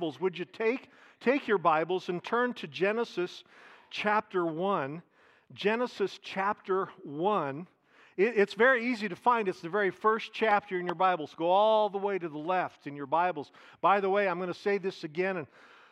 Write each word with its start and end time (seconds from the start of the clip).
Would 0.00 0.38
you 0.38 0.46
take, 0.46 0.88
take 1.20 1.46
your 1.46 1.58
Bibles 1.58 2.08
and 2.08 2.24
turn 2.24 2.54
to 2.54 2.66
Genesis 2.66 3.44
chapter 3.90 4.46
1? 4.46 5.02
Genesis 5.52 6.18
chapter 6.22 6.88
1. 7.04 7.66
It, 8.16 8.32
it's 8.34 8.54
very 8.54 8.90
easy 8.90 9.10
to 9.10 9.16
find. 9.16 9.46
It's 9.46 9.60
the 9.60 9.68
very 9.68 9.90
first 9.90 10.30
chapter 10.32 10.80
in 10.80 10.86
your 10.86 10.94
Bibles. 10.94 11.34
Go 11.36 11.50
all 11.50 11.90
the 11.90 11.98
way 11.98 12.18
to 12.18 12.30
the 12.30 12.38
left 12.38 12.86
in 12.86 12.96
your 12.96 13.04
Bibles. 13.04 13.52
By 13.82 14.00
the 14.00 14.08
way, 14.08 14.26
I'm 14.26 14.38
going 14.38 14.50
to 14.50 14.58
say 14.58 14.78
this 14.78 15.04
again, 15.04 15.36
and 15.36 15.46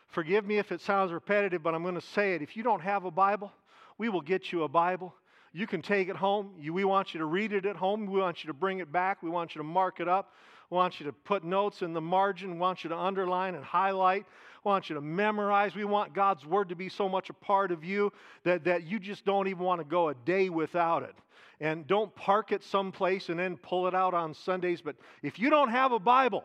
forgive 0.06 0.46
me 0.46 0.56
if 0.56 0.72
it 0.72 0.80
sounds 0.80 1.12
repetitive, 1.12 1.62
but 1.62 1.74
I'm 1.74 1.82
going 1.82 1.94
to 1.94 2.00
say 2.00 2.34
it. 2.34 2.40
If 2.40 2.56
you 2.56 2.62
don't 2.62 2.80
have 2.80 3.04
a 3.04 3.10
Bible, 3.10 3.52
we 3.98 4.08
will 4.08 4.22
get 4.22 4.52
you 4.52 4.62
a 4.62 4.68
Bible. 4.68 5.14
You 5.52 5.66
can 5.66 5.82
take 5.82 6.08
it 6.08 6.16
home. 6.16 6.52
You, 6.58 6.72
we 6.72 6.84
want 6.84 7.12
you 7.12 7.18
to 7.18 7.26
read 7.26 7.52
it 7.52 7.66
at 7.66 7.76
home. 7.76 8.06
We 8.06 8.20
want 8.20 8.42
you 8.42 8.48
to 8.48 8.54
bring 8.54 8.78
it 8.78 8.90
back. 8.90 9.22
We 9.22 9.28
want 9.28 9.54
you 9.54 9.58
to 9.58 9.68
mark 9.68 10.00
it 10.00 10.08
up. 10.08 10.32
Want 10.70 11.00
you 11.00 11.06
to 11.06 11.12
put 11.12 11.44
notes 11.44 11.82
in 11.82 11.94
the 11.94 12.00
margin. 12.00 12.58
Want 12.58 12.84
you 12.84 12.90
to 12.90 12.96
underline 12.96 13.54
and 13.54 13.64
highlight. 13.64 14.26
Want 14.64 14.90
you 14.90 14.94
to 14.96 15.00
memorize. 15.00 15.74
We 15.74 15.84
want 15.84 16.12
God's 16.12 16.44
Word 16.44 16.68
to 16.68 16.76
be 16.76 16.88
so 16.88 17.08
much 17.08 17.30
a 17.30 17.32
part 17.32 17.72
of 17.72 17.84
you 17.84 18.12
that, 18.44 18.64
that 18.64 18.86
you 18.86 18.98
just 18.98 19.24
don't 19.24 19.48
even 19.48 19.62
want 19.62 19.80
to 19.80 19.84
go 19.84 20.10
a 20.10 20.14
day 20.14 20.50
without 20.50 21.02
it. 21.02 21.14
And 21.60 21.86
don't 21.88 22.14
park 22.14 22.52
it 22.52 22.62
someplace 22.62 23.30
and 23.30 23.38
then 23.38 23.56
pull 23.56 23.88
it 23.88 23.94
out 23.94 24.14
on 24.14 24.32
Sundays. 24.32 24.80
But 24.80 24.94
if 25.22 25.40
you 25.40 25.50
don't 25.50 25.70
have 25.70 25.90
a 25.90 25.98
Bible, 25.98 26.44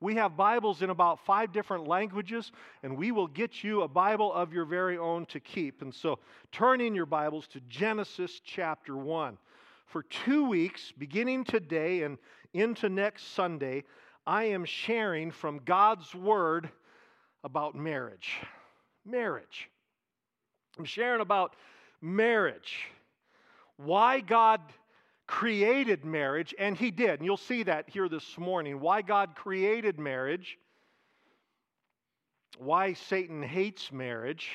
we 0.00 0.14
have 0.14 0.36
Bibles 0.36 0.82
in 0.82 0.90
about 0.90 1.24
five 1.24 1.52
different 1.52 1.88
languages, 1.88 2.52
and 2.84 2.96
we 2.96 3.10
will 3.10 3.26
get 3.26 3.64
you 3.64 3.82
a 3.82 3.88
Bible 3.88 4.32
of 4.32 4.52
your 4.52 4.64
very 4.64 4.96
own 4.96 5.26
to 5.26 5.40
keep. 5.40 5.82
And 5.82 5.92
so 5.92 6.20
turn 6.52 6.80
in 6.80 6.94
your 6.94 7.06
Bibles 7.06 7.48
to 7.48 7.60
Genesis 7.68 8.40
chapter 8.44 8.96
1. 8.96 9.38
For 9.86 10.02
two 10.04 10.48
weeks, 10.48 10.92
beginning 10.98 11.44
today 11.44 12.02
and 12.02 12.18
into 12.54 12.88
next 12.88 13.34
Sunday, 13.34 13.84
I 14.26 14.44
am 14.44 14.64
sharing 14.64 15.30
from 15.30 15.60
God's 15.64 16.14
Word 16.14 16.70
about 17.42 17.74
marriage. 17.74 18.38
Marriage. 19.04 19.68
I'm 20.78 20.86
sharing 20.86 21.20
about 21.20 21.54
marriage. 22.00 22.86
Why 23.76 24.20
God 24.20 24.60
created 25.26 26.04
marriage, 26.04 26.54
and 26.58 26.76
He 26.76 26.90
did. 26.90 27.18
And 27.18 27.24
you'll 27.24 27.36
see 27.36 27.64
that 27.64 27.88
here 27.88 28.08
this 28.08 28.38
morning. 28.38 28.80
Why 28.80 29.02
God 29.02 29.34
created 29.34 29.98
marriage, 29.98 30.58
why 32.58 32.92
Satan 32.92 33.42
hates 33.42 33.90
marriage 33.90 34.48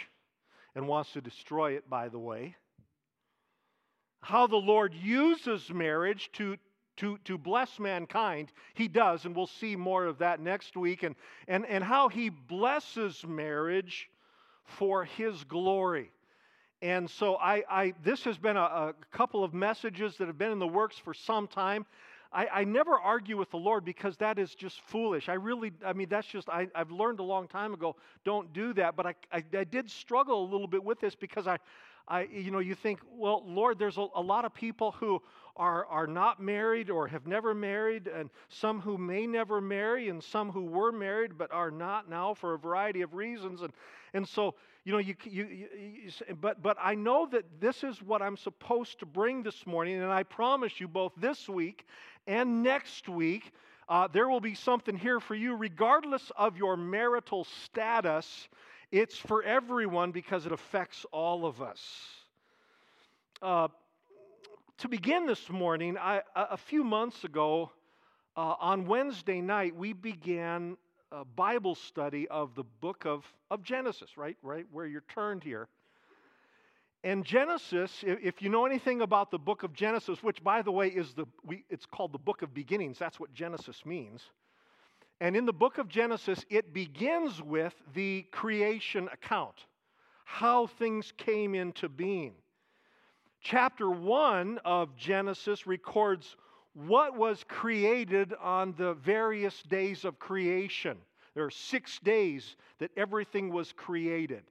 and 0.75 0.87
wants 0.87 1.11
to 1.13 1.21
destroy 1.21 1.73
it, 1.73 1.89
by 1.89 2.09
the 2.09 2.19
way. 2.19 2.55
How 4.21 4.47
the 4.47 4.57
Lord 4.57 4.93
uses 4.93 5.69
marriage 5.71 6.29
to 6.33 6.57
to, 6.99 7.17
to 7.25 7.37
bless 7.37 7.79
mankind. 7.79 8.51
He 8.73 8.87
does, 8.87 9.25
and 9.25 9.35
we'll 9.35 9.47
see 9.47 9.75
more 9.75 10.05
of 10.05 10.19
that 10.19 10.39
next 10.39 10.75
week, 10.75 11.03
and, 11.03 11.15
and, 11.47 11.65
and 11.65 11.83
how 11.83 12.09
he 12.09 12.29
blesses 12.29 13.25
marriage 13.27 14.09
for 14.63 15.05
his 15.05 15.43
glory. 15.45 16.11
And 16.81 17.09
so 17.09 17.35
I, 17.35 17.63
I 17.69 17.93
this 18.03 18.23
has 18.23 18.37
been 18.37 18.55
a, 18.55 18.61
a, 18.61 18.93
couple 19.11 19.43
of 19.43 19.53
messages 19.53 20.15
that 20.17 20.27
have 20.27 20.37
been 20.37 20.51
in 20.51 20.59
the 20.59 20.67
works 20.67 20.97
for 20.97 21.13
some 21.13 21.47
time. 21.47 21.85
I, 22.31 22.47
I, 22.47 22.63
never 22.63 22.97
argue 22.97 23.37
with 23.37 23.49
the 23.49 23.57
Lord 23.57 23.83
because 23.83 24.15
that 24.17 24.37
is 24.37 24.53
just 24.53 24.79
foolish. 24.81 25.29
I 25.29 25.33
really, 25.33 25.71
I 25.83 25.93
mean, 25.93 26.07
that's 26.09 26.27
just, 26.27 26.47
I, 26.47 26.67
I've 26.75 26.91
learned 26.91 27.19
a 27.19 27.23
long 27.23 27.47
time 27.47 27.73
ago, 27.73 27.95
don't 28.23 28.53
do 28.53 28.71
that. 28.73 28.95
But 28.95 29.07
I, 29.07 29.15
I, 29.31 29.43
I, 29.57 29.63
did 29.63 29.89
struggle 29.89 30.43
a 30.43 30.47
little 30.49 30.67
bit 30.67 30.83
with 30.83 30.99
this 30.99 31.15
because 31.15 31.47
I, 31.47 31.57
I, 32.07 32.27
you 32.31 32.51
know, 32.51 32.59
you 32.59 32.75
think, 32.75 32.99
well, 33.11 33.43
Lord, 33.45 33.79
there's 33.79 33.97
a, 33.97 34.07
a 34.15 34.21
lot 34.21 34.45
of 34.45 34.53
people 34.53 34.91
who 34.91 35.21
are, 35.59 35.85
are 35.87 36.07
not 36.07 36.41
married 36.41 36.89
or 36.89 37.07
have 37.07 37.27
never 37.27 37.53
married, 37.53 38.07
and 38.07 38.29
some 38.47 38.79
who 38.79 38.97
may 38.97 39.27
never 39.27 39.59
marry, 39.59 40.07
and 40.07 40.23
some 40.23 40.49
who 40.49 40.63
were 40.63 40.91
married 40.91 41.37
but 41.37 41.51
are 41.51 41.69
not 41.69 42.09
now 42.09 42.33
for 42.33 42.53
a 42.53 42.57
variety 42.57 43.01
of 43.01 43.13
reasons. 43.13 43.61
And, 43.61 43.73
and 44.13 44.27
so, 44.27 44.55
you 44.85 44.93
know, 44.93 44.99
you, 44.99 45.15
you, 45.25 45.45
you, 45.45 46.35
but, 46.39 46.63
but 46.63 46.77
I 46.81 46.95
know 46.95 47.27
that 47.31 47.43
this 47.59 47.83
is 47.83 48.01
what 48.01 48.21
I'm 48.21 48.37
supposed 48.37 48.99
to 48.99 49.05
bring 49.05 49.43
this 49.43 49.67
morning, 49.67 50.01
and 50.01 50.11
I 50.11 50.23
promise 50.23 50.79
you 50.79 50.87
both 50.87 51.11
this 51.17 51.49
week 51.49 51.85
and 52.25 52.63
next 52.63 53.09
week, 53.09 53.51
uh, 53.89 54.07
there 54.07 54.29
will 54.29 54.39
be 54.39 54.55
something 54.55 54.95
here 54.95 55.19
for 55.19 55.35
you, 55.35 55.55
regardless 55.55 56.31
of 56.37 56.55
your 56.57 56.77
marital 56.77 57.45
status. 57.65 58.47
It's 58.91 59.17
for 59.17 59.43
everyone 59.43 60.11
because 60.11 60.45
it 60.45 60.51
affects 60.51 61.05
all 61.11 61.45
of 61.45 61.61
us. 61.61 61.81
Uh, 63.41 63.67
to 64.79 64.87
begin 64.87 65.25
this 65.25 65.49
morning, 65.49 65.97
I, 65.97 66.21
a 66.35 66.55
few 66.55 66.85
months 66.85 67.25
ago, 67.25 67.69
uh, 68.37 68.55
on 68.61 68.85
Wednesday 68.85 69.41
night, 69.41 69.75
we 69.75 69.91
began 69.91 70.77
a 71.11 71.25
Bible 71.25 71.75
study 71.75 72.29
of 72.29 72.55
the 72.55 72.63
book 72.79 73.05
of, 73.05 73.25
of 73.51 73.61
Genesis, 73.61 74.15
right? 74.15 74.37
Right 74.41 74.65
where 74.71 74.85
you're 74.85 75.03
turned 75.13 75.43
here. 75.43 75.67
And 77.03 77.25
Genesis, 77.25 77.91
if 78.03 78.41
you 78.41 78.49
know 78.49 78.65
anything 78.65 79.01
about 79.01 79.31
the 79.31 79.37
book 79.37 79.63
of 79.63 79.73
Genesis, 79.73 80.23
which 80.23 80.41
by 80.43 80.61
the 80.61 80.71
way 80.71 80.87
is 80.87 81.13
the, 81.13 81.25
we, 81.45 81.65
it's 81.69 81.85
called 81.85 82.13
the 82.13 82.17
book 82.17 82.41
of 82.41 82.53
beginnings, 82.53 82.97
that's 82.97 83.19
what 83.19 83.33
Genesis 83.33 83.85
means. 83.85 84.21
And 85.19 85.35
in 85.35 85.45
the 85.45 85.53
book 85.53 85.77
of 85.77 85.89
Genesis, 85.89 86.45
it 86.49 86.73
begins 86.73 87.41
with 87.41 87.73
the 87.93 88.25
creation 88.31 89.09
account, 89.11 89.55
how 90.23 90.67
things 90.67 91.11
came 91.17 91.53
into 91.53 91.89
being. 91.89 92.33
Chapter 93.41 93.89
1 93.89 94.59
of 94.65 94.95
Genesis 94.95 95.65
records 95.65 96.35
what 96.73 97.15
was 97.15 97.43
created 97.47 98.33
on 98.41 98.73
the 98.77 98.93
various 98.95 99.61
days 99.63 100.05
of 100.05 100.19
creation. 100.19 100.97
There 101.35 101.45
are 101.45 101.51
six 101.51 101.99
days 101.99 102.55
that 102.79 102.91
everything 102.97 103.51
was 103.51 103.71
created. 103.71 104.43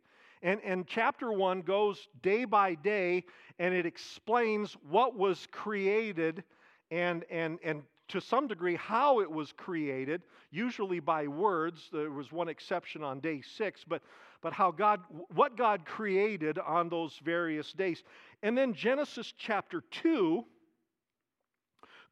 And, 0.43 0.61
and 0.65 0.87
chapter 0.87 1.33
1 1.33 1.63
goes 1.63 2.09
day 2.23 2.45
by 2.45 2.75
day 2.75 3.25
and 3.59 3.75
it 3.75 3.87
explains 3.87 4.75
what 4.89 5.17
was 5.17 5.47
created 5.51 6.45
and, 6.91 7.25
and, 7.31 7.59
and 7.65 7.83
to 8.09 8.21
some 8.21 8.47
degree 8.47 8.77
how 8.77 9.21
it 9.21 9.31
was 9.31 9.53
created, 9.53 10.23
usually 10.51 11.01
by 11.01 11.27
words. 11.27 11.89
There 11.93 12.11
was 12.11 12.33
one 12.33 12.49
exception 12.49 13.03
on 13.03 13.21
day 13.21 13.43
six, 13.43 13.85
but, 13.87 14.03
but 14.43 14.53
how 14.53 14.71
God, 14.71 15.01
what 15.35 15.57
God 15.57 15.85
created 15.85 16.59
on 16.59 16.89
those 16.89 17.19
various 17.23 17.73
days. 17.73 18.03
And 18.43 18.57
then 18.57 18.73
Genesis 18.73 19.33
chapter 19.37 19.83
2 19.91 20.45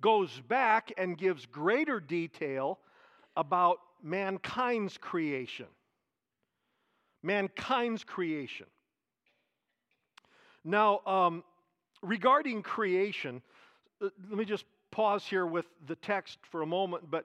goes 0.01 0.41
back 0.49 0.93
and 0.99 1.17
gives 1.17 1.47
greater 1.47 2.01
detail 2.01 2.79
about 3.37 3.79
mankind's 4.03 4.99
creation. 4.99 5.67
Mankind's 7.23 8.05
creation. 8.05 8.67
Now, 10.65 11.01
um, 11.07 11.45
regarding 12.03 12.63
creation, 12.63 13.41
uh, 14.03 14.09
let 14.29 14.39
me 14.39 14.45
just 14.45 14.65
pause 14.91 15.25
here 15.25 15.47
with 15.47 15.67
the 15.87 15.97
text 15.97 16.39
for 16.51 16.63
a 16.63 16.67
moment, 16.67 17.11
but 17.11 17.25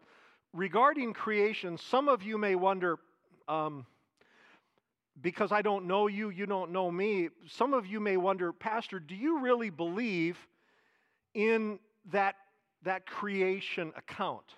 regarding 0.54 1.14
creation, 1.14 1.78
some 1.78 2.10
of 2.10 2.24
you 2.24 2.38
may 2.38 2.56
wonder, 2.56 2.98
um, 3.48 3.86
because 5.22 5.52
I 5.52 5.62
don't 5.62 5.86
know 5.86 6.08
you, 6.08 6.30
you 6.30 6.46
don't 6.46 6.72
know 6.72 6.92
me, 6.92 7.30
some 7.48 7.74
of 7.74 7.86
you 7.86 8.00
may 8.00 8.18
wonder, 8.18 8.52
Pastor, 8.52 9.00
do 9.00 9.16
you 9.16 9.40
really 9.40 9.70
believe 9.70 10.38
in 11.34 11.80
that, 12.12 12.36
that 12.84 13.06
creation 13.06 13.94
account? 13.96 14.56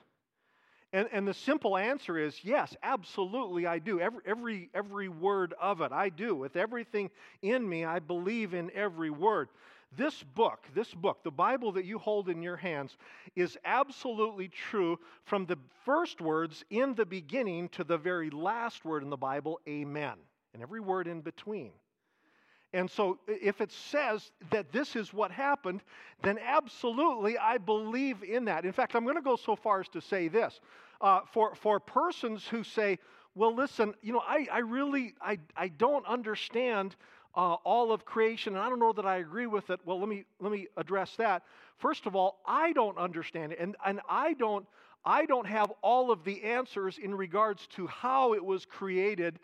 And, 0.94 1.10
and 1.12 1.28
the 1.28 1.34
simple 1.34 1.76
answer 1.76 2.20
is 2.20 2.40
yes, 2.44 2.76
absolutely, 2.84 3.66
I 3.66 3.80
do. 3.80 4.00
Every, 4.00 4.22
every, 4.28 4.70
every 4.76 5.10
word 5.10 5.56
of 5.60 5.82
it, 5.82 5.92
I 5.92 6.10
do. 6.10 6.36
With 6.36 6.56
everything 6.56 7.10
in 7.42 7.68
me, 7.68 7.84
I 7.84 7.98
believe 7.98 8.54
in 8.54 8.72
every 8.76 9.10
word. 9.10 9.50
This 9.96 10.24
book, 10.24 10.66
this 10.74 10.94
book, 10.94 11.24
the 11.24 11.32
Bible 11.32 11.72
that 11.74 11.86
you 11.86 12.00
hold 12.00 12.30
in 12.30 12.42
your 12.42 12.58
hands, 12.58 12.98
is 13.36 13.58
absolutely 13.66 14.48
true 14.48 14.98
from 15.26 15.46
the 15.46 15.58
first 15.86 16.22
words 16.22 16.64
in 16.70 16.96
the 16.96 17.06
beginning 17.06 17.70
to 17.70 17.84
the 17.84 17.98
very 17.98 18.30
last 18.30 18.86
word 18.86 19.04
in 19.04 19.10
the 19.10 19.18
Bible, 19.18 19.60
amen, 19.68 20.16
and 20.54 20.64
every 20.64 20.80
word 20.80 21.08
in 21.08 21.22
between. 21.22 21.72
And 22.74 22.90
so, 22.90 23.20
if 23.28 23.62
it 23.62 23.72
says 23.72 24.32
that 24.50 24.72
this 24.72 24.96
is 24.96 25.14
what 25.14 25.30
happened, 25.30 25.82
then 26.24 26.40
absolutely 26.44 27.38
I 27.38 27.60
believe 27.60 28.24
in 28.24 28.46
that. 28.46 28.66
In 28.66 28.72
fact, 28.72 28.96
I'm 28.96 29.04
going 29.04 29.16
to 29.16 29.22
go 29.22 29.36
so 29.36 29.56
far 29.56 29.82
as 29.82 29.88
to 29.90 30.02
say 30.02 30.28
this. 30.28 30.60
Uh, 31.00 31.20
for, 31.32 31.54
for 31.54 31.80
persons 31.80 32.48
who 32.48 32.64
say, 32.64 32.98
well, 33.36 33.54
listen, 33.54 33.94
you 34.02 34.14
know, 34.14 34.24
I, 34.28 34.48
I 34.52 34.60
really, 34.60 35.14
I, 35.22 35.38
I 35.56 35.68
don't 35.68 36.06
understand 36.08 36.96
uh, 37.36 37.56
all 37.64 37.92
of 37.92 38.06
creation, 38.06 38.56
and 38.56 38.64
I 38.64 38.70
don't 38.70 38.80
know 38.80 38.94
that 38.94 39.06
I 39.06 39.18
agree 39.18 39.48
with 39.48 39.70
it. 39.70 39.80
Well, 39.86 40.00
let 40.00 40.10
me 40.10 40.26
let 40.40 40.52
me 40.52 40.68
address 40.78 41.16
that. 41.18 41.44
First 41.78 42.06
of 42.06 42.16
all, 42.16 42.40
I 42.46 42.74
don't 42.74 42.98
understand 42.98 43.52
it, 43.52 43.60
and, 43.60 43.76
and 43.86 44.00
I 44.10 44.34
don't 44.34 44.66
I 45.06 45.26
don't 45.26 45.48
have 45.48 45.72
all 45.82 46.12
of 46.12 46.24
the 46.24 46.44
answers 46.44 46.98
in 46.98 47.14
regards 47.16 47.68
to 47.76 47.88
how 47.88 48.34
it 48.34 48.44
was 48.44 48.66
created. 48.66 49.40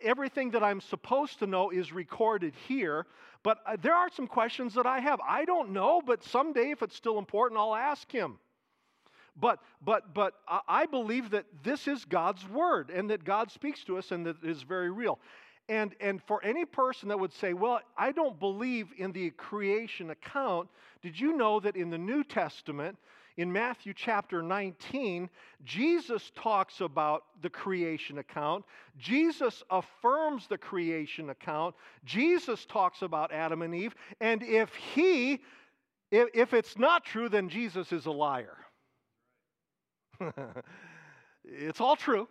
Everything 0.00 0.50
that 0.50 0.62
I'm 0.62 0.80
supposed 0.80 1.38
to 1.38 1.46
know 1.46 1.70
is 1.70 1.92
recorded 1.92 2.54
here, 2.68 3.06
but 3.42 3.58
uh, 3.66 3.76
there 3.80 3.94
are 3.94 4.10
some 4.10 4.26
questions 4.26 4.74
that 4.74 4.86
I 4.86 5.00
have. 5.00 5.20
I 5.26 5.46
don't 5.46 5.70
know, 5.70 6.02
but 6.04 6.22
someday, 6.22 6.70
if 6.70 6.82
it's 6.82 6.94
still 6.94 7.18
important, 7.18 7.58
I'll 7.58 7.74
ask 7.74 8.10
him. 8.12 8.38
But, 9.38 9.60
but, 9.84 10.14
but 10.14 10.34
I 10.66 10.86
believe 10.86 11.30
that 11.30 11.44
this 11.62 11.86
is 11.88 12.04
God's 12.06 12.48
word 12.48 12.90
and 12.90 13.10
that 13.10 13.22
God 13.22 13.50
speaks 13.50 13.84
to 13.84 13.98
us 13.98 14.10
and 14.10 14.24
that 14.24 14.42
it 14.42 14.48
is 14.48 14.62
very 14.62 14.90
real. 14.90 15.18
And, 15.68 15.94
and 16.00 16.22
for 16.22 16.42
any 16.44 16.64
person 16.64 17.08
that 17.08 17.18
would 17.18 17.32
say, 17.32 17.52
Well, 17.52 17.80
I 17.96 18.12
don't 18.12 18.38
believe 18.38 18.88
in 18.98 19.12
the 19.12 19.30
creation 19.30 20.10
account, 20.10 20.68
did 21.02 21.18
you 21.18 21.36
know 21.36 21.60
that 21.60 21.76
in 21.76 21.90
the 21.90 21.98
New 21.98 22.22
Testament, 22.22 22.96
in 23.36 23.52
Matthew 23.52 23.92
chapter 23.94 24.42
19, 24.42 25.28
Jesus 25.62 26.32
talks 26.34 26.80
about 26.80 27.24
the 27.42 27.50
creation 27.50 28.18
account. 28.18 28.64
Jesus 28.96 29.62
affirms 29.70 30.46
the 30.46 30.56
creation 30.56 31.28
account. 31.28 31.74
Jesus 32.04 32.64
talks 32.64 33.02
about 33.02 33.32
Adam 33.32 33.60
and 33.60 33.74
Eve. 33.74 33.94
And 34.20 34.42
if 34.42 34.74
he, 34.74 35.42
if, 36.10 36.28
if 36.32 36.54
it's 36.54 36.78
not 36.78 37.04
true, 37.04 37.28
then 37.28 37.50
Jesus 37.50 37.92
is 37.92 38.06
a 38.06 38.10
liar. 38.10 38.56
it's 41.44 41.80
all 41.80 41.96
true. 41.96 42.28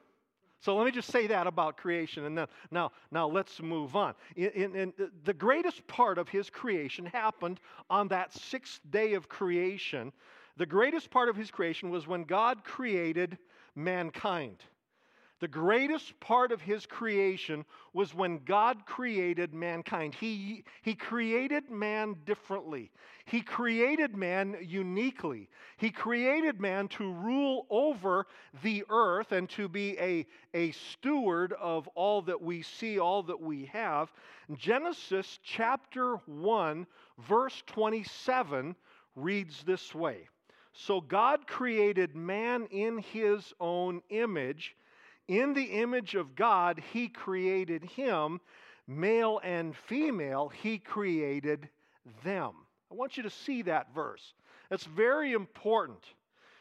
So 0.62 0.76
let 0.76 0.86
me 0.86 0.92
just 0.92 1.12
say 1.12 1.28
that 1.28 1.48
about 1.48 1.78
creation, 1.78 2.26
and 2.26 2.38
then 2.38 2.48
now, 2.72 2.92
now 3.12 3.28
let's 3.28 3.62
move 3.62 3.96
on. 3.96 4.16
In, 4.36 4.50
in, 4.52 4.76
in, 4.76 4.94
the 5.24 5.34
greatest 5.34 5.86
part 5.88 6.18
of 6.18 6.28
his 6.30 6.50
creation 6.50 7.06
happened 7.06 7.60
on 7.90 8.08
that 8.08 8.34
sixth 8.34 8.80
day 8.90 9.14
of 9.14 9.30
creation. 9.30 10.12
The 10.58 10.66
greatest 10.66 11.12
part 11.12 11.30
of 11.30 11.36
his 11.36 11.52
creation 11.52 11.90
was 11.90 12.08
when 12.08 12.24
God 12.24 12.64
created 12.64 13.38
mankind. 13.76 14.64
The 15.46 15.50
greatest 15.50 16.20
part 16.20 16.52
of 16.52 16.60
his 16.60 16.88
creation 16.88 17.66
was 17.94 18.16
when 18.16 18.44
God 18.46 18.88
created 18.88 19.54
mankind. 19.54 20.16
He, 20.16 20.64
he 20.82 20.96
created 20.96 21.70
man 21.70 22.16
differently. 22.26 22.90
He 23.26 23.42
created 23.42 24.16
man 24.16 24.58
uniquely. 24.60 25.48
He 25.78 25.92
created 25.92 26.60
man 26.60 26.88
to 26.98 27.14
rule 27.14 27.68
over 27.70 28.26
the 28.64 28.86
earth 28.90 29.34
and 29.34 29.48
to 29.52 29.70
be 29.70 29.96
a, 30.00 30.26
a 30.56 30.72
steward 30.72 31.54
of 31.54 31.88
all 31.90 32.24
that 32.24 32.42
we 32.42 32.64
see, 32.64 32.98
all 32.98 33.22
that 33.22 33.40
we 33.40 33.66
have. 33.66 34.12
Genesis 34.58 35.38
chapter 35.44 36.16
1, 36.26 36.88
verse 37.20 37.62
27 37.68 38.76
reads 39.16 39.62
this 39.62 39.94
way 39.94 40.28
So 40.74 41.02
God 41.02 41.46
created 41.46 42.16
man 42.16 42.66
in 42.72 42.98
his 42.98 43.54
own 43.60 44.02
image. 44.10 44.76
In 45.28 45.54
the 45.54 45.64
image 45.64 46.16
of 46.16 46.36
God, 46.36 46.82
He 46.94 47.08
created 47.08 47.84
him, 47.84 48.40
male 48.88 49.40
and 49.44 49.76
female, 49.76 50.50
He 50.50 50.78
created 50.78 51.70
them. 52.24 52.54
I 52.92 52.96
want 52.96 53.18
you 53.18 53.24
to 53.24 53.30
see 53.30 53.64
that 53.64 53.94
verse. 53.94 54.34
That's 54.70 54.86
very 54.86 55.34
important. 55.34 56.04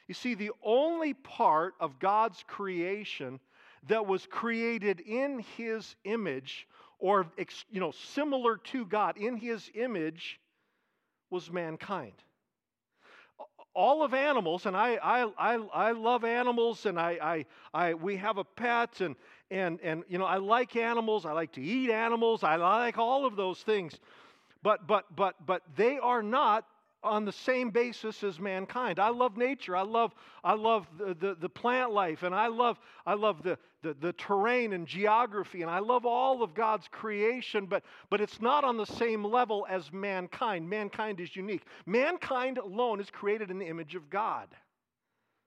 You 0.09 0.15
see, 0.15 0.35
the 0.35 0.53
only 0.63 1.15
part 1.15 1.75
of 1.81 1.99
God's 1.99 2.43
creation 2.47 3.41
that 3.89 4.07
was 4.07 4.27
created 4.27 5.01
in 5.01 5.45
His 5.57 5.95
image, 6.05 6.67
or 6.99 7.27
you 7.71 7.81
know, 7.81 7.93
similar 7.93 8.57
to 8.57 8.87
God, 8.87 9.19
in 9.19 9.37
His 9.37 9.71
image, 9.75 10.41
was 11.31 11.51
mankind 11.51 12.15
all 13.75 14.03
of 14.03 14.15
animals, 14.15 14.67
and 14.67 14.76
I, 14.76 14.94
I, 15.03 15.25
I, 15.37 15.55
I 15.88 15.93
love 15.93 16.25
animals, 16.25 16.87
and 16.87 16.99
I, 16.99 17.19
I, 17.21 17.47
I, 17.88 17.94
we 17.94 18.17
have 18.17 18.38
a 18.38 18.44
pet, 18.44 19.00
and, 19.00 19.17
and, 19.50 19.81
and, 19.82 20.05
you 20.09 20.19
know, 20.19 20.25
I 20.25 20.37
like 20.37 20.76
animals. 20.76 21.26
I 21.26 21.32
like 21.32 21.53
to 21.53 21.61
eat 21.61 21.91
animals. 21.91 22.44
I 22.44 22.56
like 22.56 22.99
all 22.99 23.26
of 23.26 23.37
those 23.37 23.61
things. 23.62 23.99
But, 24.62 24.87
but, 24.87 25.05
but, 25.15 25.35
but 25.44 25.62
they 25.76 25.99
are 25.99 26.23
not 26.23 26.67
on 27.05 27.25
the 27.25 27.33
same 27.33 27.71
basis 27.71 28.25
as 28.25 28.41
mankind. 28.41 28.99
I 28.99 29.11
love 29.11 29.37
nature. 29.37 29.77
I 29.77 29.83
love, 29.83 30.15
I 30.43 30.55
love 30.55 30.87
the, 30.99 31.15
the, 31.15 31.37
the, 31.39 31.49
plant 31.49 31.93
life, 31.93 32.23
and 32.23 32.35
I 32.35 32.49
love, 32.49 32.79
I 33.06 33.15
love 33.15 33.43
the, 33.43 33.59
the, 33.83 33.95
the 33.95 34.12
terrain 34.15 34.73
and 34.73 34.87
geography, 34.87 35.62
and 35.62 35.71
I 35.71 35.79
love 35.79 36.06
all 36.06 36.43
of 36.43 36.55
God's 36.55 36.89
creation, 36.89 37.67
but, 37.67 37.85
but 38.11 38.21
it's 38.21 38.41
not 38.41 38.65
on 38.65 38.77
the 38.77 38.87
same 38.87 39.25
level 39.25 39.67
as 39.69 39.93
mankind. 39.93 40.69
Mankind 40.69 41.21
is 41.21 41.37
unique. 41.37 41.62
Mankind 41.87 42.59
alone 42.59 43.01
is 43.01 43.11
created 43.11 43.51
in 43.51 43.59
the 43.59 43.67
image 43.67 43.95
of 43.95 44.09
God. 44.09 44.49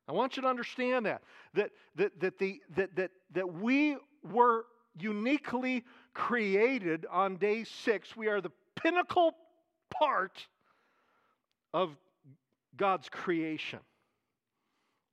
I 0.08 0.14
want 0.14 0.38
you 0.38 0.44
to 0.44 0.48
understand 0.48 1.06
that. 1.06 1.22
That, 1.56 1.72
that, 1.96 2.20
that, 2.22 2.40
the, 2.40 2.62
that, 2.76 2.96
that, 2.96 3.12
that 3.34 3.54
we 3.54 3.98
were 4.32 4.66
uniquely 4.98 5.84
created 6.14 7.06
on 7.12 7.38
day 7.38 7.64
six. 7.64 8.16
We 8.16 8.28
are 8.28 8.42
the 8.42 8.52
pinnacle 8.76 9.36
part 9.90 10.48
of 11.78 11.96
God's 12.76 13.08
creation. 13.08 13.80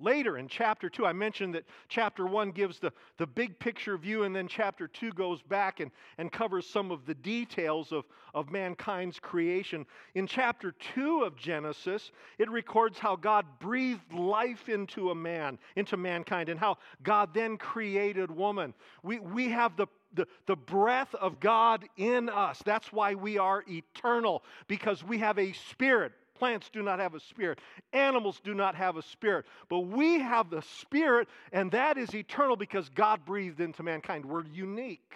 Later 0.00 0.38
in 0.38 0.48
chapter 0.48 0.88
2, 0.88 1.04
I 1.04 1.12
mentioned 1.12 1.54
that 1.54 1.64
chapter 1.88 2.26
1 2.26 2.52
gives 2.52 2.78
the, 2.78 2.90
the 3.18 3.26
big 3.26 3.58
picture 3.58 3.98
view, 3.98 4.24
and 4.24 4.34
then 4.34 4.48
chapter 4.48 4.88
2 4.88 5.12
goes 5.12 5.42
back 5.42 5.80
and, 5.80 5.90
and 6.16 6.32
covers 6.32 6.66
some 6.66 6.90
of 6.90 7.04
the 7.04 7.14
details 7.14 7.92
of, 7.92 8.04
of 8.32 8.50
mankind's 8.50 9.20
creation. 9.20 9.84
In 10.14 10.26
chapter 10.26 10.74
2 10.94 11.22
of 11.22 11.36
Genesis, 11.36 12.12
it 12.38 12.50
records 12.50 12.98
how 12.98 13.14
God 13.14 13.44
breathed 13.60 14.12
life 14.12 14.70
into 14.70 15.10
a 15.10 15.14
man, 15.14 15.58
into 15.76 15.98
mankind, 15.98 16.48
and 16.48 16.58
how 16.58 16.78
God 17.02 17.34
then 17.34 17.58
created 17.58 18.30
woman. 18.30 18.72
We, 19.02 19.20
we 19.20 19.50
have 19.50 19.76
the 19.76 19.86
the, 20.14 20.26
the 20.46 20.56
breath 20.56 21.12
of 21.16 21.40
God 21.40 21.84
in 21.96 22.28
us. 22.28 22.62
That's 22.64 22.92
why 22.92 23.14
we 23.14 23.38
are 23.38 23.64
eternal, 23.68 24.44
because 24.68 25.02
we 25.02 25.18
have 25.18 25.38
a 25.38 25.52
spirit. 25.70 26.12
Plants 26.34 26.68
do 26.72 26.82
not 26.82 26.98
have 26.98 27.14
a 27.14 27.20
spirit. 27.20 27.60
Animals 27.92 28.40
do 28.42 28.54
not 28.54 28.74
have 28.74 28.96
a 28.96 29.02
spirit. 29.02 29.46
But 29.68 29.80
we 29.80 30.18
have 30.18 30.50
the 30.50 30.62
spirit, 30.62 31.28
and 31.52 31.70
that 31.70 31.96
is 31.96 32.14
eternal 32.14 32.56
because 32.56 32.88
God 32.88 33.24
breathed 33.24 33.60
into 33.60 33.82
mankind. 33.82 34.24
We're 34.24 34.44
unique. 34.44 35.14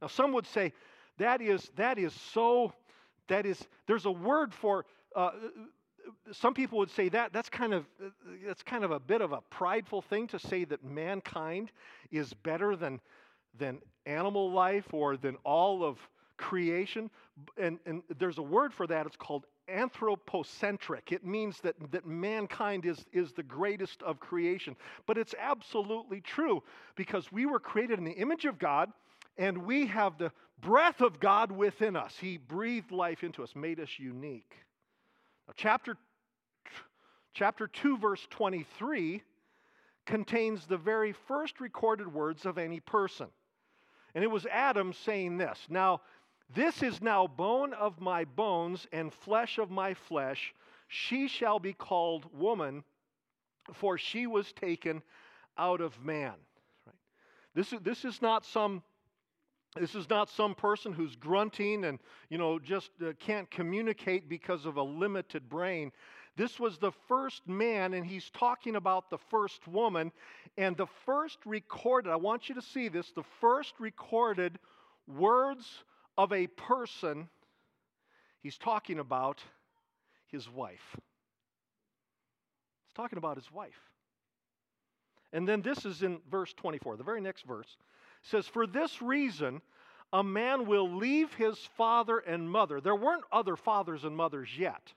Now, 0.00 0.08
some 0.08 0.32
would 0.32 0.46
say 0.46 0.72
that 1.18 1.40
is, 1.40 1.70
that 1.76 1.98
is 1.98 2.12
so, 2.12 2.72
that 3.28 3.44
is, 3.44 3.66
there's 3.86 4.06
a 4.06 4.10
word 4.10 4.54
for, 4.54 4.84
uh, 5.16 5.30
some 6.32 6.54
people 6.54 6.78
would 6.78 6.90
say 6.90 7.08
that 7.08 7.32
that's 7.32 7.48
kind 7.48 7.72
of 7.72 7.86
that's 8.44 8.62
kind 8.62 8.84
of 8.84 8.90
a 8.90 8.98
bit 8.98 9.20
of 9.20 9.32
a 9.32 9.40
prideful 9.50 10.02
thing 10.02 10.26
to 10.28 10.38
say 10.38 10.64
that 10.64 10.84
mankind 10.84 11.70
is 12.10 12.32
better 12.32 12.76
than 12.76 13.00
than 13.58 13.78
animal 14.06 14.50
life 14.50 14.92
or 14.92 15.16
than 15.16 15.36
all 15.44 15.84
of 15.84 15.98
creation 16.36 17.10
and, 17.56 17.78
and 17.86 18.02
there's 18.18 18.38
a 18.38 18.42
word 18.42 18.72
for 18.72 18.86
that 18.86 19.06
it's 19.06 19.16
called 19.16 19.46
anthropocentric. 19.68 21.12
It 21.12 21.24
means 21.24 21.60
that, 21.60 21.74
that 21.92 22.06
mankind 22.06 22.84
is, 22.86 23.04
is 23.12 23.32
the 23.32 23.42
greatest 23.42 24.02
of 24.02 24.20
creation. 24.20 24.76
But 25.06 25.18
it's 25.18 25.34
absolutely 25.38 26.20
true 26.20 26.62
because 26.96 27.30
we 27.32 27.46
were 27.46 27.60
created 27.60 27.98
in 27.98 28.04
the 28.04 28.12
image 28.12 28.44
of 28.44 28.58
God 28.58 28.90
and 29.38 29.58
we 29.58 29.86
have 29.86 30.18
the 30.18 30.32
breath 30.60 31.00
of 31.00 31.20
God 31.20 31.50
within 31.50 31.96
us. 31.96 32.14
He 32.20 32.36
breathed 32.36 32.92
life 32.92 33.24
into 33.24 33.42
us, 33.42 33.54
made 33.54 33.80
us 33.80 33.98
unique. 33.98 34.54
Now, 35.46 35.54
chapter, 35.56 35.96
chapter 37.34 37.66
2, 37.66 37.98
verse 37.98 38.26
23 38.30 39.22
contains 40.06 40.66
the 40.66 40.76
very 40.76 41.12
first 41.12 41.60
recorded 41.60 42.12
words 42.12 42.44
of 42.44 42.58
any 42.58 42.80
person. 42.80 43.28
And 44.14 44.22
it 44.22 44.30
was 44.30 44.46
Adam 44.46 44.92
saying 44.92 45.38
this 45.38 45.58
Now, 45.68 46.00
this 46.54 46.82
is 46.82 47.00
now 47.00 47.26
bone 47.26 47.72
of 47.74 48.00
my 48.00 48.24
bones 48.24 48.86
and 48.92 49.12
flesh 49.12 49.58
of 49.58 49.70
my 49.70 49.94
flesh. 49.94 50.54
She 50.88 51.28
shall 51.28 51.58
be 51.58 51.72
called 51.72 52.26
woman, 52.32 52.84
for 53.72 53.96
she 53.96 54.26
was 54.26 54.52
taken 54.52 55.02
out 55.56 55.80
of 55.80 55.98
man. 56.04 56.34
Right? 56.86 56.96
This, 57.54 57.72
is, 57.72 57.80
this 57.80 58.04
is 58.04 58.20
not 58.20 58.44
some 58.44 58.82
this 59.74 59.94
is 59.94 60.10
not 60.10 60.28
some 60.28 60.54
person 60.54 60.92
who's 60.92 61.16
grunting 61.16 61.84
and 61.84 61.98
you 62.28 62.36
know 62.36 62.58
just 62.58 62.90
uh, 63.00 63.12
can't 63.18 63.50
communicate 63.50 64.28
because 64.28 64.66
of 64.66 64.76
a 64.76 64.82
limited 64.82 65.48
brain 65.48 65.90
this 66.36 66.60
was 66.60 66.78
the 66.78 66.92
first 67.08 67.46
man 67.48 67.94
and 67.94 68.04
he's 68.04 68.28
talking 68.30 68.76
about 68.76 69.08
the 69.08 69.18
first 69.30 69.66
woman 69.66 70.12
and 70.58 70.76
the 70.76 70.86
first 71.06 71.38
recorded 71.46 72.10
i 72.10 72.16
want 72.16 72.50
you 72.50 72.54
to 72.54 72.60
see 72.60 72.88
this 72.88 73.12
the 73.12 73.24
first 73.40 73.72
recorded 73.78 74.58
words 75.06 75.84
of 76.16 76.32
a 76.32 76.46
person, 76.46 77.28
he's 78.40 78.58
talking 78.58 78.98
about 78.98 79.40
his 80.26 80.48
wife. 80.48 80.96
He's 82.86 82.94
talking 82.94 83.18
about 83.18 83.36
his 83.36 83.50
wife. 83.50 83.80
And 85.32 85.48
then 85.48 85.62
this 85.62 85.84
is 85.84 86.02
in 86.02 86.20
verse 86.30 86.52
24, 86.54 86.96
the 86.96 87.04
very 87.04 87.20
next 87.20 87.42
verse 87.42 87.76
says, 88.22 88.46
For 88.46 88.66
this 88.66 89.00
reason, 89.00 89.62
a 90.12 90.22
man 90.22 90.66
will 90.66 90.96
leave 90.96 91.32
his 91.34 91.58
father 91.76 92.18
and 92.18 92.50
mother. 92.50 92.80
There 92.80 92.94
weren't 92.94 93.24
other 93.32 93.56
fathers 93.56 94.04
and 94.04 94.16
mothers 94.16 94.50
yet. 94.56 94.92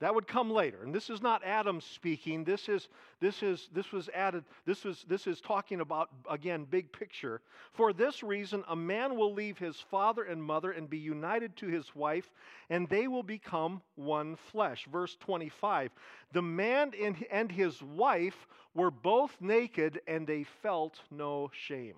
That 0.00 0.14
would 0.14 0.28
come 0.28 0.50
later. 0.50 0.84
And 0.84 0.94
this 0.94 1.10
is 1.10 1.20
not 1.20 1.42
Adam 1.44 1.80
speaking. 1.80 2.44
This 2.44 2.68
is 2.68 2.88
this 3.20 3.42
is 3.42 3.68
this 3.72 3.90
was 3.90 4.08
added 4.14 4.44
this 4.64 4.84
was 4.84 5.04
this 5.08 5.26
is 5.26 5.40
talking 5.40 5.80
about 5.80 6.08
again 6.30 6.66
big 6.70 6.92
picture. 6.92 7.40
For 7.72 7.92
this 7.92 8.22
reason 8.22 8.62
a 8.68 8.76
man 8.76 9.16
will 9.16 9.34
leave 9.34 9.58
his 9.58 9.76
father 9.90 10.22
and 10.22 10.42
mother 10.42 10.70
and 10.70 10.88
be 10.88 10.98
united 10.98 11.56
to 11.56 11.66
his 11.66 11.96
wife 11.96 12.30
and 12.70 12.88
they 12.88 13.08
will 13.08 13.24
become 13.24 13.82
one 13.96 14.36
flesh. 14.36 14.86
Verse 14.92 15.16
25. 15.18 15.90
The 16.32 16.42
man 16.42 16.92
and 17.32 17.50
his 17.50 17.82
wife 17.82 18.46
were 18.74 18.92
both 18.92 19.36
naked 19.40 20.00
and 20.06 20.28
they 20.28 20.44
felt 20.62 21.00
no 21.10 21.50
shame. 21.52 21.96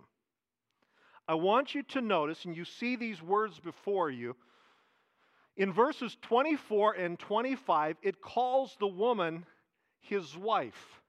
I 1.29 1.35
want 1.35 1.75
you 1.75 1.83
to 1.83 2.01
notice 2.01 2.47
and 2.47 2.57
you 2.57 2.65
see 2.65 2.97
these 2.97 3.23
words 3.23 3.61
before 3.61 4.11
you 4.11 4.37
in 5.57 5.73
verses 5.73 6.17
24 6.23 6.95
and 6.95 7.19
25, 7.19 7.97
it 8.03 8.21
calls 8.21 8.77
the 8.81 8.87
woman 8.87 9.45
his 10.01 10.37
wife. 10.37 11.01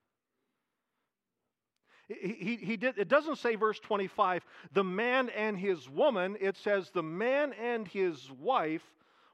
He, 2.07 2.57
he 2.61 2.77
did, 2.77 2.97
it 2.97 3.07
doesn't 3.07 3.37
say, 3.37 3.55
verse 3.55 3.79
25, 3.79 4.45
the 4.73 4.83
man 4.83 5.29
and 5.29 5.57
his 5.57 5.89
woman. 5.89 6.35
It 6.41 6.57
says, 6.57 6.89
the 6.89 7.03
man 7.03 7.53
and 7.53 7.87
his 7.87 8.29
wife 8.39 8.83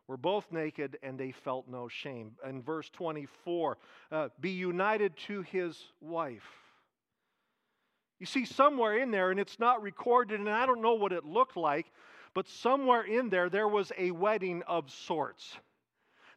were 0.07 0.17
both 0.17 0.51
naked 0.51 0.97
and 1.01 1.19
they 1.19 1.31
felt 1.31 1.67
no 1.67 1.87
shame. 1.87 2.33
In 2.47 2.61
verse 2.61 2.89
24, 2.89 3.77
uh, 4.11 4.29
be 4.39 4.51
united 4.51 5.17
to 5.27 5.41
his 5.41 5.77
wife. 6.01 6.47
You 8.19 8.25
see, 8.25 8.45
somewhere 8.45 8.97
in 8.97 9.11
there, 9.11 9.31
and 9.31 9.39
it's 9.39 9.59
not 9.59 9.81
recorded, 9.81 10.39
and 10.39 10.49
I 10.49 10.65
don't 10.65 10.81
know 10.81 10.95
what 10.95 11.11
it 11.11 11.23
looked 11.23 11.55
like, 11.55 11.85
but 12.33 12.47
somewhere 12.47 13.03
in 13.03 13.29
there, 13.29 13.49
there 13.49 13.67
was 13.67 13.91
a 13.97 14.11
wedding 14.11 14.63
of 14.67 14.91
sorts. 14.91 15.57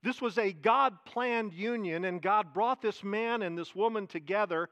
This 0.03 0.21
was 0.21 0.39
a 0.39 0.53
God 0.53 1.05
planned 1.05 1.53
union, 1.53 2.05
and 2.05 2.23
God 2.23 2.55
brought 2.55 2.81
this 2.81 3.05
man 3.05 3.43
and 3.43 3.57
this 3.57 3.75
woman 3.75 4.07
together, 4.07 4.69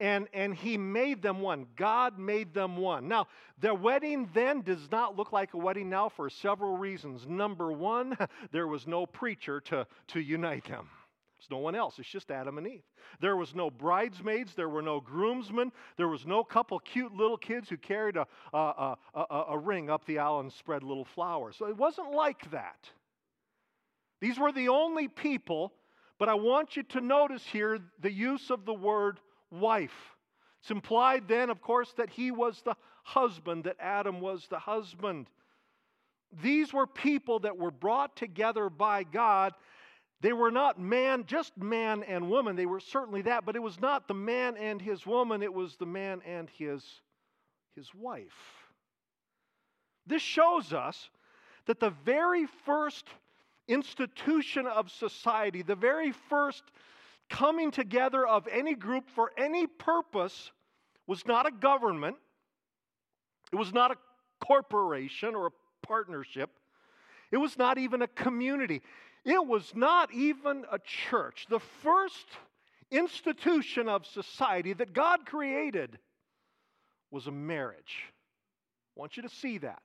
and, 0.00 0.28
and 0.34 0.54
He 0.54 0.76
made 0.76 1.22
them 1.22 1.40
one. 1.40 1.66
God 1.76 2.18
made 2.18 2.52
them 2.52 2.76
one. 2.76 3.08
Now, 3.08 3.28
their 3.58 3.74
wedding 3.74 4.28
then 4.34 4.60
does 4.60 4.90
not 4.90 5.16
look 5.16 5.32
like 5.32 5.54
a 5.54 5.58
wedding 5.58 5.88
now 5.88 6.10
for 6.10 6.28
several 6.28 6.76
reasons. 6.76 7.26
Number 7.26 7.72
one, 7.72 8.16
there 8.52 8.66
was 8.66 8.86
no 8.86 9.06
preacher 9.06 9.60
to, 9.62 9.86
to 10.08 10.20
unite 10.20 10.66
them. 10.66 10.88
There's 11.38 11.50
no 11.50 11.58
one 11.58 11.74
else. 11.74 11.98
It's 11.98 12.08
just 12.08 12.30
Adam 12.30 12.58
and 12.58 12.66
Eve. 12.66 12.82
There 13.20 13.36
was 13.36 13.54
no 13.54 13.70
bridesmaids. 13.70 14.54
There 14.54 14.68
were 14.68 14.82
no 14.82 15.00
groomsmen. 15.00 15.70
There 15.96 16.08
was 16.08 16.26
no 16.26 16.42
couple 16.42 16.78
cute 16.78 17.14
little 17.14 17.36
kids 17.36 17.68
who 17.68 17.76
carried 17.76 18.16
a, 18.16 18.26
a, 18.54 18.96
a, 19.14 19.44
a 19.50 19.58
ring 19.58 19.90
up 19.90 20.06
the 20.06 20.18
aisle 20.18 20.40
and 20.40 20.52
spread 20.52 20.82
little 20.82 21.04
flowers. 21.04 21.56
So 21.58 21.66
it 21.66 21.76
wasn't 21.76 22.12
like 22.12 22.50
that. 22.52 22.88
These 24.20 24.38
were 24.38 24.52
the 24.52 24.68
only 24.68 25.08
people, 25.08 25.74
but 26.18 26.28
I 26.30 26.34
want 26.34 26.76
you 26.76 26.82
to 26.84 27.00
notice 27.02 27.44
here 27.44 27.78
the 28.00 28.12
use 28.12 28.50
of 28.50 28.64
the 28.64 28.74
word 28.74 29.20
wife. 29.50 30.16
It's 30.62 30.70
implied 30.70 31.28
then, 31.28 31.50
of 31.50 31.60
course, 31.60 31.92
that 31.98 32.08
he 32.08 32.30
was 32.30 32.62
the 32.62 32.76
husband, 33.04 33.64
that 33.64 33.76
Adam 33.78 34.20
was 34.20 34.46
the 34.48 34.58
husband. 34.58 35.28
These 36.42 36.72
were 36.72 36.86
people 36.86 37.40
that 37.40 37.56
were 37.56 37.70
brought 37.70 38.16
together 38.16 38.70
by 38.70 39.04
God 39.04 39.52
they 40.20 40.32
were 40.32 40.50
not 40.50 40.80
man, 40.80 41.24
just 41.26 41.56
man 41.56 42.02
and 42.02 42.30
woman. 42.30 42.56
They 42.56 42.66
were 42.66 42.80
certainly 42.80 43.22
that, 43.22 43.44
but 43.44 43.56
it 43.56 43.62
was 43.62 43.80
not 43.80 44.08
the 44.08 44.14
man 44.14 44.56
and 44.56 44.80
his 44.80 45.06
woman, 45.06 45.42
it 45.42 45.52
was 45.52 45.76
the 45.76 45.86
man 45.86 46.22
and 46.26 46.48
his, 46.56 46.82
his 47.74 47.94
wife. 47.94 48.32
This 50.06 50.22
shows 50.22 50.72
us 50.72 51.10
that 51.66 51.80
the 51.80 51.90
very 52.04 52.46
first 52.64 53.06
institution 53.68 54.66
of 54.66 54.90
society, 54.90 55.62
the 55.62 55.74
very 55.74 56.12
first 56.12 56.62
coming 57.28 57.70
together 57.70 58.26
of 58.26 58.46
any 58.50 58.74
group 58.74 59.10
for 59.10 59.32
any 59.36 59.66
purpose, 59.66 60.52
was 61.06 61.26
not 61.26 61.46
a 61.46 61.50
government, 61.50 62.16
it 63.52 63.56
was 63.56 63.72
not 63.72 63.90
a 63.90 63.96
corporation 64.44 65.34
or 65.34 65.46
a 65.46 65.86
partnership, 65.86 66.50
it 67.32 67.36
was 67.36 67.58
not 67.58 67.78
even 67.78 68.02
a 68.02 68.08
community. 68.08 68.80
It 69.26 69.44
was 69.44 69.72
not 69.74 70.14
even 70.14 70.64
a 70.70 70.78
church. 70.78 71.46
The 71.50 71.58
first 71.82 72.26
institution 72.92 73.88
of 73.88 74.06
society 74.06 74.72
that 74.72 74.92
God 74.92 75.26
created 75.26 75.98
was 77.10 77.26
a 77.26 77.32
marriage. 77.32 78.04
I 78.96 79.00
want 79.00 79.16
you 79.16 79.24
to 79.24 79.28
see 79.28 79.58
that. 79.58 79.82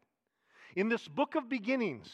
In 0.75 0.89
this 0.89 1.07
book 1.07 1.33
of 1.33 1.49
beginnings, 1.49 2.07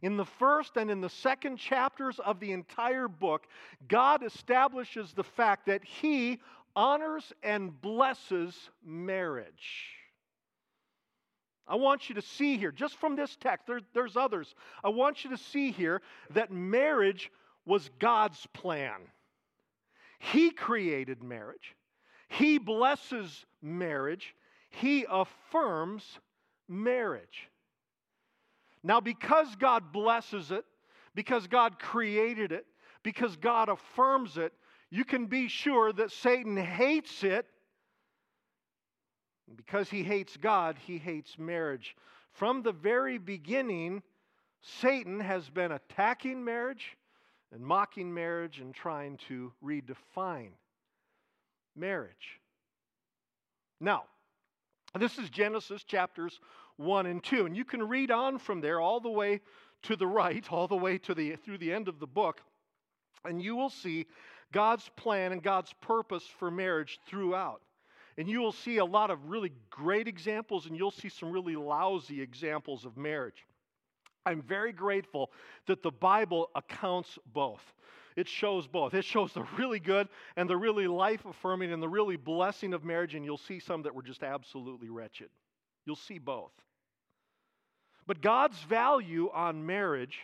in 0.00 0.16
the 0.16 0.24
first 0.24 0.78
and 0.78 0.90
in 0.90 1.02
the 1.02 1.10
second 1.10 1.58
chapters 1.58 2.18
of 2.18 2.40
the 2.40 2.52
entire 2.52 3.08
book, 3.08 3.46
God 3.86 4.24
establishes 4.24 5.12
the 5.12 5.22
fact 5.22 5.66
that 5.66 5.84
He 5.84 6.40
honors 6.74 7.30
and 7.42 7.78
blesses 7.82 8.70
marriage. 8.82 9.98
I 11.66 11.76
want 11.76 12.08
you 12.08 12.14
to 12.16 12.22
see 12.22 12.58
here, 12.58 12.70
just 12.70 12.96
from 12.96 13.16
this 13.16 13.36
text, 13.36 13.66
there, 13.66 13.80
there's 13.94 14.16
others. 14.16 14.54
I 14.82 14.90
want 14.90 15.24
you 15.24 15.30
to 15.30 15.38
see 15.38 15.70
here 15.70 16.02
that 16.30 16.52
marriage 16.52 17.30
was 17.64 17.90
God's 17.98 18.46
plan. 18.52 19.00
He 20.18 20.50
created 20.50 21.22
marriage, 21.22 21.74
He 22.28 22.58
blesses 22.58 23.44
marriage, 23.62 24.34
He 24.70 25.06
affirms 25.10 26.04
marriage. 26.68 27.48
Now, 28.82 29.00
because 29.00 29.56
God 29.56 29.92
blesses 29.92 30.50
it, 30.50 30.64
because 31.14 31.46
God 31.46 31.78
created 31.78 32.52
it, 32.52 32.66
because 33.02 33.36
God 33.36 33.70
affirms 33.70 34.36
it, 34.36 34.52
you 34.90 35.04
can 35.04 35.26
be 35.26 35.48
sure 35.48 35.92
that 35.92 36.12
Satan 36.12 36.56
hates 36.56 37.24
it 37.24 37.46
because 39.56 39.90
he 39.90 40.02
hates 40.02 40.36
God, 40.36 40.76
he 40.86 40.98
hates 40.98 41.38
marriage. 41.38 41.96
From 42.32 42.62
the 42.62 42.72
very 42.72 43.18
beginning, 43.18 44.02
Satan 44.80 45.20
has 45.20 45.48
been 45.50 45.72
attacking 45.72 46.44
marriage 46.44 46.96
and 47.52 47.64
mocking 47.64 48.12
marriage 48.12 48.60
and 48.60 48.74
trying 48.74 49.18
to 49.28 49.52
redefine 49.62 50.52
marriage. 51.76 52.40
Now, 53.80 54.04
this 54.98 55.18
is 55.18 55.28
Genesis 55.30 55.84
chapters 55.84 56.40
1 56.76 57.06
and 57.06 57.22
2, 57.22 57.46
and 57.46 57.56
you 57.56 57.64
can 57.64 57.86
read 57.86 58.10
on 58.10 58.38
from 58.38 58.60
there 58.60 58.80
all 58.80 59.00
the 59.00 59.10
way 59.10 59.40
to 59.82 59.96
the 59.96 60.06
right, 60.06 60.44
all 60.50 60.66
the 60.66 60.76
way 60.76 60.98
to 60.98 61.14
the 61.14 61.36
through 61.36 61.58
the 61.58 61.72
end 61.72 61.88
of 61.88 62.00
the 62.00 62.06
book, 62.06 62.40
and 63.24 63.42
you 63.42 63.54
will 63.54 63.70
see 63.70 64.06
God's 64.52 64.88
plan 64.96 65.32
and 65.32 65.42
God's 65.42 65.72
purpose 65.80 66.24
for 66.38 66.50
marriage 66.50 66.98
throughout. 67.06 67.60
And 68.16 68.28
you 68.28 68.40
will 68.40 68.52
see 68.52 68.78
a 68.78 68.84
lot 68.84 69.10
of 69.10 69.28
really 69.28 69.52
great 69.70 70.06
examples, 70.06 70.66
and 70.66 70.76
you'll 70.76 70.90
see 70.90 71.08
some 71.08 71.30
really 71.30 71.56
lousy 71.56 72.22
examples 72.22 72.84
of 72.84 72.96
marriage. 72.96 73.44
I'm 74.26 74.40
very 74.40 74.72
grateful 74.72 75.30
that 75.66 75.82
the 75.82 75.90
Bible 75.90 76.50
accounts 76.54 77.18
both. 77.32 77.62
It 78.16 78.28
shows 78.28 78.66
both. 78.66 78.94
It 78.94 79.04
shows 79.04 79.32
the 79.32 79.44
really 79.58 79.80
good 79.80 80.08
and 80.36 80.48
the 80.48 80.56
really 80.56 80.86
life 80.86 81.24
affirming 81.24 81.72
and 81.72 81.82
the 81.82 81.88
really 81.88 82.16
blessing 82.16 82.72
of 82.72 82.84
marriage, 82.84 83.14
and 83.14 83.24
you'll 83.24 83.36
see 83.36 83.58
some 83.58 83.82
that 83.82 83.94
were 83.94 84.02
just 84.02 84.22
absolutely 84.22 84.88
wretched. 84.88 85.30
You'll 85.84 85.96
see 85.96 86.18
both. 86.18 86.52
But 88.06 88.20
God's 88.20 88.58
value 88.62 89.30
on 89.34 89.66
marriage, 89.66 90.20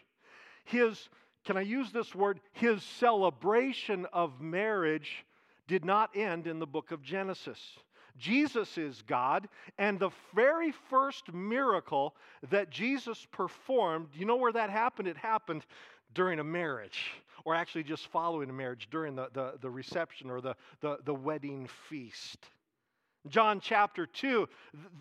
His, 0.65 1.09
can 1.45 1.57
I 1.57 1.63
use 1.63 1.91
this 1.91 2.15
word, 2.15 2.41
His 2.53 2.83
celebration 2.83 4.07
of 4.13 4.41
marriage 4.41 5.25
did 5.71 5.85
not 5.85 6.11
end 6.17 6.49
in 6.49 6.59
the 6.59 6.67
book 6.67 6.91
of 6.91 7.01
Genesis. 7.01 7.61
Jesus 8.19 8.77
is 8.77 9.05
God, 9.07 9.49
and 9.79 10.01
the 10.01 10.11
very 10.35 10.73
first 10.73 11.33
miracle 11.33 12.17
that 12.51 12.71
Jesus 12.71 13.25
performed, 13.31 14.09
you 14.13 14.27
know 14.27 14.35
where 14.35 14.51
that 14.51 14.69
happened? 14.69 15.07
It 15.07 15.17
happened 15.17 15.65
during 16.13 16.41
a 16.41 16.45
marriage, 16.45 17.13
or 17.45 17.55
actually 17.55 17.85
just 17.85 18.09
following 18.09 18.51
a 18.51 18.53
marriage, 18.53 18.89
during 18.91 19.15
the, 19.15 19.29
the, 19.33 19.53
the 19.61 19.71
reception 19.71 20.29
or 20.29 20.41
the, 20.41 20.57
the, 20.81 20.99
the 21.05 21.15
wedding 21.15 21.69
feast. 21.89 22.47
John 23.29 23.61
chapter 23.61 24.07
2, 24.07 24.49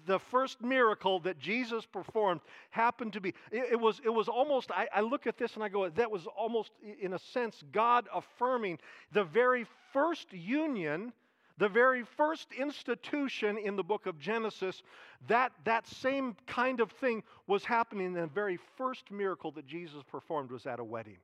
the 0.05 0.19
first 0.19 0.61
miracle 0.61 1.19
that 1.21 1.39
Jesus 1.39 1.85
performed 1.85 2.41
happened 2.69 3.13
to 3.13 3.21
be, 3.21 3.33
it, 3.51 3.79
was, 3.79 4.01
it 4.03 4.09
was 4.09 4.27
almost, 4.27 4.71
I, 4.71 4.87
I 4.93 5.01
look 5.01 5.25
at 5.25 5.37
this 5.37 5.55
and 5.55 5.63
I 5.63 5.69
go, 5.69 5.87
that 5.87 6.11
was 6.11 6.27
almost, 6.27 6.71
in 7.01 7.13
a 7.13 7.19
sense, 7.19 7.63
God 7.71 8.07
affirming 8.13 8.79
the 9.13 9.23
very 9.23 9.65
first 9.93 10.33
union, 10.33 11.13
the 11.57 11.69
very 11.69 12.03
first 12.17 12.51
institution 12.51 13.57
in 13.57 13.77
the 13.77 13.83
book 13.83 14.05
of 14.05 14.19
Genesis. 14.19 14.83
That, 15.27 15.53
that 15.63 15.87
same 15.87 16.35
kind 16.45 16.81
of 16.81 16.91
thing 16.91 17.23
was 17.47 17.63
happening. 17.63 18.13
The 18.13 18.27
very 18.27 18.59
first 18.77 19.11
miracle 19.11 19.51
that 19.51 19.65
Jesus 19.65 20.03
performed 20.03 20.51
was 20.51 20.65
at 20.65 20.79
a 20.79 20.83
wedding. 20.83 21.17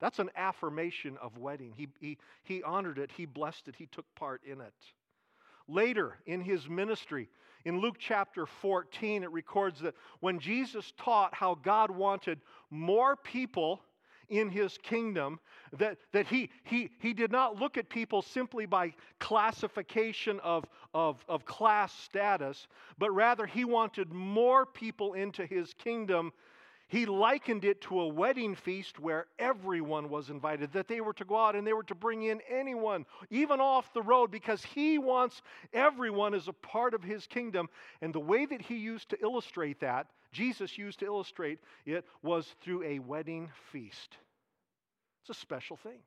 That's 0.00 0.20
an 0.20 0.30
affirmation 0.36 1.16
of 1.20 1.38
wedding. 1.38 1.72
He, 1.76 1.88
he, 1.98 2.18
he 2.44 2.62
honored 2.62 2.98
it, 2.98 3.10
he 3.16 3.26
blessed 3.26 3.68
it, 3.68 3.76
he 3.76 3.86
took 3.86 4.06
part 4.14 4.42
in 4.44 4.60
it. 4.60 4.74
Later 5.68 6.18
in 6.26 6.40
his 6.40 6.68
ministry, 6.68 7.28
in 7.64 7.80
Luke 7.80 7.96
chapter 7.98 8.46
14, 8.46 9.22
it 9.22 9.30
records 9.30 9.80
that 9.80 9.94
when 10.20 10.38
Jesus 10.38 10.92
taught 10.98 11.34
how 11.34 11.54
God 11.54 11.90
wanted 11.90 12.40
more 12.70 13.16
people 13.16 13.80
in 14.28 14.48
his 14.48 14.78
kingdom 14.78 15.38
that, 15.72 15.98
that 16.12 16.26
he, 16.26 16.50
he, 16.64 16.90
he 16.98 17.12
did 17.12 17.30
not 17.30 17.58
look 17.58 17.76
at 17.76 17.88
people 17.88 18.22
simply 18.22 18.66
by 18.66 18.92
classification 19.18 20.40
of, 20.40 20.64
of, 20.92 21.24
of 21.28 21.44
class 21.44 21.92
status, 21.92 22.66
but 22.98 23.10
rather 23.10 23.46
he 23.46 23.64
wanted 23.64 24.12
more 24.12 24.66
people 24.66 25.14
into 25.14 25.46
his 25.46 25.74
kingdom 25.74 26.32
he 26.88 27.06
likened 27.06 27.64
it 27.64 27.80
to 27.82 28.00
a 28.00 28.06
wedding 28.06 28.54
feast 28.54 28.98
where 28.98 29.26
everyone 29.38 30.10
was 30.10 30.30
invited, 30.30 30.72
that 30.72 30.86
they 30.86 31.00
were 31.00 31.14
to 31.14 31.24
go 31.24 31.36
out 31.36 31.56
and 31.56 31.66
they 31.66 31.72
were 31.72 31.82
to 31.84 31.94
bring 31.94 32.24
in 32.24 32.40
anyone, 32.48 33.06
even 33.30 33.60
off 33.60 33.92
the 33.92 34.02
road, 34.02 34.30
because 34.30 34.62
he 34.62 34.98
wants 34.98 35.40
everyone 35.72 36.34
as 36.34 36.46
a 36.46 36.52
part 36.52 36.94
of 36.94 37.02
his 37.02 37.26
kingdom. 37.26 37.68
And 38.02 38.14
the 38.14 38.20
way 38.20 38.44
that 38.46 38.60
he 38.60 38.76
used 38.76 39.08
to 39.10 39.18
illustrate 39.22 39.80
that, 39.80 40.08
Jesus 40.30 40.76
used 40.76 40.98
to 40.98 41.06
illustrate 41.06 41.58
it, 41.86 42.04
was 42.22 42.54
through 42.60 42.82
a 42.82 42.98
wedding 42.98 43.50
feast. 43.72 44.16
It's 45.22 45.36
a 45.36 45.40
special 45.40 45.76
thing. 45.76 46.00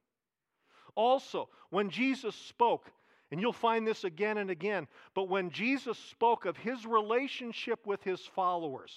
Also, 0.95 1.49
when 1.69 1.89
Jesus 1.89 2.35
spoke, 2.35 2.91
and 3.31 3.41
you'll 3.41 3.51
find 3.51 3.85
this 3.85 4.03
again 4.03 4.37
and 4.37 4.49
again, 4.49 4.87
but 5.15 5.27
when 5.27 5.49
Jesus 5.49 5.97
spoke 5.97 6.45
of 6.45 6.55
his 6.55 6.85
relationship 6.85 7.85
with 7.85 8.03
his 8.03 8.21
followers, 8.21 8.93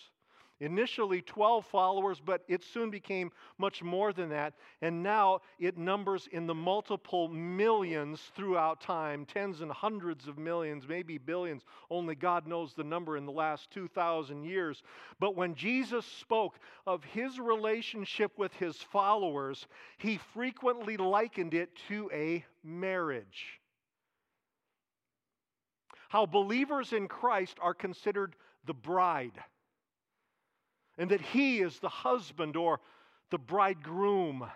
Initially 0.61 1.23
12 1.23 1.65
followers, 1.67 2.21
but 2.23 2.45
it 2.47 2.63
soon 2.63 2.91
became 2.91 3.33
much 3.57 3.83
more 3.83 4.13
than 4.13 4.29
that. 4.29 4.53
And 4.83 5.03
now 5.03 5.41
it 5.59 5.79
numbers 5.79 6.29
in 6.33 6.47
the 6.47 6.55
multiple 6.55 7.29
millions 7.29 8.21
throughout 8.37 8.83
time 8.83 9.25
tens 9.25 9.63
and 9.63 9.73
hundreds 9.73 10.29
of 10.29 10.37
millions, 10.37 10.87
maybe 10.87 11.17
billions. 11.17 11.63
Only 11.91 12.15
God 12.15 12.47
knows 12.47 12.75
the 12.75 12.85
number 12.85 13.17
in 13.17 13.25
the 13.25 13.33
last 13.33 13.71
2,000 13.71 14.45
years. 14.45 14.83
But 15.19 15.35
when 15.35 15.55
Jesus 15.55 16.05
spoke 16.05 16.59
of 16.87 17.03
his 17.05 17.41
relationship 17.41 18.37
with 18.37 18.53
his 18.53 18.77
followers, 18.77 19.67
he 19.97 20.19
frequently 20.35 20.99
likened 20.99 21.55
it 21.55 21.71
to 21.89 22.11
a 22.13 22.45
marriage. 22.63 23.61
How 26.11 26.27
believers 26.27 26.93
in 26.93 27.09
Christ 27.09 27.57
are 27.63 27.73
considered 27.73 28.37
the 28.67 28.75
bride 28.75 29.41
and 31.01 31.11
that 31.11 31.23
he 31.23 31.61
is 31.61 31.79
the 31.79 31.89
husband 31.89 32.57
or 32.57 32.79
the 33.31 33.39
bridegroom. 33.39 34.47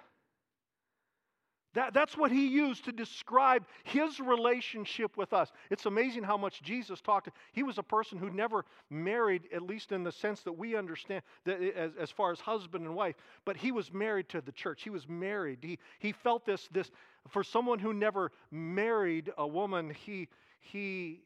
That, 1.72 1.94
that's 1.94 2.16
what 2.16 2.30
he 2.30 2.46
used 2.46 2.84
to 2.84 2.92
describe 2.92 3.64
his 3.82 4.20
relationship 4.20 5.16
with 5.16 5.32
us. 5.32 5.50
It's 5.70 5.86
amazing 5.86 6.22
how 6.22 6.36
much 6.36 6.62
Jesus 6.62 7.00
talked. 7.00 7.30
He 7.52 7.62
was 7.64 7.78
a 7.78 7.82
person 7.82 8.18
who 8.18 8.30
never 8.30 8.66
married, 8.90 9.48
at 9.52 9.62
least 9.62 9.90
in 9.90 10.04
the 10.04 10.12
sense 10.12 10.42
that 10.42 10.52
we 10.52 10.76
understand, 10.76 11.22
that 11.46 11.60
as, 11.74 11.92
as 11.98 12.10
far 12.10 12.30
as 12.30 12.38
husband 12.40 12.84
and 12.84 12.94
wife, 12.94 13.16
but 13.46 13.56
he 13.56 13.72
was 13.72 13.92
married 13.92 14.28
to 14.28 14.42
the 14.42 14.52
church. 14.52 14.82
He 14.82 14.90
was 14.90 15.08
married. 15.08 15.60
He, 15.62 15.78
he 15.98 16.12
felt 16.12 16.44
this, 16.44 16.68
this, 16.70 16.90
for 17.28 17.42
someone 17.42 17.78
who 17.78 17.94
never 17.94 18.32
married 18.52 19.32
a 19.38 19.46
woman, 19.46 19.90
he, 19.90 20.28
he, 20.60 21.22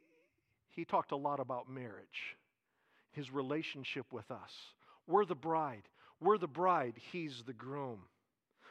he 0.70 0.84
talked 0.84 1.10
a 1.10 1.16
lot 1.16 1.40
about 1.40 1.68
marriage, 1.68 2.36
his 3.10 3.32
relationship 3.32 4.06
with 4.12 4.30
us. 4.30 4.52
We're 5.08 5.24
the 5.24 5.34
bride. 5.34 5.82
We're 6.20 6.38
the 6.38 6.46
bride. 6.46 6.94
He's 7.10 7.42
the 7.44 7.52
groom. 7.52 7.98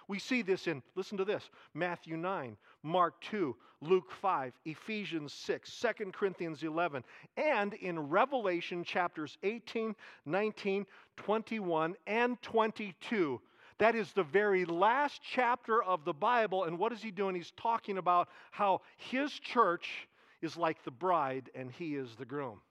We 0.07 0.19
see 0.19 0.41
this 0.41 0.67
in, 0.67 0.81
listen 0.95 1.17
to 1.17 1.25
this, 1.25 1.49
Matthew 1.73 2.15
9, 2.15 2.55
Mark 2.81 3.19
2, 3.21 3.53
Luke 3.81 4.09
5, 4.21 4.53
Ephesians 4.63 5.33
6, 5.33 5.85
2 5.97 6.11
Corinthians 6.11 6.63
11, 6.63 7.03
and 7.35 7.73
in 7.73 7.99
Revelation 7.99 8.85
chapters 8.85 9.37
18, 9.43 9.93
19, 10.25 10.85
21, 11.17 11.95
and 12.07 12.41
22. 12.41 13.41
That 13.79 13.95
is 13.95 14.13
the 14.13 14.23
very 14.23 14.63
last 14.63 15.21
chapter 15.21 15.83
of 15.83 16.05
the 16.05 16.13
Bible. 16.13 16.63
And 16.63 16.79
what 16.79 16.93
is 16.93 17.01
he 17.01 17.11
doing? 17.11 17.35
He's 17.35 17.51
talking 17.57 17.97
about 17.97 18.29
how 18.51 18.81
his 18.95 19.31
church 19.31 20.07
is 20.41 20.57
like 20.57 20.83
the 20.83 20.91
bride 20.91 21.49
and 21.53 21.71
he 21.71 21.95
is 21.95 22.15
the 22.15 22.25
groom. 22.25 22.61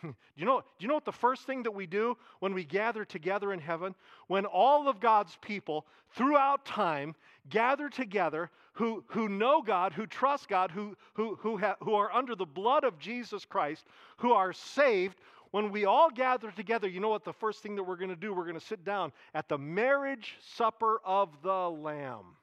Hmm. 0.00 0.10
do 0.10 0.14
you, 0.36 0.46
know, 0.46 0.60
do 0.60 0.84
you 0.84 0.88
know 0.88 0.94
what 0.94 1.04
the 1.04 1.12
first 1.12 1.44
thing 1.44 1.64
that 1.64 1.72
we 1.72 1.86
do 1.86 2.16
when 2.38 2.54
we 2.54 2.64
gather 2.64 3.04
together 3.04 3.52
in 3.52 3.58
heaven? 3.58 3.94
When 4.28 4.46
all 4.46 4.88
of 4.88 5.00
God's 5.00 5.36
people 5.40 5.86
throughout 6.10 6.64
time 6.64 7.16
gather 7.48 7.88
together 7.88 8.50
who, 8.74 9.02
who 9.08 9.28
know 9.28 9.60
God, 9.60 9.92
who 9.92 10.06
trust 10.06 10.48
God, 10.48 10.70
who, 10.70 10.96
who, 11.14 11.34
who, 11.40 11.58
ha, 11.58 11.74
who 11.82 11.94
are 11.94 12.12
under 12.12 12.36
the 12.36 12.46
blood 12.46 12.84
of 12.84 12.98
Jesus 13.00 13.44
Christ, 13.44 13.86
who 14.18 14.32
are 14.32 14.52
saved, 14.52 15.18
when 15.50 15.72
we 15.72 15.84
all 15.84 16.10
gather 16.10 16.50
together, 16.50 16.86
you 16.88 17.00
know 17.00 17.08
what 17.08 17.24
the 17.24 17.32
first 17.32 17.62
thing 17.62 17.74
that 17.76 17.82
we're 17.82 17.96
going 17.96 18.10
to 18.10 18.16
do? 18.16 18.32
We're 18.32 18.44
going 18.44 18.58
to 18.58 18.64
sit 18.64 18.84
down 18.84 19.12
at 19.34 19.48
the 19.48 19.58
marriage 19.58 20.36
supper 20.54 21.00
of 21.04 21.30
the 21.42 21.70
Lamb. 21.70 22.36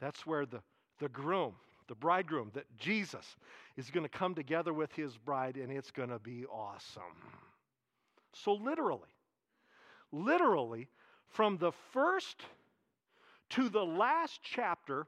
That's 0.00 0.26
where 0.26 0.46
the, 0.46 0.60
the 0.98 1.08
groom, 1.08 1.54
the 1.88 1.94
bridegroom, 1.94 2.50
that 2.54 2.66
Jesus 2.78 3.36
is 3.76 3.90
going 3.90 4.04
to 4.04 4.08
come 4.08 4.34
together 4.34 4.72
with 4.72 4.92
his 4.92 5.16
bride 5.16 5.56
and 5.56 5.70
it's 5.70 5.90
going 5.90 6.08
to 6.08 6.18
be 6.18 6.44
awesome. 6.46 7.02
So, 8.32 8.54
literally, 8.54 9.08
literally, 10.12 10.88
from 11.28 11.58
the 11.58 11.72
first 11.92 12.42
to 13.50 13.68
the 13.68 13.84
last 13.84 14.40
chapter 14.42 15.06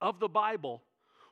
of 0.00 0.20
the 0.20 0.28
Bible, 0.28 0.82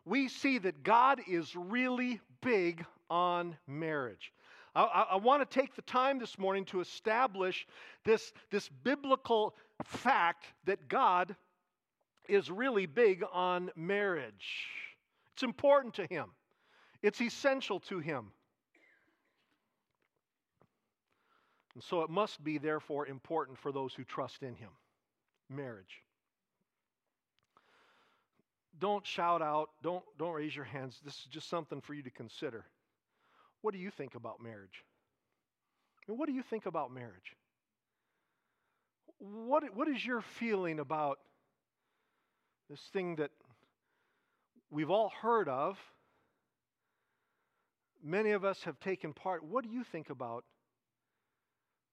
we 0.04 0.28
see 0.28 0.58
that 0.58 0.82
God 0.82 1.20
is 1.26 1.54
really 1.56 2.20
big 2.40 2.84
on 3.10 3.56
marriage. 3.66 4.32
I, 4.74 4.82
I, 4.82 5.02
I 5.12 5.16
want 5.16 5.48
to 5.48 5.58
take 5.60 5.74
the 5.74 5.82
time 5.82 6.18
this 6.18 6.38
morning 6.38 6.64
to 6.66 6.80
establish 6.80 7.66
this, 8.04 8.32
this 8.50 8.68
biblical 8.82 9.54
fact 9.84 10.46
that 10.64 10.88
God 10.88 11.34
is 12.28 12.50
really 12.50 12.86
big 12.86 13.22
on 13.32 13.70
marriage. 13.76 14.66
It's 15.34 15.42
important 15.42 15.94
to 15.94 16.06
him, 16.06 16.30
it's 17.02 17.20
essential 17.20 17.80
to 17.80 17.98
him. 17.98 18.30
And 21.74 21.82
so 21.82 22.02
it 22.02 22.10
must 22.10 22.42
be, 22.44 22.58
therefore, 22.58 23.08
important 23.08 23.58
for 23.58 23.72
those 23.72 23.92
who 23.92 24.04
trust 24.04 24.44
in 24.44 24.54
him. 24.54 24.70
Marriage. 25.50 26.02
Don't 28.78 29.04
shout 29.04 29.42
out, 29.42 29.70
don't, 29.82 30.04
don't 30.18 30.32
raise 30.32 30.54
your 30.54 30.64
hands. 30.64 31.00
This 31.04 31.14
is 31.14 31.26
just 31.30 31.48
something 31.48 31.80
for 31.80 31.94
you 31.94 32.02
to 32.02 32.10
consider. 32.10 32.64
What 33.60 33.72
do 33.72 33.80
you 33.80 33.90
think 33.90 34.14
about 34.14 34.40
marriage? 34.42 34.84
And 36.06 36.18
what 36.18 36.28
do 36.28 36.32
you 36.32 36.42
think 36.42 36.66
about 36.66 36.92
marriage? 36.92 37.36
What, 39.18 39.64
what 39.74 39.88
is 39.88 40.04
your 40.04 40.20
feeling 40.20 40.78
about 40.80 41.18
this 42.68 42.80
thing 42.92 43.16
that 43.16 43.30
we've 44.70 44.90
all 44.90 45.12
heard 45.20 45.48
of. 45.48 45.78
Many 48.02 48.32
of 48.32 48.44
us 48.44 48.62
have 48.64 48.78
taken 48.80 49.12
part. 49.12 49.44
What 49.44 49.64
do 49.64 49.70
you 49.70 49.84
think 49.84 50.10
about, 50.10 50.44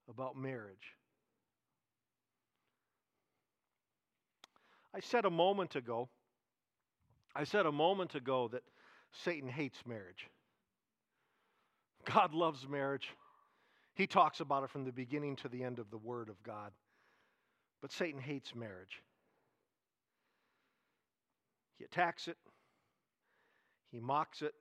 about 0.10 0.36
marriage? 0.36 0.96
I 4.94 5.00
said 5.00 5.26
a 5.26 5.30
moment 5.30 5.76
ago, 5.76 6.10
I 7.34 7.46
said 7.46 7.66
a 7.66 7.72
moment 7.72 8.16
ago 8.16 8.50
that 8.52 8.64
Satan 9.24 9.48
hates 9.48 9.78
marriage. 9.86 10.28
God 12.04 12.34
loves 12.34 12.68
marriage. 12.68 13.08
He 13.94 14.08
talks 14.08 14.42
about 14.42 14.64
it 14.64 14.70
from 14.70 14.84
the 14.84 14.92
beginning 14.92 15.38
to 15.38 15.48
the 15.48 15.64
end 15.64 15.80
of 15.80 15.92
the 15.92 15.98
Word 15.98 16.28
of 16.28 16.42
God. 16.44 16.72
But 17.82 17.92
Satan 17.92 18.20
hates 18.20 18.54
marriage. 18.54 19.02
He 21.82 21.86
attacks 21.86 22.28
it, 22.28 22.38
he 23.92 24.00
mocks 24.00 24.44
it, 24.44 24.54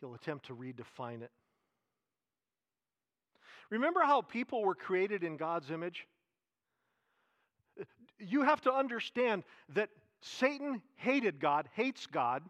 he'll 0.00 0.16
attempt 0.16 0.46
to 0.46 0.56
redefine 0.56 1.22
it. 1.22 1.30
Remember 3.70 4.00
how 4.02 4.20
people 4.20 4.64
were 4.64 4.74
created 4.74 5.22
in 5.22 5.36
God's 5.36 5.70
image? 5.70 6.08
You 8.18 8.42
have 8.42 8.60
to 8.62 8.72
understand 8.72 9.44
that 9.74 9.90
Satan 10.22 10.82
hated 10.96 11.38
God, 11.38 11.68
hates 11.74 12.08
God. 12.08 12.42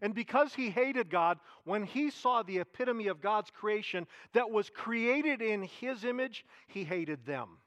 And 0.00 0.14
because 0.14 0.54
he 0.54 0.70
hated 0.70 1.10
God, 1.10 1.40
when 1.64 1.84
he 1.84 2.08
saw 2.08 2.42
the 2.42 2.56
epitome 2.56 3.08
of 3.08 3.20
God's 3.20 3.50
creation 3.50 4.06
that 4.32 4.50
was 4.50 4.70
created 4.70 5.42
in 5.42 5.64
his 5.64 6.04
image, 6.04 6.46
he 6.68 6.84
hated 6.84 7.26
them. 7.26 7.58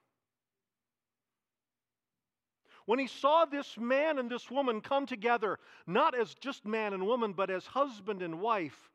When 2.88 3.00
he 3.00 3.08
saw 3.08 3.44
this 3.44 3.78
man 3.78 4.18
and 4.18 4.32
this 4.32 4.50
woman 4.50 4.80
come 4.80 5.06
together, 5.06 5.60
not 5.86 6.18
as 6.18 6.34
just 6.36 6.66
man 6.66 6.94
and 6.94 7.06
woman, 7.06 7.34
but 7.34 7.50
as 7.50 7.66
husband 7.66 8.22
and 8.22 8.40
wife, 8.40 8.90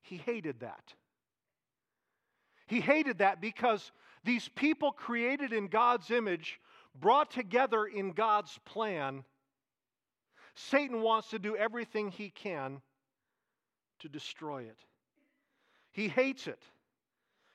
he 0.00 0.16
hated 0.16 0.60
that. 0.60 0.94
He 2.66 2.80
hated 2.80 3.18
that 3.18 3.38
because 3.38 3.92
these 4.24 4.48
people 4.48 4.90
created 4.90 5.52
in 5.52 5.68
God's 5.68 6.10
image, 6.10 6.60
brought 6.98 7.30
together 7.30 7.84
in 7.84 8.12
God's 8.12 8.58
plan, 8.64 9.22
Satan 10.54 11.02
wants 11.02 11.28
to 11.28 11.38
do 11.38 11.54
everything 11.54 12.10
he 12.10 12.30
can 12.30 12.80
to 13.98 14.08
destroy 14.08 14.62
it. 14.62 14.78
He 15.92 16.08
hates 16.08 16.46
it. 16.46 16.62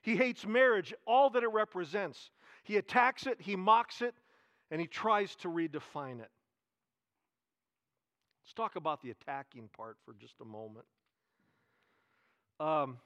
He 0.03 0.15
hates 0.15 0.45
marriage, 0.45 0.93
all 1.07 1.31
that 1.31 1.41
it 1.41 1.51
represents. 1.51 2.29
He 2.63 2.77
attacks 2.77 3.25
it, 3.25 3.41
he 3.41 3.55
mocks 3.55 4.03
it, 4.03 4.13
and 4.71 4.81
he 4.81 4.87
tries 4.87 5.35
to 5.37 5.47
redefine 5.47 6.19
it. 6.19 6.29
Let's 8.43 8.53
talk 8.55 8.75
about 8.75 9.01
the 9.01 9.11
attacking 9.11 9.69
part 9.75 9.97
for 10.05 10.13
just 10.13 10.35
a 10.41 10.45
moment. 10.45 10.85
Um, 12.59 12.97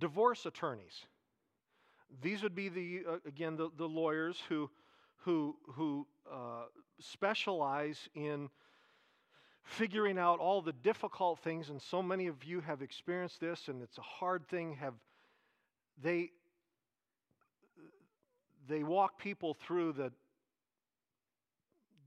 divorce 0.00 0.44
attorneys. 0.44 1.06
These 2.20 2.42
would 2.42 2.54
be 2.54 2.68
the 2.68 3.02
uh, 3.08 3.16
again 3.26 3.56
the, 3.56 3.70
the 3.76 3.88
lawyers 3.88 4.42
who 4.48 4.68
who 5.18 5.56
who 5.74 6.06
uh, 6.30 6.64
specialize 7.00 8.08
in 8.14 8.50
figuring 9.62 10.18
out 10.18 10.40
all 10.40 10.60
the 10.60 10.72
difficult 10.72 11.38
things, 11.38 11.70
and 11.70 11.80
so 11.80 12.02
many 12.02 12.26
of 12.26 12.44
you 12.44 12.60
have 12.60 12.82
experienced 12.82 13.40
this, 13.40 13.68
and 13.68 13.82
it's 13.82 13.98
a 13.98 14.02
hard 14.02 14.46
thing. 14.48 14.74
Have 14.80 14.94
they 16.02 16.30
they 18.72 18.82
walk 18.82 19.18
people 19.18 19.54
through 19.54 19.92
the 19.92 20.12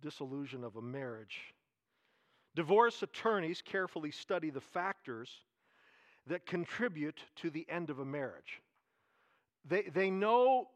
disillusion 0.02 0.64
of 0.64 0.76
a 0.76 0.82
marriage. 0.82 1.54
Divorce 2.56 3.04
attorneys 3.04 3.62
carefully 3.62 4.12
study 4.12 4.50
the 4.50 4.62
factors 4.62 5.30
that 6.28 6.46
contribute 6.46 7.22
to 7.36 7.50
the 7.50 7.66
end 7.70 7.90
of 7.90 8.00
a 8.00 8.06
marriage. 8.06 8.62
They, 9.66 9.84
they 9.84 10.10
know 10.10 10.70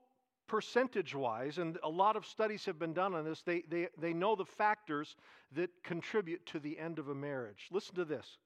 percentage 0.48 1.16
wise, 1.16 1.60
and 1.60 1.78
a 1.84 1.90
lot 1.90 2.16
of 2.16 2.26
studies 2.26 2.66
have 2.66 2.80
been 2.80 2.94
done 2.94 3.14
on 3.14 3.24
this, 3.24 3.42
they, 3.44 3.64
they, 3.70 3.88
they 3.98 4.14
know 4.14 4.36
the 4.36 4.46
factors 4.46 5.16
that 5.54 5.70
contribute 5.84 6.46
to 6.48 6.60
the 6.60 6.78
end 6.78 7.00
of 7.00 7.08
a 7.08 7.16
marriage. 7.16 7.68
Listen 7.72 7.96
to 7.96 8.06
this 8.06 8.38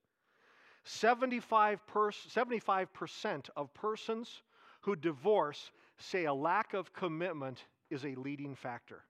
75 0.84 1.86
pers- 1.88 2.28
75% 2.34 3.50
of 3.56 3.74
persons 3.74 4.44
who 4.82 4.96
divorce 4.96 5.72
say 6.04 6.26
a 6.26 6.34
lack 6.34 6.74
of 6.74 6.94
commitment 6.94 7.64
is 7.90 8.06
a 8.06 8.16
leading 8.16 8.56
factor. 8.56 9.04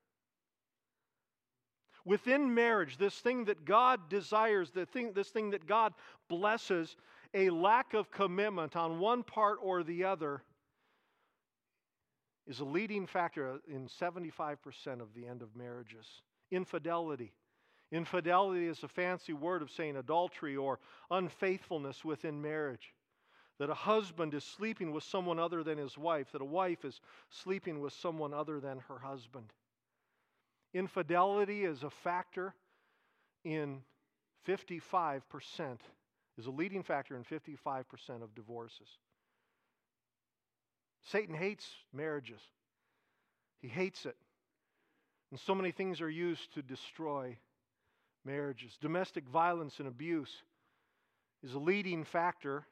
Within 2.06 2.54
marriage, 2.54 2.98
this 2.98 3.16
thing 3.16 3.46
that 3.46 3.64
God 3.64 4.10
desires, 4.10 4.72
the 4.72 4.86
thing, 4.86 5.14
this 5.14 5.30
thing 5.30 5.52
that 5.52 5.66
God 5.66 5.94
blesses, 6.30 6.98
a 7.34 7.50
lack 7.50 7.94
of 7.94 8.12
commitment 8.12 8.76
on 8.76 9.00
one 9.00 9.24
part 9.24 9.58
or 9.62 9.84
the 9.84 10.04
other 10.04 10.44
is 12.46 12.60
a 12.60 12.66
leading 12.66 13.08
factor 13.08 13.60
in 13.70 13.88
75% 13.88 14.58
of 15.00 15.14
the 15.14 15.26
end 15.26 15.42
of 15.42 15.56
marriages. 15.56 16.06
Infidelity. 16.52 17.32
Infidelity 17.92 18.68
is 18.68 18.84
a 18.84 18.88
fancy 18.88 19.34
word 19.34 19.62
of 19.62 19.72
saying 19.72 19.96
adultery 19.96 20.58
or 20.58 20.80
unfaithfulness 21.10 22.04
within 22.04 22.42
marriage. 22.42 22.94
That 23.60 23.70
a 23.70 23.76
husband 23.76 24.34
is 24.34 24.44
sleeping 24.44 24.92
with 24.92 25.04
someone 25.04 25.40
other 25.40 25.64
than 25.64 25.78
his 25.78 25.98
wife, 25.98 26.32
that 26.32 26.42
a 26.42 26.46
wife 26.46 26.84
is 26.84 27.00
sleeping 27.30 27.80
with 27.80 27.94
someone 27.94 28.34
other 28.34 28.60
than 28.60 28.80
her 28.88 28.98
husband. 28.98 29.54
Infidelity 30.74 31.64
is 31.64 31.84
a 31.84 31.90
factor 31.90 32.56
in 33.44 33.82
55%, 34.48 35.22
is 36.38 36.46
a 36.48 36.52
leading 36.52 36.84
factor 36.84 37.16
in 37.16 37.24
55% 37.24 38.24
of 38.24 38.34
divorces. 38.34 38.88
Satan 41.12 41.36
hates 41.36 41.70
marriages, 41.94 42.40
he 43.62 43.68
hates 43.68 44.06
it. 44.06 44.16
And 45.32 45.40
so 45.40 45.56
many 45.56 45.72
things 45.72 46.00
are 46.02 46.10
used 46.10 46.54
to 46.54 46.62
destroy 46.62 47.38
marriages. 48.24 48.78
Domestic 48.80 49.28
violence 49.28 49.80
and 49.80 49.88
abuse 49.88 50.44
is 51.42 51.54
a 51.54 51.60
leading 51.60 52.04
factor, 52.04 52.66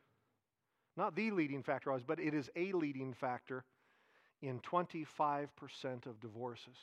not 0.97 1.15
the 1.15 1.31
leading 1.31 1.63
factor, 1.63 1.89
always, 1.89 2.03
but 2.03 2.19
it 2.19 2.33
is 2.33 2.49
a 2.55 2.71
leading 2.73 3.13
factor 3.13 3.63
in 4.41 4.59
25% 4.59 5.47
of 6.05 6.19
divorces. 6.19 6.75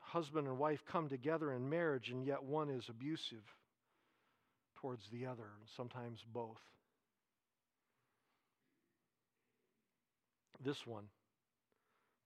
Husband 0.00 0.46
and 0.46 0.58
wife 0.58 0.84
come 0.84 1.08
together 1.08 1.52
in 1.52 1.68
marriage, 1.68 2.10
and 2.10 2.24
yet 2.24 2.42
one 2.42 2.68
is 2.68 2.88
abusive 2.88 3.44
towards 4.76 5.08
the 5.10 5.26
other, 5.26 5.44
and 5.58 5.68
sometimes 5.76 6.20
both. 6.32 6.60
This 10.64 10.86
one 10.86 11.04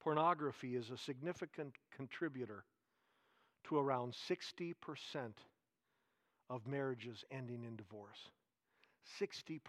pornography 0.00 0.76
is 0.76 0.90
a 0.90 0.96
significant 0.96 1.74
contributor 1.96 2.62
to 3.64 3.76
around 3.76 4.14
60% 4.30 4.74
of 6.48 6.66
marriages 6.66 7.24
ending 7.30 7.64
in 7.64 7.76
divorce. 7.76 8.30
60%. 9.20 9.60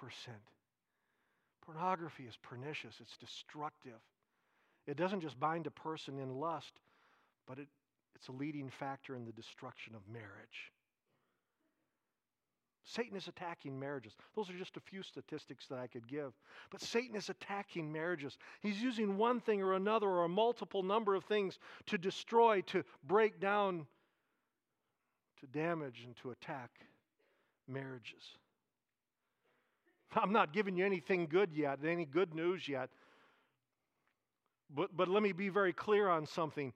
Pornography 1.65 2.23
is 2.23 2.37
pernicious, 2.41 2.95
it's 3.01 3.17
destructive. 3.17 3.99
It 4.85 4.95
doesn't 4.95 5.21
just 5.21 5.39
bind 5.39 5.67
a 5.67 5.71
person 5.71 6.19
in 6.19 6.39
lust, 6.39 6.79
but 7.45 7.59
it, 7.59 7.67
it's 8.15 8.29
a 8.29 8.31
leading 8.31 8.69
factor 8.69 9.15
in 9.15 9.25
the 9.25 9.33
destruction 9.33 9.93
of 9.95 10.01
marriage. 10.11 10.71
Satan 12.87 13.17
is 13.17 13.27
attacking 13.27 13.77
marriages. 13.77 14.15
Those 14.33 14.49
are 14.49 14.57
just 14.57 14.77
a 14.77 14.79
few 14.79 15.03
statistics 15.03 15.67
that 15.67 15.77
I 15.77 15.87
could 15.87 16.07
give. 16.07 16.31
But 16.71 16.81
Satan 16.81 17.17
is 17.17 17.27
attacking 17.27 17.91
marriages. 17.91 18.37
He's 18.61 18.81
using 18.81 19.17
one 19.17 19.41
thing 19.41 19.61
or 19.61 19.73
another 19.73 20.07
or 20.07 20.23
a 20.23 20.29
multiple 20.29 20.83
number 20.83 21.13
of 21.13 21.25
things 21.25 21.59
to 21.87 21.97
destroy, 21.97 22.61
to 22.67 22.85
break 23.03 23.41
down, 23.41 23.87
to 25.39 25.47
damage, 25.47 26.03
and 26.05 26.15
to 26.17 26.31
attack 26.31 26.71
marriages. 27.67 28.23
I'm 30.15 30.31
not 30.31 30.53
giving 30.53 30.77
you 30.77 30.85
anything 30.85 31.27
good 31.27 31.53
yet, 31.53 31.79
any 31.85 32.05
good 32.05 32.33
news 32.33 32.67
yet. 32.67 32.89
But, 34.73 34.95
but 34.95 35.07
let 35.07 35.23
me 35.23 35.31
be 35.31 35.49
very 35.49 35.73
clear 35.73 36.09
on 36.09 36.25
something. 36.25 36.73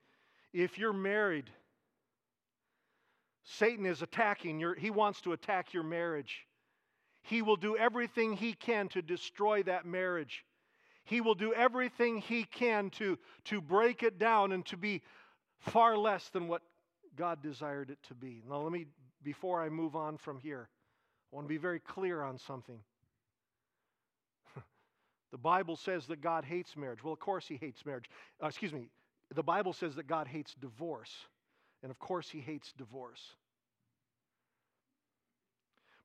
If 0.52 0.78
you're 0.78 0.92
married, 0.92 1.50
Satan 3.44 3.86
is 3.86 4.02
attacking 4.02 4.60
your, 4.60 4.74
he 4.74 4.90
wants 4.90 5.20
to 5.22 5.32
attack 5.32 5.74
your 5.74 5.82
marriage. 5.82 6.46
He 7.22 7.42
will 7.42 7.56
do 7.56 7.76
everything 7.76 8.34
he 8.34 8.52
can 8.52 8.88
to 8.88 9.02
destroy 9.02 9.62
that 9.64 9.86
marriage. 9.86 10.44
He 11.04 11.20
will 11.20 11.34
do 11.34 11.52
everything 11.54 12.18
he 12.18 12.44
can 12.44 12.90
to, 12.90 13.18
to 13.46 13.60
break 13.60 14.02
it 14.02 14.18
down 14.18 14.52
and 14.52 14.64
to 14.66 14.76
be 14.76 15.02
far 15.58 15.96
less 15.96 16.28
than 16.28 16.48
what 16.48 16.62
God 17.16 17.42
desired 17.42 17.90
it 17.90 17.98
to 18.08 18.14
be. 18.14 18.42
Now, 18.48 18.60
let 18.60 18.72
me, 18.72 18.86
before 19.22 19.62
I 19.62 19.68
move 19.68 19.96
on 19.96 20.16
from 20.16 20.38
here, 20.38 20.68
I 21.32 21.36
want 21.36 21.46
to 21.46 21.48
be 21.48 21.58
very 21.58 21.80
clear 21.80 22.22
on 22.22 22.38
something. 22.38 22.78
the 25.30 25.38
Bible 25.38 25.76
says 25.76 26.06
that 26.06 26.20
God 26.20 26.44
hates 26.44 26.76
marriage. 26.76 27.02
Well, 27.02 27.12
of 27.12 27.20
course, 27.20 27.46
he 27.46 27.56
hates 27.56 27.84
marriage. 27.84 28.06
Uh, 28.42 28.46
excuse 28.46 28.72
me. 28.72 28.88
The 29.34 29.42
Bible 29.42 29.72
says 29.72 29.94
that 29.96 30.06
God 30.06 30.26
hates 30.26 30.54
divorce. 30.54 31.12
And 31.82 31.90
of 31.90 31.98
course, 31.98 32.28
he 32.28 32.40
hates 32.40 32.72
divorce. 32.76 33.22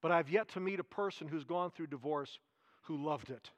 But 0.02 0.12
I've 0.12 0.30
yet 0.30 0.50
to 0.50 0.60
meet 0.60 0.80
a 0.80 0.84
person 0.84 1.28
who's 1.28 1.44
gone 1.44 1.72
through 1.72 1.88
divorce 1.88 2.40
who 2.84 3.04
loved 3.04 3.30
it. 3.30 3.50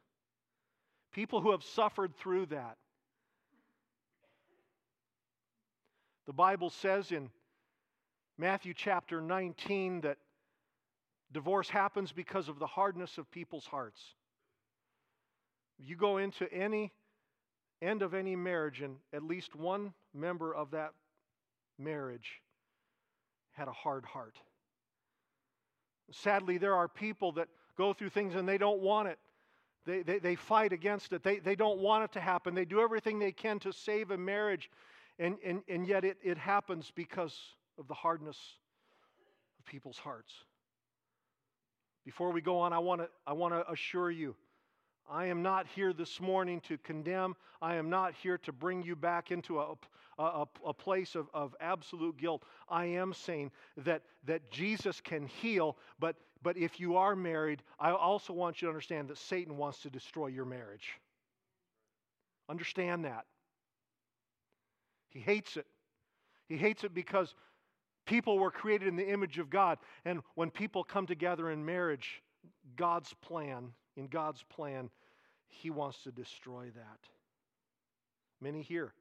People 1.14 1.42
who 1.42 1.52
have 1.52 1.64
suffered 1.64 2.16
through 2.16 2.48
that. 2.48 2.78
The 6.26 6.34
Bible 6.34 6.70
says 6.70 7.12
in 7.12 7.30
Matthew 8.39 8.73
chapter 8.73 9.19
19 9.19 9.99
that 10.02 10.17
divorce 11.34 11.67
happens 11.67 12.13
because 12.13 12.47
of 12.47 12.58
the 12.58 12.65
hardness 12.65 13.17
of 13.17 13.30
people's 13.32 13.65
hearts. 13.65 14.02
You 15.78 15.97
go 15.97 16.19
into 16.19 16.52
any 16.54 16.93
end 17.82 18.02
of 18.02 18.13
any 18.13 18.38
marriage, 18.38 18.80
and 18.80 18.95
at 19.12 19.23
least 19.23 19.56
one 19.56 19.93
member 20.13 20.56
of 20.56 20.71
that 20.71 20.93
marriage 21.78 22.41
had 23.52 23.67
a 23.67 23.73
hard 23.73 24.06
heart. 24.06 24.38
Sadly, 26.10 26.58
there 26.58 26.75
are 26.75 26.88
people 26.88 27.34
that 27.34 27.49
go 27.78 27.91
through 27.91 28.10
things 28.10 28.36
and 28.36 28.47
they 28.47 28.58
don't 28.58 28.80
want 28.80 29.10
it. 29.10 29.19
They, 29.86 30.02
they, 30.02 30.19
they 30.19 30.36
fight 30.36 30.71
against 30.71 31.12
it. 31.12 31.23
They, 31.23 31.39
they 31.39 31.58
don't 31.58 31.80
want 31.80 32.06
it 32.06 32.13
to 32.13 32.21
happen. 32.21 32.56
They 32.56 32.63
do 32.63 32.80
everything 32.80 33.19
they 33.19 33.34
can 33.34 33.60
to 33.60 33.73
save 33.73 34.12
a 34.12 34.17
marriage, 34.17 34.71
and, 35.19 35.36
and, 35.43 35.62
and 35.67 35.86
yet 35.86 36.06
it, 36.06 36.17
it 36.23 36.38
happens 36.38 36.89
because 36.95 37.38
of 37.80 37.88
the 37.88 37.94
hardness 37.94 38.38
of 39.60 39.65
people's 39.65 39.98
hearts. 39.98 40.34
Before 42.06 42.32
we 42.32 42.42
go 42.42 42.60
on, 42.60 42.74
I 42.74 42.80
want 42.80 43.02
to 43.02 43.10
I 43.26 43.34
want 43.34 43.54
to 43.54 43.70
assure 43.72 44.12
you 44.12 44.36
I 45.10 45.26
am 45.26 45.42
not 45.42 45.65
here 45.65 45.92
this 45.92 46.22
morning 46.22 46.62
to 46.62 46.78
condemn. 46.78 47.36
I 47.62 47.76
am 47.76 47.89
not 47.89 48.13
here 48.13 48.38
to 48.39 48.52
bring 48.52 48.84
you 48.84 48.96
back 48.96 49.32
into 49.32 49.60
a, 49.60 49.74
a, 50.20 50.46
a, 50.68 50.74
place 50.74 51.15
of, 51.15 51.28
of 51.34 51.56
absolute 51.60 52.15
guilt. 52.18 52.44
I 52.70 52.86
am 52.86 53.13
saying 53.13 53.52
that, 53.78 54.04
that 54.26 54.52
Jesus 54.52 55.02
can 55.02 55.26
heal, 55.26 55.78
but, 56.00 56.15
but 56.44 56.58
if 56.58 56.80
you 56.80 56.98
are 56.98 57.15
married, 57.15 57.63
I 57.80 57.92
also 57.92 58.34
want 58.34 58.62
you 58.62 58.68
to 58.68 58.70
understand 58.70 59.08
that 59.08 59.18
Satan 59.18 59.58
wants 59.58 59.82
to 59.82 59.89
destroy 59.89 60.28
your 60.28 60.46
marriage. 60.46 60.94
Understand 62.48 63.06
that. 63.06 63.26
He 65.10 65.20
hates 65.20 65.58
it. 65.58 65.65
He 66.48 66.56
hates 66.56 66.84
it 66.84 66.94
because 66.94 67.34
people 68.10 68.39
were 68.39 68.52
created 68.52 68.88
in 68.88 68.95
the 68.95 69.08
image 69.08 69.38
of 69.38 69.50
God. 69.50 69.78
And 70.04 70.22
when 70.34 70.50
people 70.50 70.84
come 70.84 71.06
together 71.06 71.52
in 71.52 71.63
marriage, 71.63 72.24
God's 72.76 73.13
plan, 73.22 73.72
in 73.95 74.08
God's 74.08 74.43
plan, 74.50 74.89
He 75.48 75.69
wants 75.69 76.04
to 76.04 76.12
destroy 76.12 76.72
that. 76.76 77.00
Many 78.41 78.63
here 78.63 78.93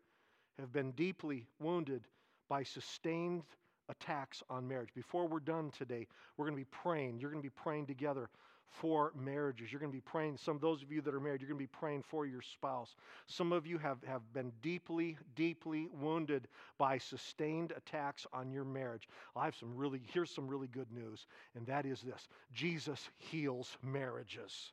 have 0.58 0.72
been 0.72 0.92
deeply 0.92 1.46
wounded 1.58 2.02
by 2.48 2.64
sustained 2.64 3.44
attacks 3.88 4.42
on 4.50 4.68
marriage. 4.68 4.90
Before 4.94 5.26
we're 5.26 5.40
done 5.40 5.70
today, 5.70 6.06
we're 6.36 6.44
going 6.44 6.56
to 6.56 6.64
be 6.64 6.70
praying. 6.82 7.18
You're 7.18 7.30
going 7.30 7.42
to 7.42 7.48
be 7.48 7.62
praying 7.62 7.86
together 7.86 8.28
for 8.70 9.12
marriages. 9.14 9.72
You're 9.72 9.80
going 9.80 9.92
to 9.92 9.96
be 9.96 10.00
praying, 10.00 10.36
some 10.36 10.54
of 10.54 10.60
those 10.60 10.82
of 10.82 10.92
you 10.92 11.00
that 11.02 11.14
are 11.14 11.20
married, 11.20 11.40
you're 11.40 11.48
going 11.48 11.58
to 11.58 11.64
be 11.64 11.78
praying 11.78 12.02
for 12.02 12.26
your 12.26 12.42
spouse. 12.42 12.94
Some 13.26 13.52
of 13.52 13.66
you 13.66 13.78
have, 13.78 13.98
have 14.04 14.22
been 14.32 14.52
deeply, 14.62 15.16
deeply 15.34 15.88
wounded 15.92 16.48
by 16.78 16.98
sustained 16.98 17.72
attacks 17.76 18.26
on 18.32 18.50
your 18.50 18.64
marriage. 18.64 19.08
I 19.34 19.44
have 19.44 19.56
some 19.56 19.74
really, 19.76 20.00
here's 20.12 20.30
some 20.30 20.46
really 20.46 20.68
good 20.68 20.90
news, 20.92 21.26
and 21.54 21.66
that 21.66 21.86
is 21.86 22.00
this 22.02 22.28
Jesus 22.52 23.08
heals 23.18 23.76
marriages 23.82 24.72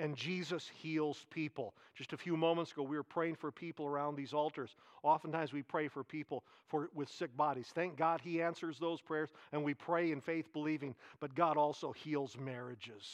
and 0.00 0.16
Jesus 0.16 0.68
heals 0.74 1.26
people. 1.30 1.74
Just 1.94 2.14
a 2.14 2.16
few 2.16 2.36
moments 2.36 2.72
ago, 2.72 2.82
we 2.82 2.96
were 2.96 3.02
praying 3.02 3.36
for 3.36 3.52
people 3.52 3.86
around 3.86 4.16
these 4.16 4.32
altars. 4.32 4.74
Oftentimes, 5.02 5.52
we 5.52 5.62
pray 5.62 5.88
for 5.88 6.02
people 6.02 6.42
for, 6.68 6.88
with 6.94 7.10
sick 7.10 7.36
bodies. 7.36 7.66
Thank 7.74 7.96
God 7.96 8.20
He 8.22 8.40
answers 8.40 8.78
those 8.78 9.00
prayers, 9.00 9.28
and 9.52 9.62
we 9.62 9.74
pray 9.74 10.10
in 10.10 10.20
faith 10.20 10.52
believing, 10.52 10.94
but 11.20 11.34
God 11.34 11.56
also 11.56 11.92
heals 11.92 12.36
marriages. 12.38 13.04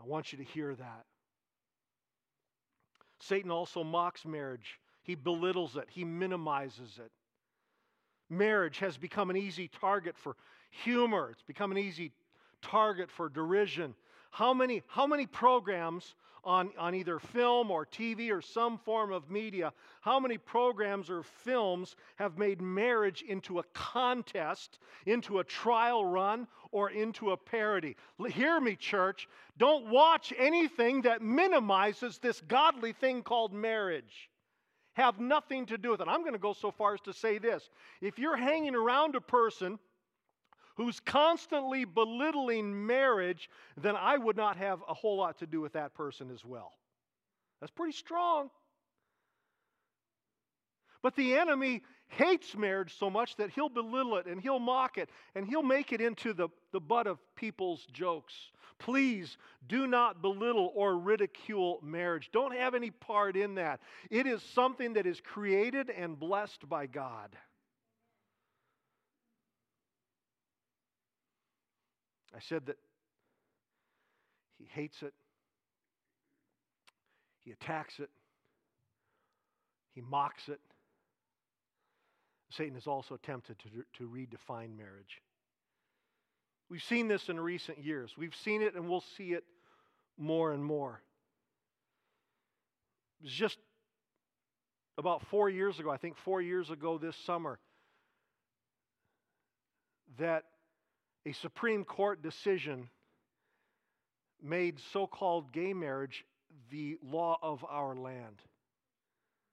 I 0.00 0.06
want 0.06 0.32
you 0.32 0.38
to 0.38 0.44
hear 0.44 0.74
that. 0.74 1.04
Satan 3.20 3.50
also 3.50 3.82
mocks 3.82 4.24
marriage, 4.24 4.78
he 5.02 5.14
belittles 5.14 5.76
it, 5.76 5.88
he 5.90 6.04
minimizes 6.04 7.00
it. 7.04 7.10
Marriage 8.30 8.78
has 8.78 8.96
become 8.98 9.30
an 9.30 9.36
easy 9.36 9.68
target 9.80 10.16
for 10.16 10.36
humor, 10.70 11.30
it's 11.32 11.42
become 11.42 11.72
an 11.72 11.78
easy 11.78 12.12
target 12.60 13.10
for 13.10 13.28
derision 13.28 13.94
how 14.30 14.52
many, 14.54 14.82
how 14.86 15.06
many 15.06 15.26
programs 15.26 16.14
on, 16.44 16.70
on 16.78 16.94
either 16.94 17.18
film 17.18 17.70
or 17.70 17.84
TV 17.84 18.30
or 18.30 18.40
some 18.40 18.78
form 18.78 19.12
of 19.12 19.30
media, 19.30 19.72
how 20.00 20.18
many 20.18 20.38
programs 20.38 21.10
or 21.10 21.22
films 21.22 21.96
have 22.16 22.38
made 22.38 22.60
marriage 22.60 23.22
into 23.22 23.58
a 23.58 23.64
contest, 23.74 24.78
into 25.06 25.40
a 25.40 25.44
trial 25.44 26.04
run, 26.04 26.46
or 26.70 26.90
into 26.90 27.32
a 27.32 27.36
parody? 27.36 27.96
Hear 28.28 28.60
me, 28.60 28.76
church. 28.76 29.28
Don't 29.58 29.90
watch 29.90 30.32
anything 30.38 31.02
that 31.02 31.22
minimizes 31.22 32.18
this 32.18 32.40
godly 32.40 32.92
thing 32.92 33.22
called 33.22 33.52
marriage 33.52 34.30
have 34.94 35.20
nothing 35.20 35.64
to 35.64 35.78
do 35.78 35.92
with 35.92 36.00
it. 36.00 36.08
I'm 36.08 36.22
going 36.22 36.32
to 36.32 36.40
go 36.40 36.52
so 36.52 36.72
far 36.72 36.94
as 36.94 37.00
to 37.02 37.12
say 37.12 37.38
this. 37.38 37.70
If 38.00 38.18
you're 38.18 38.36
hanging 38.36 38.74
around 38.74 39.14
a 39.14 39.20
person 39.20 39.78
who's 40.78 41.00
constantly 41.00 41.84
belittling 41.84 42.86
marriage, 42.86 43.50
then 43.76 43.96
I 43.96 44.16
would 44.16 44.36
not 44.36 44.56
have 44.56 44.78
a 44.88 44.94
whole 44.94 45.16
lot 45.16 45.38
to 45.40 45.46
do 45.46 45.60
with 45.60 45.72
that 45.72 45.92
person 45.92 46.30
as 46.32 46.44
well. 46.44 46.72
That's 47.60 47.72
pretty 47.72 47.92
strong. 47.92 48.48
But 51.02 51.16
the 51.16 51.34
enemy 51.34 51.82
hates 52.06 52.56
marriage 52.56 52.96
so 52.96 53.10
much 53.10 53.34
that 53.36 53.50
he'll 53.50 53.68
belittle 53.68 54.18
it 54.18 54.26
and 54.26 54.40
he'll 54.40 54.60
mock 54.60 54.98
it 54.98 55.10
and 55.34 55.48
he'll 55.48 55.64
make 55.64 55.92
it 55.92 56.00
into 56.00 56.32
the, 56.32 56.48
the 56.72 56.80
butt 56.80 57.08
of 57.08 57.18
people's 57.34 57.84
jokes. 57.92 58.34
Please 58.78 59.36
do 59.66 59.88
not 59.88 60.22
belittle 60.22 60.72
or 60.76 60.96
ridicule 60.96 61.80
marriage. 61.82 62.30
Don't 62.32 62.54
have 62.54 62.76
any 62.76 62.92
part 62.92 63.36
in 63.36 63.56
that. 63.56 63.80
It 64.10 64.28
is 64.28 64.42
something 64.42 64.92
that 64.92 65.06
is 65.06 65.20
created 65.20 65.90
and 65.90 66.18
blessed 66.18 66.68
by 66.68 66.86
God. 66.86 67.36
I 72.38 72.40
said 72.40 72.66
that 72.66 72.76
he 74.58 74.68
hates 74.72 75.02
it, 75.02 75.12
he 77.44 77.50
attacks 77.50 77.98
it, 77.98 78.10
he 79.92 80.00
mocks 80.00 80.48
it. 80.48 80.60
Satan 82.50 82.76
is 82.76 82.86
also 82.86 83.16
tempted 83.16 83.58
to, 83.58 83.68
to 83.98 84.08
redefine 84.08 84.76
marriage. 84.76 85.20
We've 86.70 86.82
seen 86.82 87.08
this 87.08 87.28
in 87.28 87.40
recent 87.40 87.84
years. 87.84 88.14
We've 88.16 88.36
seen 88.36 88.62
it 88.62 88.76
and 88.76 88.88
we'll 88.88 89.04
see 89.16 89.32
it 89.32 89.42
more 90.16 90.52
and 90.52 90.64
more. 90.64 91.02
It 93.20 93.24
was 93.24 93.32
just 93.32 93.58
about 94.96 95.26
four 95.26 95.50
years 95.50 95.80
ago, 95.80 95.90
I 95.90 95.96
think 95.96 96.16
four 96.16 96.40
years 96.40 96.70
ago 96.70 96.98
this 96.98 97.16
summer, 97.16 97.58
that 100.20 100.44
a 101.26 101.32
Supreme 101.32 101.84
Court 101.84 102.22
decision 102.22 102.88
made 104.42 104.78
so 104.92 105.06
called 105.06 105.52
gay 105.52 105.72
marriage 105.72 106.24
the 106.70 106.96
law 107.02 107.38
of 107.42 107.64
our 107.68 107.94
land. 107.94 108.42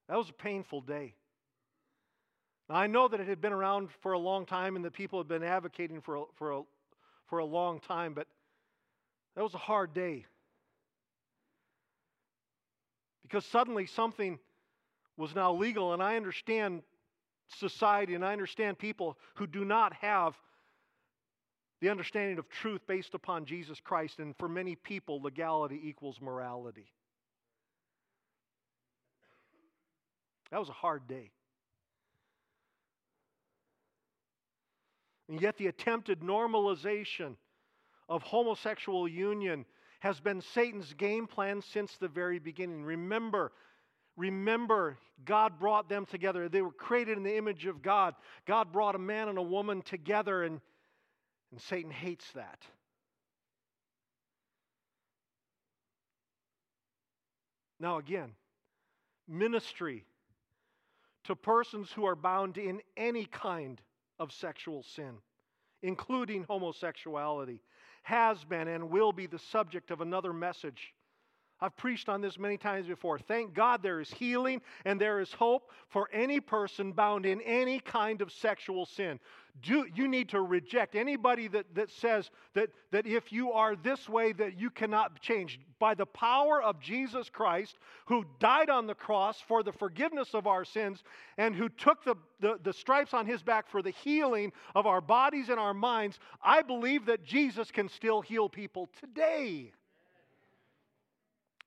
That 0.08 0.18
was 0.18 0.30
a 0.30 0.34
painful 0.34 0.82
day. 0.82 1.16
Now, 2.70 2.76
I 2.76 2.88
know 2.88 3.08
that 3.08 3.20
it 3.20 3.28
had 3.28 3.42
been 3.42 3.54
around 3.54 3.90
for 4.02 4.14
a 4.14 4.20
long 4.20 4.46
time 4.46 4.76
and 4.76 4.86
that 4.86 4.94
people 4.94 5.20
had 5.20 5.28
been 5.28 5.44
advocating 5.44 6.02
for 6.02 6.16
a, 6.16 6.24
for 6.36 6.52
a, 6.52 6.62
for 7.28 7.40
a 7.40 7.46
long 7.46 7.80
time, 7.80 8.14
but 8.14 8.28
that 9.36 9.44
was 9.44 9.54
a 9.54 9.60
hard 9.60 9.94
day. 9.94 10.26
Because 13.24 13.46
suddenly 13.46 13.88
something 13.88 14.40
was 15.18 15.34
now 15.34 15.54
legal, 15.54 15.94
and 15.94 16.02
I 16.02 16.16
understand 16.16 16.84
society 17.48 18.16
and 18.16 18.26
I 18.26 18.34
understand 18.34 18.78
people 18.78 19.18
who 19.36 19.48
do 19.48 19.66
not 19.66 19.94
have 19.94 20.36
the 21.86 21.92
understanding 21.92 22.40
of 22.40 22.50
truth 22.50 22.82
based 22.88 23.14
upon 23.14 23.46
Jesus 23.46 23.80
Christ, 23.80 24.18
and 24.18 24.36
for 24.40 24.50
many 24.50 24.74
people, 24.74 25.22
legality 25.22 25.80
equals 25.84 26.20
morality. 26.20 26.92
That 30.50 30.60
was 30.60 30.68
a 30.68 30.74
hard 30.74 31.08
day. 31.08 31.30
And 35.30 35.40
yet, 35.40 35.58
the 35.58 35.68
attempted 35.68 36.22
normalization 36.22 37.36
of 38.10 38.24
homosexual 38.24 39.08
union 39.08 39.64
has 40.00 40.20
been 40.20 40.42
Satan's 40.42 40.92
game 40.94 41.28
plan 41.28 41.62
since 41.62 41.98
the 41.98 42.08
very 42.08 42.40
beginning. 42.40 42.84
Remember, 42.84 43.52
remember, 44.18 44.98
God 45.24 45.60
brought 45.60 45.88
them 45.88 46.08
together. 46.08 46.50
They 46.50 46.64
were 46.64 46.72
created 46.72 47.16
in 47.16 47.24
the 47.24 47.38
image 47.38 47.68
of 47.68 47.84
God. 47.84 48.16
God 48.48 48.72
brought 48.72 48.96
a 48.96 49.00
man 49.00 49.30
and 49.30 49.38
a 49.38 49.44
woman 49.44 49.84
together, 49.84 50.42
and 50.46 50.62
and 51.56 51.62
Satan 51.62 51.90
hates 51.90 52.30
that. 52.34 52.60
Now, 57.80 57.98
again, 57.98 58.32
ministry 59.26 60.04
to 61.24 61.36
persons 61.38 61.94
who 61.94 62.04
are 62.04 62.16
bound 62.18 62.58
in 62.58 62.82
any 62.98 63.24
kind 63.24 63.80
of 64.20 64.34
sexual 64.34 64.84
sin, 64.84 65.14
including 65.82 66.44
homosexuality, 66.44 67.62
has 68.04 68.44
been 68.44 68.68
and 68.68 68.90
will 68.90 69.14
be 69.14 69.26
the 69.26 69.40
subject 69.40 69.92
of 69.92 70.02
another 70.02 70.34
message 70.34 70.94
I've 71.66 71.76
preached 71.78 72.10
on 72.10 72.22
this 72.22 72.38
many 72.38 72.58
times 72.58 72.86
before. 72.86 73.18
Thank 73.18 73.56
God 73.56 73.82
there 73.82 74.00
is 74.00 74.12
healing 74.12 74.62
and 74.86 75.02
there 75.02 75.20
is 75.20 75.34
hope 75.34 75.72
for 75.88 76.08
any 76.14 76.40
person 76.40 76.92
bound 76.92 77.26
in 77.26 77.42
any 77.42 77.80
kind 77.80 78.22
of 78.22 78.32
sexual 78.32 78.86
sin. 78.86 79.20
Do, 79.64 79.88
you 79.96 80.08
need 80.08 80.30
to 80.30 80.42
reject 80.42 80.94
anybody 80.94 81.48
that, 81.48 81.74
that 81.74 81.90
says 81.90 82.30
that, 82.54 82.70
that 82.92 83.08
if 83.08 83.32
you 83.32 83.52
are 83.52 83.76
this 83.76 84.08
way 84.08 84.32
that 84.34 84.60
you 84.60 84.70
cannot 84.70 85.20
change. 85.22 85.60
By 85.80 85.96
the 85.96 86.06
power 86.06 86.62
of 86.62 86.80
Jesus 86.80 87.32
Christ, 87.32 87.80
who 88.06 88.26
died 88.40 88.70
on 88.70 88.86
the 88.86 88.94
cross 88.94 89.42
for 89.48 89.64
the 89.64 89.72
forgiveness 89.72 90.36
of 90.36 90.46
our 90.46 90.66
sins 90.66 91.02
and 91.40 91.56
who 91.56 91.68
took 91.68 92.04
the, 92.04 92.16
the, 92.42 92.60
the 92.62 92.74
stripes 92.74 93.16
on 93.16 93.26
his 93.26 93.42
back 93.42 93.68
for 93.68 93.82
the 93.82 93.90
healing 94.04 94.52
of 94.76 94.86
our 94.86 95.02
bodies 95.02 95.50
and 95.50 95.60
our 95.60 95.74
minds, 95.74 96.20
I 96.44 96.62
believe 96.62 97.08
that 97.08 97.24
Jesus 97.24 97.72
can 97.72 97.90
still 97.90 98.22
heal 98.22 98.50
people 98.50 98.88
today. 99.00 99.72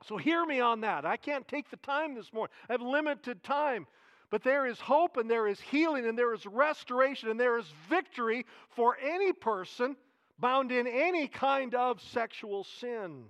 So 0.06 0.16
hear 0.16 0.44
me 0.46 0.60
on 0.60 0.82
that. 0.82 1.04
I 1.04 1.16
can't 1.16 1.46
take 1.48 1.70
the 1.70 1.76
time 1.78 2.14
this 2.14 2.32
morning. 2.32 2.54
I 2.68 2.72
have 2.72 2.82
limited 2.82 3.42
time. 3.42 3.86
But 4.30 4.42
there 4.42 4.66
is 4.66 4.78
hope 4.78 5.16
and 5.16 5.30
there 5.30 5.46
is 5.46 5.60
healing 5.60 6.06
and 6.06 6.18
there 6.18 6.34
is 6.34 6.44
restoration 6.44 7.30
and 7.30 7.40
there 7.40 7.58
is 7.58 7.66
victory 7.88 8.44
for 8.68 8.96
any 9.02 9.32
person 9.32 9.96
bound 10.38 10.70
in 10.70 10.86
any 10.86 11.28
kind 11.28 11.74
of 11.74 12.00
sexual 12.00 12.64
sin. 12.64 13.24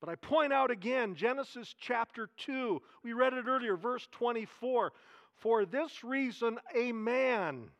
But 0.00 0.10
I 0.10 0.16
point 0.16 0.52
out 0.52 0.70
again 0.70 1.14
Genesis 1.14 1.74
chapter 1.80 2.28
2. 2.36 2.82
We 3.02 3.12
read 3.14 3.32
it 3.32 3.46
earlier, 3.46 3.76
verse 3.76 4.06
24. 4.12 4.92
For 5.36 5.64
this 5.64 6.04
reason, 6.04 6.58
a 6.74 6.92
man 6.92 7.70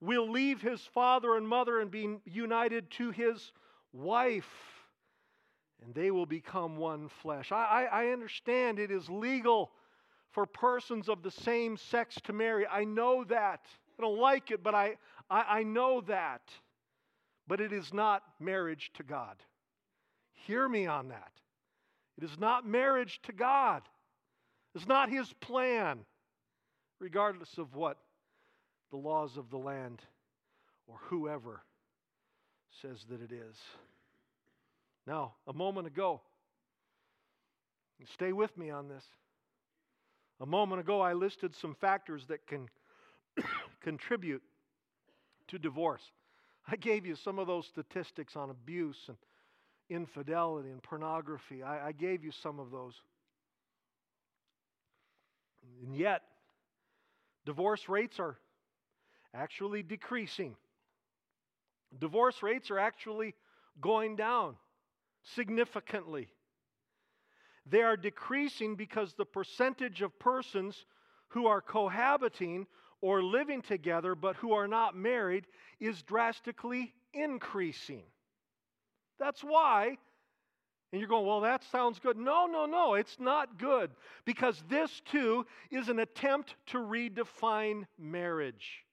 will 0.00 0.28
leave 0.28 0.60
his 0.60 0.80
father 0.92 1.36
and 1.36 1.46
mother 1.46 1.80
and 1.80 1.90
be 1.90 2.16
united 2.24 2.90
to 2.92 3.10
his 3.10 3.52
wife 3.92 4.73
and 5.84 5.94
they 5.94 6.10
will 6.10 6.26
become 6.26 6.76
one 6.76 7.08
flesh. 7.08 7.52
I, 7.52 7.88
I, 7.92 8.04
I, 8.04 8.06
understand 8.08 8.78
it 8.78 8.90
is 8.90 9.08
legal 9.08 9.70
for 10.32 10.46
persons 10.46 11.08
of 11.08 11.22
the 11.22 11.30
same 11.30 11.76
sex 11.76 12.16
to 12.24 12.32
marry. 12.32 12.66
I 12.66 12.84
know 12.84 13.24
that. 13.24 13.60
I 13.98 14.02
don't 14.02 14.18
like 14.18 14.50
it, 14.50 14.62
but 14.62 14.74
I, 14.74 14.96
I, 15.30 15.42
I 15.58 15.62
know 15.62 16.00
that. 16.02 16.42
but 17.46 17.60
it 17.60 17.72
is 17.72 17.92
not 17.92 18.22
marriage 18.40 18.90
to 18.94 19.02
God. 19.02 19.36
Hear 20.32 20.68
me 20.68 20.86
on 20.86 21.08
that. 21.08 21.32
It 22.16 22.24
is 22.24 22.38
not 22.38 22.66
marriage 22.66 23.20
to 23.24 23.32
God. 23.32 23.82
It's 24.74 24.86
not 24.86 25.10
His 25.10 25.32
plan, 25.34 26.00
regardless 27.00 27.58
of 27.58 27.74
what 27.74 27.98
the 28.90 28.96
laws 28.96 29.36
of 29.36 29.50
the 29.50 29.58
land 29.58 30.00
or 30.86 30.96
whoever 31.02 31.62
says 32.82 33.04
that 33.10 33.20
it 33.20 33.32
is. 33.32 33.56
Now, 35.06 35.34
a 35.46 35.52
moment 35.52 35.86
ago, 35.86 36.20
stay 38.14 38.32
with 38.32 38.56
me 38.56 38.70
on 38.70 38.88
this. 38.88 39.04
A 40.40 40.46
moment 40.46 40.80
ago, 40.80 41.00
I 41.00 41.12
listed 41.12 41.54
some 41.54 41.74
factors 41.74 42.24
that 42.28 42.46
can 42.46 42.68
contribute 43.82 44.42
to 45.48 45.58
divorce. 45.58 46.02
I 46.66 46.76
gave 46.76 47.04
you 47.04 47.14
some 47.14 47.38
of 47.38 47.46
those 47.46 47.66
statistics 47.66 48.34
on 48.36 48.50
abuse 48.50 48.98
and 49.08 49.16
infidelity 49.90 50.70
and 50.70 50.82
pornography. 50.82 51.62
I, 51.62 51.88
I 51.88 51.92
gave 51.92 52.24
you 52.24 52.32
some 52.32 52.58
of 52.58 52.70
those. 52.70 52.94
And 55.82 55.94
yet, 55.94 56.22
divorce 57.44 57.88
rates 57.88 58.18
are 58.18 58.38
actually 59.34 59.82
decreasing. 59.82 60.56
Divorce 61.98 62.42
rates 62.42 62.70
are 62.70 62.78
actually 62.78 63.34
going 63.80 64.16
down 64.16 64.56
significantly. 65.34 66.28
They 67.66 67.82
are 67.82 67.96
decreasing 67.96 68.76
because 68.76 69.14
the 69.14 69.24
percentage 69.24 70.02
of 70.02 70.18
persons 70.18 70.84
who 71.28 71.46
are 71.46 71.60
cohabiting 71.60 72.66
or 73.00 73.22
living 73.22 73.62
together 73.62 74.14
but 74.14 74.36
who 74.36 74.52
are 74.52 74.68
not 74.68 74.96
married 74.96 75.46
is 75.80 76.02
drastically 76.02 76.92
increasing. 77.12 78.02
That's 79.18 79.42
why. 79.42 79.96
And 80.92 81.00
you're 81.00 81.08
going, 81.08 81.26
well, 81.26 81.40
that 81.40 81.64
sounds 81.72 81.98
good. 81.98 82.16
No, 82.16 82.46
no, 82.46 82.66
no, 82.66 82.94
it's 82.94 83.18
not 83.18 83.58
good. 83.58 83.90
Because 84.24 84.62
this 84.68 85.02
too 85.10 85.44
is 85.70 85.88
an 85.88 85.98
attempt 85.98 86.54
to 86.66 86.78
redefine 86.78 87.86
marriage. 87.98 88.84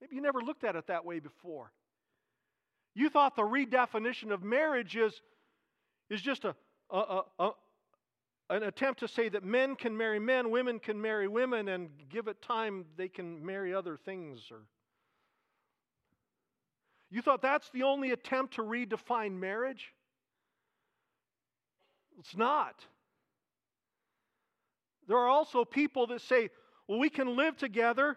Maybe 0.00 0.16
you 0.16 0.22
never 0.22 0.40
looked 0.40 0.64
at 0.64 0.76
it 0.76 0.88
that 0.88 1.04
way 1.04 1.20
before. 1.20 1.72
You 2.98 3.08
thought 3.08 3.36
the 3.36 3.42
redefinition 3.42 4.32
of 4.32 4.42
marriage 4.42 4.96
is, 4.96 5.22
is 6.10 6.20
just 6.20 6.44
a, 6.44 6.56
a, 6.90 7.20
a, 7.38 7.50
an 8.50 8.64
attempt 8.64 8.98
to 9.00 9.06
say 9.06 9.28
that 9.28 9.44
men 9.44 9.76
can 9.76 9.96
marry 9.96 10.18
men, 10.18 10.50
women 10.50 10.80
can 10.80 11.00
marry 11.00 11.28
women, 11.28 11.68
and 11.68 11.90
give 12.08 12.26
it 12.26 12.42
time, 12.42 12.86
they 12.96 13.06
can 13.06 13.46
marry 13.46 13.72
other 13.72 13.96
things. 13.96 14.48
Or 14.50 14.62
you 17.08 17.22
thought 17.22 17.40
that's 17.40 17.70
the 17.70 17.84
only 17.84 18.10
attempt 18.10 18.54
to 18.54 18.62
redefine 18.62 19.38
marriage? 19.38 19.94
It's 22.18 22.36
not. 22.36 22.84
There 25.06 25.18
are 25.18 25.28
also 25.28 25.64
people 25.64 26.08
that 26.08 26.22
say, 26.22 26.50
well, 26.88 26.98
we 26.98 27.10
can 27.10 27.36
live 27.36 27.56
together, 27.56 28.16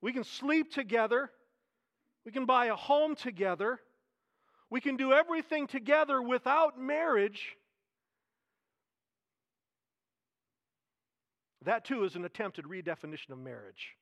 we 0.00 0.12
can 0.12 0.22
sleep 0.22 0.72
together, 0.72 1.32
we 2.28 2.32
can 2.32 2.44
buy 2.44 2.66
a 2.66 2.76
home 2.76 3.14
together, 3.14 3.80
we 4.68 4.82
can 4.82 4.98
do 4.98 5.14
everything 5.14 5.66
together 5.66 6.20
without 6.20 6.78
marriage. 6.78 7.56
That 11.64 11.86
too 11.86 12.04
is 12.04 12.16
an 12.16 12.26
attempted 12.26 12.66
redefinition 12.66 13.30
of 13.30 13.38
marriage. 13.38 13.96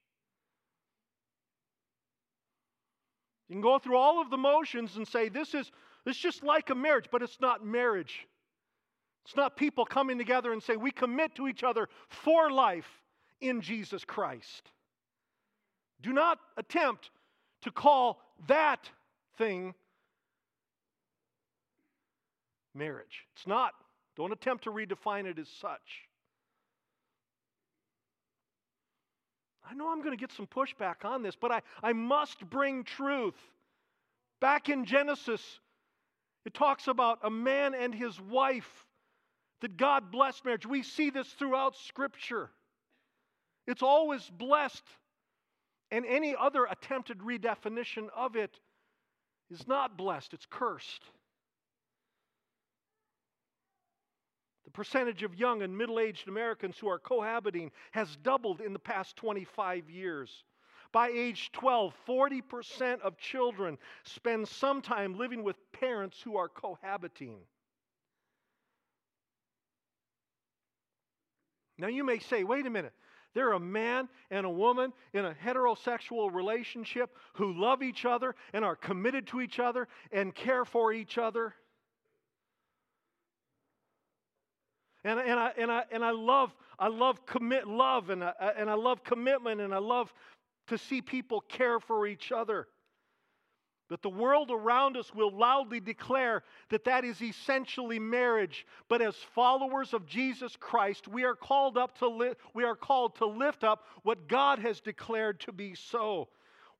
You 3.49 3.55
can 3.55 3.63
go 3.63 3.79
through 3.79 3.97
all 3.97 4.21
of 4.21 4.29
the 4.29 4.37
motions 4.37 4.97
and 4.97 5.07
say, 5.07 5.29
this 5.29 5.55
is 5.55 5.71
it's 6.05 6.19
just 6.19 6.43
like 6.43 6.71
a 6.71 6.75
marriage, 6.75 7.07
but 7.13 7.23
it's 7.23 7.41
not 7.41 7.65
marriage. 7.65 8.27
It's 9.25 9.37
not 9.37 9.57
people 9.57 9.85
coming 9.85 10.19
together 10.19 10.53
and 10.53 10.61
say, 10.61 10.75
we 10.75 10.91
commit 10.91 11.37
to 11.37 11.47
each 11.47 11.63
other 11.63 11.89
for 12.09 12.51
life 12.51 12.89
in 13.41 13.61
Jesus 13.61 14.05
Christ. 14.05 14.73
Do 16.03 16.13
not 16.13 16.41
attempt 16.57 17.11
to 17.67 17.71
call 17.71 18.21
that 18.49 18.89
thing 19.37 19.75
marriage. 22.75 23.27
It's 23.35 23.47
not. 23.47 23.73
Don't 24.17 24.33
attempt 24.33 24.65
to 24.65 24.71
redefine 24.71 25.27
it 25.27 25.39
as 25.39 25.49
such. 25.61 26.07
I 29.69 29.75
know 29.75 29.91
I'm 29.91 29.99
going 29.99 30.17
to 30.17 30.21
get 30.21 30.33
some 30.33 30.47
pushback 30.47 31.05
on 31.05 31.23
this, 31.23 31.35
but 31.35 31.51
I, 31.51 31.63
I 31.83 31.93
must 31.93 32.49
bring 32.49 32.85
truth. 32.85 33.35
Back 34.41 34.69
in 34.69 34.85
Genesis, 34.85 35.43
it 36.45 36.55
talks 36.55 36.87
about 36.87 37.19
a 37.25 37.31
man 37.31 37.75
and 37.75 37.95
his 37.95 38.21
wife, 38.21 38.87
that 39.61 39.77
God 39.77 40.13
blessed 40.13 40.45
marriage. 40.45 40.67
We 40.67 40.83
see 40.83 41.11
this 41.11 41.27
throughout 41.29 41.75
Scripture. 41.77 42.51
It's 43.67 43.83
always 43.83 44.23
blessed, 44.39 44.85
and 45.91 46.05
any 46.07 46.35
other 46.39 46.65
attempted 46.65 47.19
redefinition 47.19 48.09
of 48.15 48.37
it 48.37 48.59
is 49.51 49.67
not 49.69 49.97
blessed, 49.97 50.35
it's 50.35 50.47
cursed. 50.49 51.05
The 54.65 54.71
percentage 54.73 55.23
of 55.23 55.35
young 55.35 55.63
and 55.63 55.77
middle 55.77 56.01
aged 56.01 56.29
Americans 56.29 56.77
who 56.77 56.89
are 56.89 56.99
cohabiting 56.99 57.71
has 57.93 58.17
doubled 58.17 58.61
in 58.61 58.73
the 58.73 58.79
past 58.79 59.17
25 59.17 59.89
years. 59.89 60.45
By 60.93 61.09
age 61.09 61.51
12, 61.53 61.95
40% 62.09 63.01
of 63.01 63.17
children 63.17 63.79
spend 64.05 64.49
some 64.49 64.83
time 64.83 65.17
living 65.17 65.45
with 65.45 65.57
parents 65.73 66.21
who 66.23 66.37
are 66.37 66.49
cohabiting. 66.49 67.37
Now, 71.79 71.89
you 71.89 72.05
may 72.05 72.19
say, 72.19 72.43
wait 72.43 72.67
a 72.67 72.71
minute. 72.71 72.95
They're 73.37 73.53
a 73.53 73.61
man 73.61 74.09
and 74.31 74.47
a 74.47 74.51
woman 74.51 74.95
in 75.13 75.27
a 75.27 75.35
heterosexual 75.35 76.33
relationship 76.33 77.15
who 77.35 77.53
love 77.53 77.83
each 77.83 78.07
other 78.07 78.35
and 78.55 78.65
are 78.65 78.75
committed 78.75 79.27
to 79.27 79.43
each 79.43 79.59
other 79.59 79.89
and 80.11 80.35
care 80.35 80.65
for 80.65 80.91
each 80.91 81.19
other. 81.19 81.55
And, 85.05 85.21
and, 85.21 85.39
I, 85.39 85.53
and, 85.59 85.71
I, 85.71 85.85
and 85.93 86.03
I 86.03 86.13
love, 86.13 86.57
I 86.79 86.89
love 86.89 87.27
commit 87.27 87.69
love 87.69 88.09
and 88.09 88.25
I, 88.25 88.33
and 88.57 88.71
I 88.71 88.75
love 88.75 89.05
commitment 89.05 89.61
and 89.61 89.75
I 89.75 89.81
love 89.81 90.15
to 90.69 90.79
see 90.79 91.03
people 91.03 91.43
care 91.43 91.79
for 91.79 92.07
each 92.07 92.33
other. 92.33 92.67
But 93.89 94.03
the 94.03 94.11
world 94.11 94.51
around 94.51 94.97
us 94.97 95.15
will 95.15 95.31
loudly 95.31 95.79
declare 95.79 96.43
that 96.71 96.85
that 96.85 97.05
is 97.05 97.23
essentially 97.23 98.01
marriage. 98.01 98.67
But 98.89 99.01
as 99.01 99.15
followers 99.35 99.95
of 99.95 100.07
Jesus 100.07 100.57
Christ, 100.57 101.07
we 101.07 101.25
are 101.25 101.37
called 101.37 101.79
up 101.79 101.99
to 101.99 102.09
li- 102.09 102.35
we 102.53 102.65
are 102.65 102.75
called 102.75 103.15
to 103.17 103.27
lift 103.27 103.63
up 103.63 103.85
what 104.03 104.27
God 104.27 104.59
has 104.59 104.81
declared 104.81 105.39
to 105.41 105.53
be 105.53 105.75
so. 105.77 106.29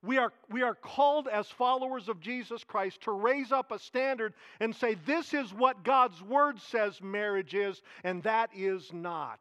We 0.03 0.17
are, 0.17 0.31
we 0.49 0.61
are 0.61 0.75
called 0.75 1.27
as 1.27 1.47
followers 1.47 2.07
of 2.07 2.19
Jesus 2.19 2.63
Christ 2.63 3.01
to 3.01 3.11
raise 3.11 3.51
up 3.51 3.71
a 3.71 3.79
standard 3.79 4.33
and 4.59 4.75
say, 4.75 4.95
this 5.05 5.33
is 5.33 5.53
what 5.53 5.83
God's 5.83 6.21
word 6.21 6.59
says 6.59 7.01
marriage 7.01 7.55
is, 7.55 7.81
and 8.03 8.21
that 8.23 8.51
is 8.55 8.91
not. 8.93 9.39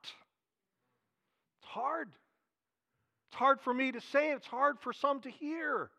It's 1.60 1.68
hard. 1.68 2.10
It's 3.28 3.36
hard 3.36 3.60
for 3.60 3.74
me 3.74 3.92
to 3.92 4.00
say, 4.00 4.30
it's 4.32 4.46
hard 4.46 4.78
for 4.80 4.92
some 4.92 5.20
to 5.20 5.30
hear. 5.30 5.90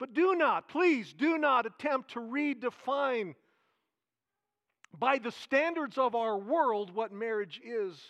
But 0.00 0.14
do 0.14 0.34
not, 0.34 0.70
please, 0.70 1.12
do 1.12 1.36
not 1.36 1.66
attempt 1.66 2.12
to 2.12 2.20
redefine 2.20 3.34
by 4.98 5.18
the 5.18 5.30
standards 5.30 5.98
of 5.98 6.14
our 6.14 6.38
world 6.38 6.94
what 6.94 7.12
marriage 7.12 7.60
is 7.62 8.00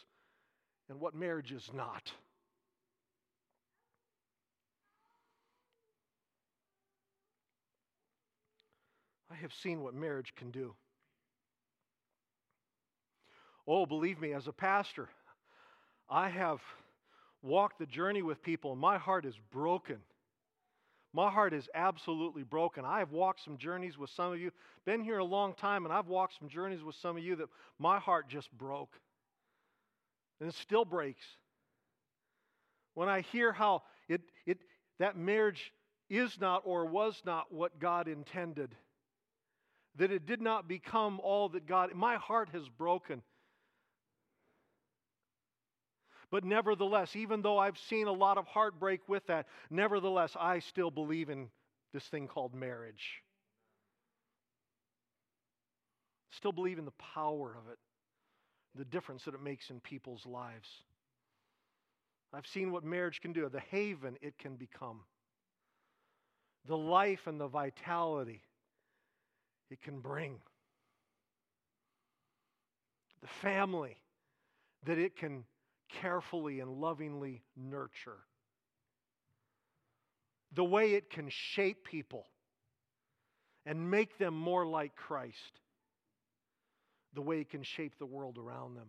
and 0.88 1.00
what 1.00 1.16
marriage 1.16 1.50
is 1.50 1.68
not. 1.74 2.12
I 9.28 9.34
have 9.34 9.52
seen 9.52 9.82
what 9.82 9.92
marriage 9.92 10.32
can 10.36 10.52
do. 10.52 10.74
Oh, 13.66 13.84
believe 13.84 14.20
me, 14.20 14.32
as 14.32 14.46
a 14.46 14.52
pastor, 14.52 15.08
I 16.08 16.28
have 16.28 16.60
walked 17.42 17.80
the 17.80 17.86
journey 17.86 18.22
with 18.22 18.42
people, 18.44 18.70
and 18.70 18.80
my 18.80 18.96
heart 18.96 19.24
is 19.24 19.34
broken. 19.50 19.98
My 21.12 21.30
heart 21.30 21.52
is 21.52 21.68
absolutely 21.74 22.44
broken. 22.44 22.84
I 22.84 23.00
have 23.00 23.10
walked 23.10 23.42
some 23.42 23.58
journeys 23.58 23.98
with 23.98 24.10
some 24.10 24.32
of 24.32 24.38
you, 24.38 24.52
been 24.84 25.02
here 25.02 25.18
a 25.18 25.24
long 25.24 25.54
time, 25.54 25.84
and 25.84 25.92
I've 25.92 26.06
walked 26.06 26.38
some 26.38 26.48
journeys 26.48 26.82
with 26.82 26.94
some 26.96 27.16
of 27.16 27.22
you 27.22 27.36
that 27.36 27.48
my 27.78 27.98
heart 27.98 28.28
just 28.28 28.50
broke. 28.52 28.94
And 30.40 30.48
it 30.48 30.54
still 30.54 30.84
breaks. 30.84 31.24
When 32.94 33.08
I 33.08 33.22
hear 33.22 33.52
how 33.52 33.82
it, 34.08 34.20
it, 34.46 34.58
that 34.98 35.16
marriage 35.16 35.72
is 36.08 36.40
not 36.40 36.62
or 36.64 36.86
was 36.86 37.20
not 37.24 37.52
what 37.52 37.78
God 37.78 38.08
intended 38.08 38.74
that 39.96 40.10
it 40.10 40.26
did 40.26 40.40
not 40.40 40.68
become 40.68 41.20
all 41.22 41.48
that 41.50 41.66
God, 41.66 41.92
my 41.94 42.16
heart 42.16 42.50
has 42.52 42.68
broken. 42.68 43.22
But 46.30 46.44
nevertheless, 46.44 47.16
even 47.16 47.42
though 47.42 47.58
I've 47.58 47.78
seen 47.78 48.06
a 48.06 48.12
lot 48.12 48.38
of 48.38 48.46
heartbreak 48.46 49.08
with 49.08 49.26
that, 49.26 49.46
nevertheless, 49.68 50.36
I 50.38 50.60
still 50.60 50.90
believe 50.90 51.28
in 51.28 51.48
this 51.92 52.04
thing 52.04 52.28
called 52.28 52.54
marriage. 52.54 53.22
Still 56.30 56.52
believe 56.52 56.78
in 56.78 56.84
the 56.84 56.92
power 56.92 57.56
of 57.58 57.70
it, 57.72 57.78
the 58.76 58.84
difference 58.84 59.24
that 59.24 59.34
it 59.34 59.42
makes 59.42 59.70
in 59.70 59.80
people's 59.80 60.24
lives. 60.24 60.68
I've 62.32 62.46
seen 62.46 62.70
what 62.70 62.84
marriage 62.84 63.20
can 63.20 63.32
do, 63.32 63.48
the 63.48 63.58
haven 63.58 64.16
it 64.22 64.38
can 64.38 64.54
become, 64.54 65.00
the 66.66 66.76
life 66.78 67.26
and 67.26 67.40
the 67.40 67.48
vitality 67.48 68.42
it 69.68 69.82
can 69.82 69.98
bring, 69.98 70.36
the 73.20 73.28
family 73.42 73.96
that 74.84 74.96
it 74.96 75.16
can 75.16 75.44
carefully 76.00 76.60
and 76.60 76.70
lovingly 76.70 77.42
nurture, 77.56 78.18
the 80.52 80.64
way 80.64 80.94
it 80.94 81.10
can 81.10 81.28
shape 81.30 81.84
people 81.84 82.26
and 83.66 83.90
make 83.90 84.18
them 84.18 84.34
more 84.34 84.66
like 84.66 84.96
Christ, 84.96 85.60
the 87.14 87.22
way 87.22 87.40
it 87.40 87.50
can 87.50 87.62
shape 87.62 87.94
the 87.98 88.06
world 88.06 88.38
around 88.38 88.74
them. 88.74 88.88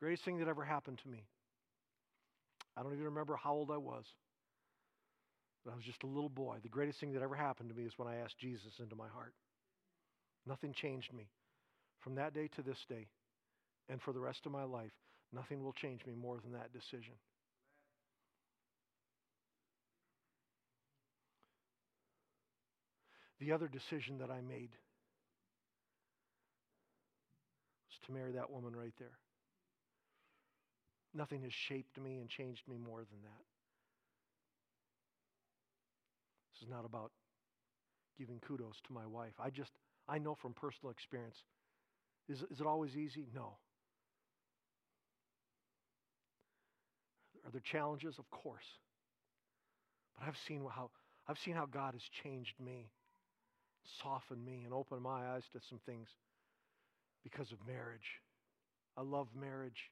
Greatest 0.00 0.24
thing 0.24 0.38
that 0.38 0.48
ever 0.48 0.62
happened 0.62 0.98
to 1.02 1.08
me. 1.08 1.24
I 2.76 2.82
don't 2.82 2.92
even 2.92 3.06
remember 3.06 3.36
how 3.36 3.54
old 3.54 3.70
I 3.70 3.78
was. 3.78 4.04
But 5.64 5.72
I 5.72 5.74
was 5.74 5.84
just 5.84 6.04
a 6.04 6.06
little 6.06 6.28
boy. 6.28 6.58
The 6.62 6.68
greatest 6.68 7.00
thing 7.00 7.12
that 7.14 7.22
ever 7.22 7.34
happened 7.34 7.70
to 7.70 7.74
me 7.74 7.84
is 7.84 7.92
when 7.96 8.06
I 8.06 8.16
asked 8.16 8.38
Jesus 8.38 8.78
into 8.78 8.94
my 8.94 9.08
heart. 9.08 9.34
Nothing 10.46 10.72
changed 10.72 11.12
me. 11.12 11.28
From 12.00 12.14
that 12.16 12.34
day 12.34 12.48
to 12.56 12.62
this 12.62 12.78
day, 12.88 13.08
and 13.88 14.00
for 14.00 14.12
the 14.12 14.20
rest 14.20 14.46
of 14.46 14.52
my 14.52 14.64
life, 14.64 14.92
nothing 15.32 15.62
will 15.62 15.72
change 15.72 16.04
me 16.06 16.14
more 16.14 16.38
than 16.42 16.52
that 16.52 16.72
decision. 16.72 17.14
The 23.40 23.52
other 23.52 23.68
decision 23.68 24.18
that 24.18 24.30
I 24.30 24.40
made 24.40 24.70
was 27.88 27.98
to 28.06 28.12
marry 28.12 28.32
that 28.32 28.50
woman 28.50 28.74
right 28.74 28.94
there. 28.98 29.18
Nothing 31.12 31.42
has 31.42 31.52
shaped 31.52 32.00
me 32.00 32.18
and 32.18 32.28
changed 32.28 32.62
me 32.68 32.76
more 32.78 33.00
than 33.00 33.22
that. 33.22 33.44
This 36.52 36.62
is 36.62 36.68
not 36.68 36.84
about 36.84 37.10
giving 38.18 38.40
kudos 38.40 38.76
to 38.86 38.92
my 38.92 39.06
wife. 39.06 39.34
I 39.38 39.50
just, 39.50 39.72
I 40.08 40.18
know 40.18 40.36
from 40.40 40.52
personal 40.52 40.90
experience. 40.90 41.36
Is, 42.28 42.42
is 42.50 42.60
it 42.60 42.66
always 42.66 42.96
easy? 42.96 43.26
No. 43.34 43.56
Are 47.44 47.50
there 47.52 47.60
challenges? 47.60 48.16
Of 48.18 48.28
course. 48.30 48.66
But 50.18 50.28
I've 50.28 50.36
seen 50.48 50.62
how, 50.68 50.90
I've 51.28 51.38
seen 51.44 51.54
how 51.54 51.66
God 51.66 51.94
has 51.94 52.02
changed 52.22 52.54
me, 52.64 52.90
softened 54.02 54.44
me, 54.44 54.62
and 54.64 54.72
opened 54.74 55.02
my 55.02 55.34
eyes 55.34 55.44
to 55.52 55.60
some 55.68 55.78
things 55.86 56.08
because 57.22 57.52
of 57.52 57.58
marriage. 57.66 58.20
I 58.96 59.02
love 59.02 59.28
marriage. 59.38 59.90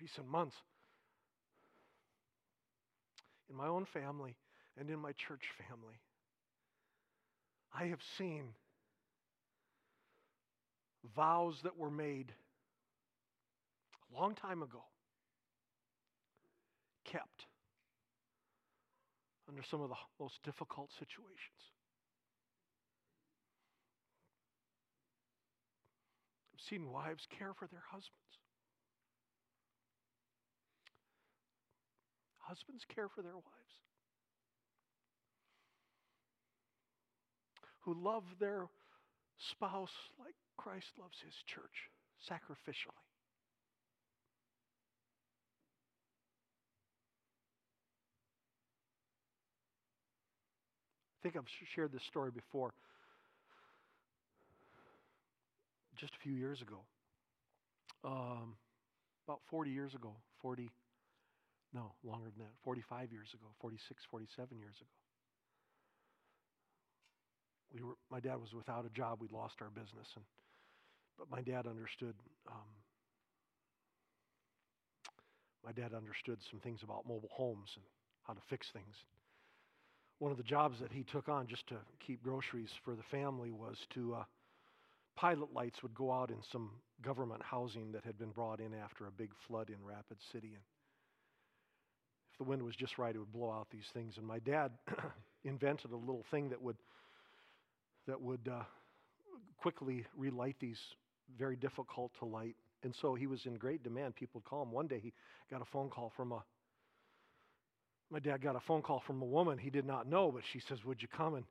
Recent 0.00 0.28
months 0.28 0.56
in 3.48 3.56
my 3.56 3.66
own 3.66 3.84
family 3.84 4.36
and 4.78 4.88
in 4.88 4.98
my 4.98 5.12
church 5.12 5.44
family. 5.68 6.00
I 7.72 7.86
have 7.86 8.00
seen 8.16 8.54
vows 11.14 11.60
that 11.64 11.76
were 11.76 11.90
made 11.90 12.32
a 14.10 14.20
long 14.20 14.34
time 14.34 14.62
ago 14.62 14.82
kept 17.04 17.46
under 19.48 19.62
some 19.62 19.80
of 19.80 19.88
the 19.88 19.96
most 20.20 20.42
difficult 20.44 20.90
situations. 20.98 21.62
I've 26.54 26.60
seen 26.68 26.90
wives 26.90 27.26
care 27.36 27.52
for 27.58 27.66
their 27.66 27.82
husbands. 27.90 28.39
Husbands 32.50 32.84
care 32.92 33.06
for 33.08 33.22
their 33.22 33.36
wives. 33.36 33.74
Who 37.82 37.94
love 37.94 38.24
their 38.40 38.66
spouse 39.52 39.94
like 40.18 40.34
Christ 40.56 40.88
loves 41.00 41.14
his 41.24 41.34
church, 41.46 41.86
sacrificially. 42.28 43.06
I 51.14 51.22
think 51.22 51.36
I've 51.36 51.44
shared 51.76 51.92
this 51.92 52.02
story 52.02 52.32
before. 52.32 52.72
Just 55.96 56.14
a 56.14 56.18
few 56.20 56.32
years 56.32 56.60
ago, 56.62 56.80
um, 58.04 58.56
about 59.28 59.38
40 59.50 59.70
years 59.70 59.94
ago, 59.94 60.16
40, 60.42 60.68
no, 61.74 61.92
longer 62.02 62.30
than 62.34 62.46
that, 62.46 62.54
45 62.64 63.12
years 63.12 63.28
ago, 63.34 63.46
46, 63.60 64.02
47 64.10 64.58
years 64.58 64.74
ago. 64.80 64.94
We 67.72 67.82
were, 67.82 67.94
my 68.10 68.18
dad 68.18 68.40
was 68.40 68.52
without 68.52 68.84
a 68.84 68.90
job. 68.90 69.18
We'd 69.20 69.30
lost 69.30 69.54
our 69.62 69.70
business. 69.70 70.08
And, 70.16 70.24
but 71.16 71.30
my 71.30 71.42
dad 71.42 71.66
understood. 71.66 72.14
Um, 72.50 72.70
my 75.64 75.72
dad 75.72 75.94
understood 75.94 76.38
some 76.50 76.58
things 76.60 76.80
about 76.82 77.06
mobile 77.06 77.30
homes 77.30 77.68
and 77.76 77.84
how 78.26 78.32
to 78.32 78.40
fix 78.48 78.66
things. 78.72 78.96
One 80.18 80.32
of 80.32 80.38
the 80.38 80.42
jobs 80.42 80.78
that 80.80 80.90
he 80.90 81.04
took 81.04 81.28
on 81.28 81.46
just 81.46 81.66
to 81.68 81.76
keep 82.04 82.22
groceries 82.22 82.70
for 82.84 82.94
the 82.94 83.02
family 83.10 83.52
was 83.52 83.76
to 83.94 84.14
uh, 84.14 84.24
pilot 85.16 85.52
lights 85.54 85.82
would 85.82 85.94
go 85.94 86.12
out 86.12 86.30
in 86.30 86.38
some 86.50 86.70
government 87.02 87.42
housing 87.42 87.92
that 87.92 88.04
had 88.04 88.18
been 88.18 88.30
brought 88.30 88.60
in 88.60 88.74
after 88.74 89.06
a 89.06 89.10
big 89.10 89.30
flood 89.46 89.68
in 89.68 89.76
Rapid 89.84 90.18
City. 90.32 90.52
And 90.54 90.64
the 92.40 92.44
wind 92.44 92.62
was 92.62 92.74
just 92.74 92.96
right, 92.96 93.14
it 93.14 93.18
would 93.18 93.32
blow 93.32 93.50
out 93.50 93.68
these 93.70 93.84
things. 93.92 94.14
And 94.16 94.26
my 94.26 94.38
dad 94.38 94.72
invented 95.44 95.92
a 95.92 95.96
little 95.96 96.24
thing 96.30 96.48
that 96.48 96.62
would 96.62 96.78
that 98.06 98.18
would 98.18 98.48
uh, 98.50 98.62
quickly 99.58 100.06
relight 100.16 100.56
these 100.58 100.78
very 101.38 101.54
difficult 101.54 102.12
to 102.18 102.24
light. 102.24 102.56
And 102.82 102.94
so 103.02 103.14
he 103.14 103.26
was 103.26 103.44
in 103.44 103.56
great 103.56 103.84
demand. 103.84 104.16
People 104.16 104.40
would 104.40 104.48
call 104.48 104.62
him. 104.62 104.72
One 104.72 104.86
day 104.86 105.00
he 105.02 105.12
got 105.50 105.60
a 105.60 105.66
phone 105.66 105.90
call 105.90 106.12
from 106.16 106.32
a 106.32 106.42
my 108.10 108.20
dad 108.20 108.40
got 108.42 108.56
a 108.56 108.60
phone 108.60 108.80
call 108.80 109.02
from 109.06 109.20
a 109.20 109.26
woman 109.26 109.58
he 109.58 109.68
did 109.68 109.84
not 109.84 110.08
know, 110.08 110.32
but 110.32 110.42
she 110.50 110.60
says, 110.66 110.78
"Would 110.86 111.02
you 111.02 111.08
come?" 111.14 111.34
And 111.34 111.44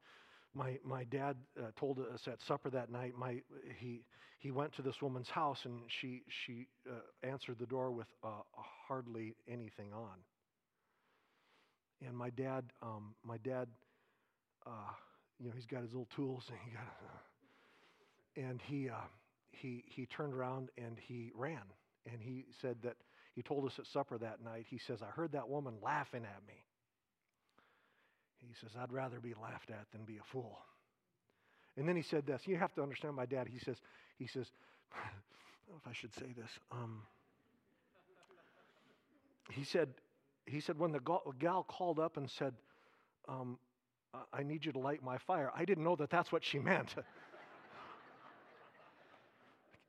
my 0.55 0.79
my 0.83 1.03
dad 1.03 1.37
uh, 1.55 1.67
told 1.79 1.99
us 1.99 2.21
at 2.25 2.39
supper 2.47 2.71
that 2.71 2.91
night. 2.91 3.13
My 3.15 3.43
he 3.77 4.01
he 4.39 4.49
went 4.49 4.75
to 4.77 4.81
this 4.81 4.95
woman's 5.03 5.29
house 5.29 5.59
and 5.65 5.81
she 6.01 6.23
she 6.47 6.67
uh, 6.89 6.95
answered 7.21 7.57
the 7.59 7.67
door 7.67 7.91
with 7.91 8.07
uh, 8.23 8.41
hardly 8.87 9.35
anything 9.47 9.93
on. 9.93 10.17
And 12.05 12.15
my 12.15 12.29
dad, 12.29 12.65
um, 12.81 13.13
my 13.23 13.37
dad, 13.37 13.67
uh, 14.65 14.91
you 15.39 15.47
know, 15.47 15.53
he's 15.55 15.65
got 15.65 15.81
his 15.81 15.91
little 15.91 16.07
tools, 16.15 16.45
and 16.49 16.57
he 16.63 16.71
got, 16.71 16.83
uh, 16.83 18.47
and 18.49 18.61
he, 18.61 18.89
uh, 18.89 19.07
he, 19.51 19.83
he 19.87 20.05
turned 20.05 20.33
around 20.33 20.69
and 20.77 20.97
he 21.07 21.31
ran, 21.35 21.61
and 22.11 22.21
he 22.21 22.45
said 22.61 22.77
that 22.83 22.95
he 23.35 23.41
told 23.41 23.65
us 23.65 23.73
at 23.79 23.85
supper 23.87 24.17
that 24.17 24.43
night. 24.43 24.65
He 24.69 24.79
says, 24.79 25.01
"I 25.01 25.07
heard 25.07 25.33
that 25.33 25.49
woman 25.49 25.75
laughing 25.81 26.23
at 26.23 26.47
me." 26.47 26.65
He 28.37 28.53
says, 28.61 28.71
"I'd 28.81 28.91
rather 28.91 29.19
be 29.19 29.33
laughed 29.41 29.69
at 29.69 29.85
than 29.91 30.05
be 30.05 30.17
a 30.17 30.31
fool." 30.31 30.59
And 31.79 31.87
then 31.87 31.95
he 31.95 32.01
said 32.01 32.27
this. 32.27 32.41
You 32.45 32.57
have 32.57 32.73
to 32.75 32.81
understand 32.81 33.15
my 33.15 33.25
dad. 33.25 33.47
He 33.47 33.59
says, 33.59 33.77
he 34.17 34.27
says, 34.27 34.45
I 34.93 35.07
don't 35.65 35.75
know 35.75 35.81
if 35.81 35.87
I 35.87 35.93
should 35.93 36.13
say 36.13 36.33
this. 36.35 36.51
Um, 36.71 37.03
he 39.51 39.63
said, 39.63 39.89
he 40.49 40.59
said, 40.59 40.77
when 40.77 40.91
the 40.91 40.99
gal 41.39 41.63
called 41.63 41.99
up 41.99 42.17
and 42.17 42.29
said, 42.29 42.53
um, 43.27 43.57
I 44.33 44.43
need 44.43 44.65
you 44.65 44.71
to 44.71 44.79
light 44.79 45.03
my 45.03 45.17
fire, 45.17 45.51
I 45.55 45.65
didn't 45.65 45.83
know 45.83 45.95
that 45.97 46.09
that's 46.09 46.31
what 46.31 46.43
she 46.43 46.59
meant. 46.71 46.95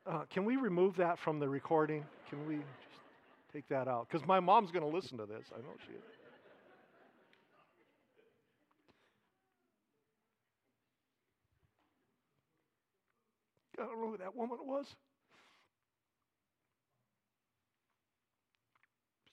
uh, 0.07 0.23
can 0.31 0.45
we 0.45 0.57
remove 0.57 0.97
that 0.97 1.19
from 1.19 1.39
the 1.39 1.49
recording? 1.49 2.05
Can 2.29 2.47
we 2.47 2.57
just 2.57 3.01
take 3.53 3.69
that 3.69 3.89
out? 3.89 4.09
Because 4.11 4.27
my 4.27 4.41
mom's 4.41 4.71
going 4.71 4.89
to 4.89 4.95
listen 4.95 5.17
to 5.19 5.27
this. 5.27 5.47
I 5.55 5.59
know 5.59 5.75
she 5.87 5.95
is. 5.95 6.03
I 13.79 13.87
don't 13.87 13.99
know 13.99 14.11
who 14.11 14.19
that 14.19 14.37
woman 14.37 14.59
was. 14.63 14.87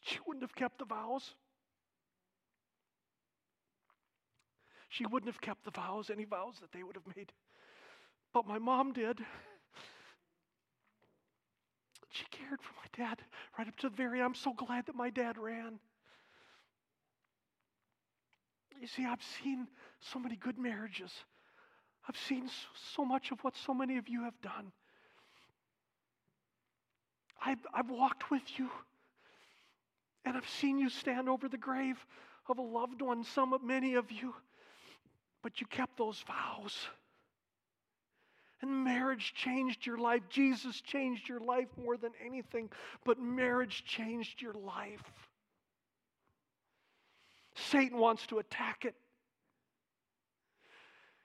She 0.07 0.19
wouldn't 0.25 0.43
have 0.43 0.55
kept 0.55 0.79
the 0.79 0.85
vows. 0.85 1.33
She 4.89 5.05
wouldn't 5.05 5.31
have 5.31 5.41
kept 5.41 5.65
the 5.65 5.71
vows, 5.71 6.09
any 6.09 6.23
vows 6.23 6.55
that 6.61 6.71
they 6.71 6.81
would 6.81 6.95
have 6.95 7.15
made. 7.15 7.33
But 8.33 8.47
my 8.47 8.57
mom 8.57 8.93
did. 8.93 9.19
She 12.11 12.25
cared 12.31 12.61
for 12.61 12.73
my 12.73 13.05
dad 13.05 13.19
right 13.57 13.67
up 13.67 13.75
to 13.77 13.89
the 13.89 13.95
very 13.95 14.19
end. 14.19 14.27
I'm 14.27 14.35
so 14.35 14.53
glad 14.53 14.85
that 14.85 14.95
my 14.95 15.09
dad 15.09 15.37
ran. 15.37 15.79
You 18.79 18.87
see, 18.87 19.05
I've 19.05 19.23
seen 19.43 19.67
so 19.99 20.19
many 20.19 20.35
good 20.35 20.57
marriages. 20.57 21.11
I've 22.07 22.17
seen 22.17 22.49
so 22.95 23.03
much 23.03 23.31
of 23.31 23.43
what 23.43 23.55
so 23.57 23.73
many 23.73 23.97
of 23.97 24.07
you 24.07 24.23
have 24.23 24.39
done. 24.41 24.71
I've, 27.43 27.59
I've 27.73 27.89
walked 27.89 28.31
with 28.31 28.43
you, 28.57 28.69
and 30.27 30.35
I've 30.37 30.49
seen 30.49 30.77
you 30.77 30.89
stand 30.89 31.29
over 31.29 31.47
the 31.47 31.57
grave 31.57 31.97
of 32.49 32.57
a 32.57 32.61
loved 32.61 33.01
one, 33.01 33.23
some 33.23 33.53
of 33.53 33.63
many 33.63 33.95
of 33.95 34.11
you, 34.11 34.35
but 35.41 35.61
you 35.61 35.67
kept 35.67 35.97
those 35.97 36.23
vows. 36.27 36.75
And 38.61 38.83
marriage 38.83 39.33
changed 39.35 39.85
your 39.85 39.97
life. 39.97 40.23
Jesus 40.29 40.81
changed 40.81 41.29
your 41.29 41.39
life 41.39 41.67
more 41.81 41.95
than 41.95 42.11
anything, 42.25 42.69
but 43.05 43.19
marriage 43.19 43.83
changed 43.85 44.41
your 44.41 44.53
life. 44.53 45.03
Satan 47.55 47.97
wants 47.97 48.27
to 48.27 48.39
attack 48.39 48.85
it, 48.85 48.95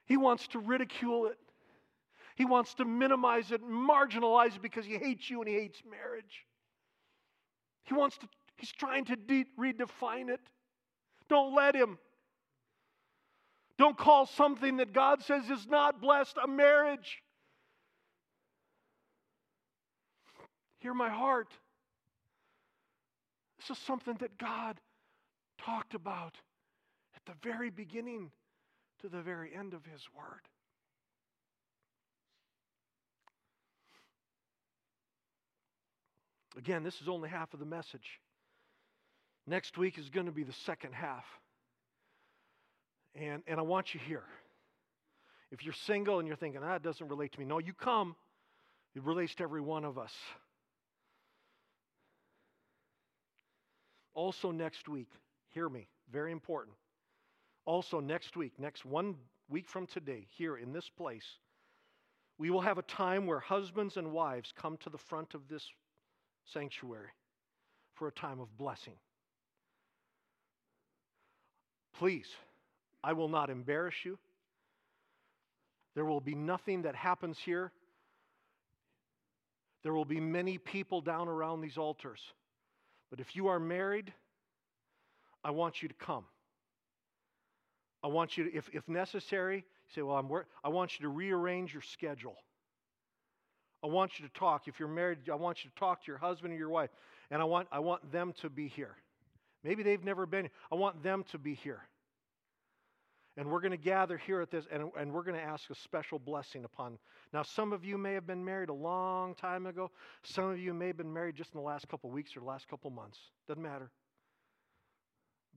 he 0.06 0.16
wants 0.16 0.46
to 0.48 0.58
ridicule 0.58 1.26
it, 1.26 1.38
he 2.36 2.44
wants 2.44 2.74
to 2.74 2.84
minimize 2.84 3.50
it, 3.50 3.62
marginalize 3.62 4.56
it 4.56 4.62
because 4.62 4.86
he 4.86 4.96
hates 4.96 5.28
you 5.28 5.40
and 5.40 5.48
he 5.48 5.54
hates 5.54 5.82
marriage. 5.90 6.46
He 7.84 7.94
wants 7.94 8.16
to, 8.18 8.28
he's 8.62 8.70
trying 8.70 9.04
to 9.06 9.16
de- 9.16 9.44
redefine 9.58 10.28
it. 10.28 10.40
Don't 11.28 11.52
let 11.52 11.74
him. 11.74 11.98
Don't 13.76 13.98
call 13.98 14.26
something 14.26 14.76
that 14.76 14.92
God 14.92 15.20
says 15.22 15.50
is 15.50 15.66
not 15.66 16.00
blessed 16.00 16.36
a 16.42 16.46
marriage. 16.46 17.20
Hear 20.78 20.94
my 20.94 21.08
heart. 21.08 21.48
This 23.58 23.76
is 23.76 23.82
something 23.84 24.14
that 24.20 24.38
God 24.38 24.78
talked 25.58 25.94
about 25.94 26.36
at 27.16 27.22
the 27.26 27.34
very 27.42 27.70
beginning 27.70 28.30
to 29.00 29.08
the 29.08 29.22
very 29.22 29.52
end 29.52 29.74
of 29.74 29.84
His 29.84 30.02
Word. 30.16 30.42
Again, 36.56 36.84
this 36.84 37.00
is 37.00 37.08
only 37.08 37.28
half 37.28 37.52
of 37.54 37.58
the 37.58 37.66
message. 37.66 38.20
Next 39.46 39.76
week 39.76 39.98
is 39.98 40.08
going 40.08 40.26
to 40.26 40.32
be 40.32 40.44
the 40.44 40.52
second 40.52 40.92
half. 40.94 41.24
And, 43.14 43.42
and 43.46 43.58
I 43.58 43.62
want 43.62 43.94
you 43.94 44.00
here. 44.06 44.24
If 45.50 45.64
you're 45.64 45.74
single 45.74 46.18
and 46.18 46.26
you're 46.26 46.36
thinking, 46.36 46.62
ah, 46.64 46.78
doesn't 46.78 47.08
relate 47.08 47.32
to 47.32 47.40
me, 47.40 47.44
no, 47.44 47.58
you 47.58 47.74
come. 47.74 48.16
It 48.94 49.02
relates 49.02 49.34
to 49.36 49.42
every 49.42 49.60
one 49.60 49.84
of 49.84 49.98
us. 49.98 50.12
Also, 54.14 54.50
next 54.50 54.88
week, 54.88 55.08
hear 55.48 55.68
me, 55.68 55.88
very 56.10 56.32
important. 56.32 56.76
Also, 57.64 58.00
next 58.00 58.36
week, 58.36 58.52
next 58.58 58.84
one 58.84 59.14
week 59.48 59.68
from 59.68 59.86
today, 59.86 60.26
here 60.36 60.56
in 60.56 60.72
this 60.72 60.88
place, 60.88 61.38
we 62.38 62.50
will 62.50 62.60
have 62.60 62.78
a 62.78 62.82
time 62.82 63.26
where 63.26 63.40
husbands 63.40 63.96
and 63.96 64.12
wives 64.12 64.52
come 64.56 64.76
to 64.78 64.90
the 64.90 64.98
front 64.98 65.34
of 65.34 65.48
this 65.48 65.66
sanctuary 66.44 67.10
for 67.94 68.08
a 68.08 68.12
time 68.12 68.40
of 68.40 68.56
blessing. 68.56 68.94
Please, 71.98 72.28
I 73.02 73.12
will 73.12 73.28
not 73.28 73.50
embarrass 73.50 73.94
you. 74.04 74.18
There 75.94 76.04
will 76.04 76.20
be 76.20 76.34
nothing 76.34 76.82
that 76.82 76.94
happens 76.94 77.38
here. 77.38 77.72
There 79.82 79.92
will 79.92 80.04
be 80.04 80.20
many 80.20 80.58
people 80.58 81.00
down 81.00 81.28
around 81.28 81.60
these 81.60 81.76
altars. 81.76 82.20
But 83.10 83.20
if 83.20 83.36
you 83.36 83.48
are 83.48 83.58
married, 83.58 84.12
I 85.44 85.50
want 85.50 85.82
you 85.82 85.88
to 85.88 85.94
come. 85.94 86.24
I 88.02 88.08
want 88.08 88.36
you 88.36 88.44
to, 88.44 88.56
if, 88.56 88.68
if 88.72 88.88
necessary, 88.88 89.64
say, 89.94 90.02
Well, 90.02 90.16
I'm 90.16 90.28
wor- 90.28 90.46
I 90.64 90.68
want 90.70 90.98
you 90.98 91.04
to 91.04 91.08
rearrange 91.08 91.72
your 91.72 91.82
schedule. 91.82 92.36
I 93.84 93.88
want 93.88 94.18
you 94.18 94.26
to 94.26 94.32
talk. 94.32 94.68
If 94.68 94.78
you're 94.78 94.88
married, 94.88 95.18
I 95.30 95.34
want 95.34 95.64
you 95.64 95.70
to 95.70 95.76
talk 95.76 96.04
to 96.04 96.10
your 96.10 96.18
husband 96.18 96.54
or 96.54 96.56
your 96.56 96.70
wife. 96.70 96.90
And 97.30 97.42
I 97.42 97.44
want, 97.44 97.68
I 97.72 97.80
want 97.80 98.12
them 98.12 98.32
to 98.40 98.48
be 98.48 98.68
here. 98.68 98.96
Maybe 99.64 99.82
they've 99.82 100.02
never 100.02 100.26
been. 100.26 100.48
I 100.70 100.74
want 100.74 101.02
them 101.02 101.24
to 101.30 101.38
be 101.38 101.54
here. 101.54 101.82
And 103.36 103.48
we're 103.50 103.60
going 103.60 103.72
to 103.72 103.78
gather 103.78 104.18
here 104.18 104.42
at 104.42 104.50
this, 104.50 104.66
and, 104.70 104.90
and 104.98 105.10
we're 105.10 105.22
going 105.22 105.36
to 105.36 105.42
ask 105.42 105.70
a 105.70 105.74
special 105.74 106.18
blessing 106.18 106.64
upon. 106.64 106.98
Now, 107.32 107.42
some 107.42 107.72
of 107.72 107.82
you 107.82 107.96
may 107.96 108.12
have 108.12 108.26
been 108.26 108.44
married 108.44 108.68
a 108.68 108.74
long 108.74 109.34
time 109.34 109.64
ago. 109.64 109.90
Some 110.22 110.50
of 110.50 110.58
you 110.58 110.74
may 110.74 110.88
have 110.88 110.98
been 110.98 111.12
married 111.12 111.36
just 111.36 111.54
in 111.54 111.58
the 111.58 111.64
last 111.64 111.88
couple 111.88 112.10
weeks 112.10 112.36
or 112.36 112.40
the 112.40 112.46
last 112.46 112.68
couple 112.68 112.90
months. 112.90 113.18
Doesn't 113.48 113.62
matter. 113.62 113.90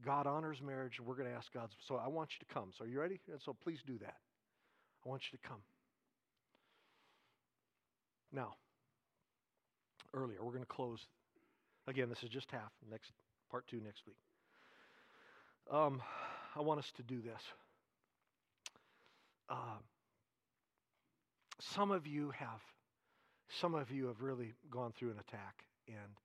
God 0.05 0.25
honors 0.25 0.61
marriage, 0.61 0.99
and 0.99 1.07
we're 1.07 1.15
going 1.15 1.29
to 1.29 1.35
ask 1.35 1.51
God. 1.51 1.69
So 1.85 1.95
I 1.95 2.07
want 2.07 2.29
you 2.31 2.45
to 2.47 2.53
come. 2.53 2.71
So 2.77 2.85
are 2.85 2.87
you 2.87 2.99
ready? 2.99 3.19
And 3.29 3.41
so 3.41 3.53
please 3.61 3.79
do 3.85 3.97
that. 3.97 4.15
I 5.05 5.09
want 5.09 5.23
you 5.31 5.37
to 5.37 5.47
come. 5.47 5.59
Now, 8.31 8.55
earlier, 10.13 10.37
we're 10.41 10.51
going 10.51 10.63
to 10.63 10.65
close. 10.65 10.99
Again, 11.87 12.07
this 12.07 12.23
is 12.23 12.29
just 12.29 12.51
half. 12.51 12.71
Next 12.89 13.11
part 13.49 13.67
two 13.67 13.79
next 13.81 14.05
week. 14.05 14.17
Um, 15.71 16.01
I 16.55 16.61
want 16.61 16.79
us 16.79 16.91
to 16.97 17.03
do 17.03 17.21
this. 17.21 17.41
Uh, 19.49 19.77
some 21.59 21.91
of 21.91 22.07
you 22.07 22.31
have, 22.31 22.61
some 23.61 23.75
of 23.75 23.91
you 23.91 24.07
have 24.07 24.21
really 24.21 24.53
gone 24.69 24.93
through 24.97 25.11
an 25.11 25.19
attack, 25.19 25.65
and 25.87 26.19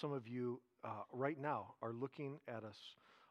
some 0.00 0.12
of 0.12 0.26
you 0.28 0.60
uh, 0.84 0.88
right 1.12 1.40
now 1.40 1.74
are 1.82 1.92
looking 1.92 2.38
at 2.48 2.64
us, 2.64 2.76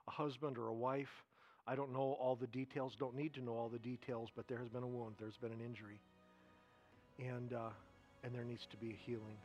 a 0.08 0.12
husband 0.12 0.58
or 0.58 0.68
a 0.68 0.74
wife. 0.74 1.24
I 1.68 1.76
don't 1.76 1.92
know 1.92 2.18
all 2.20 2.36
the 2.40 2.48
details, 2.48 2.96
don't 3.00 3.16
need 3.16 3.34
to 3.36 3.42
know 3.42 3.54
all 3.54 3.70
the 3.70 3.80
details, 3.80 4.30
but 4.36 4.48
there 4.48 4.60
has 4.60 4.70
been 4.70 4.84
a 4.84 4.88
wound, 4.88 5.16
there's 5.20 5.38
been 5.38 5.52
an 5.52 5.62
injury, 5.62 6.00
and 7.20 7.54
uh, 7.54 7.70
and 8.24 8.34
there 8.34 8.44
needs 8.44 8.66
to 8.72 8.78
be 8.78 8.90
a 8.90 8.98
healing. 9.06 9.38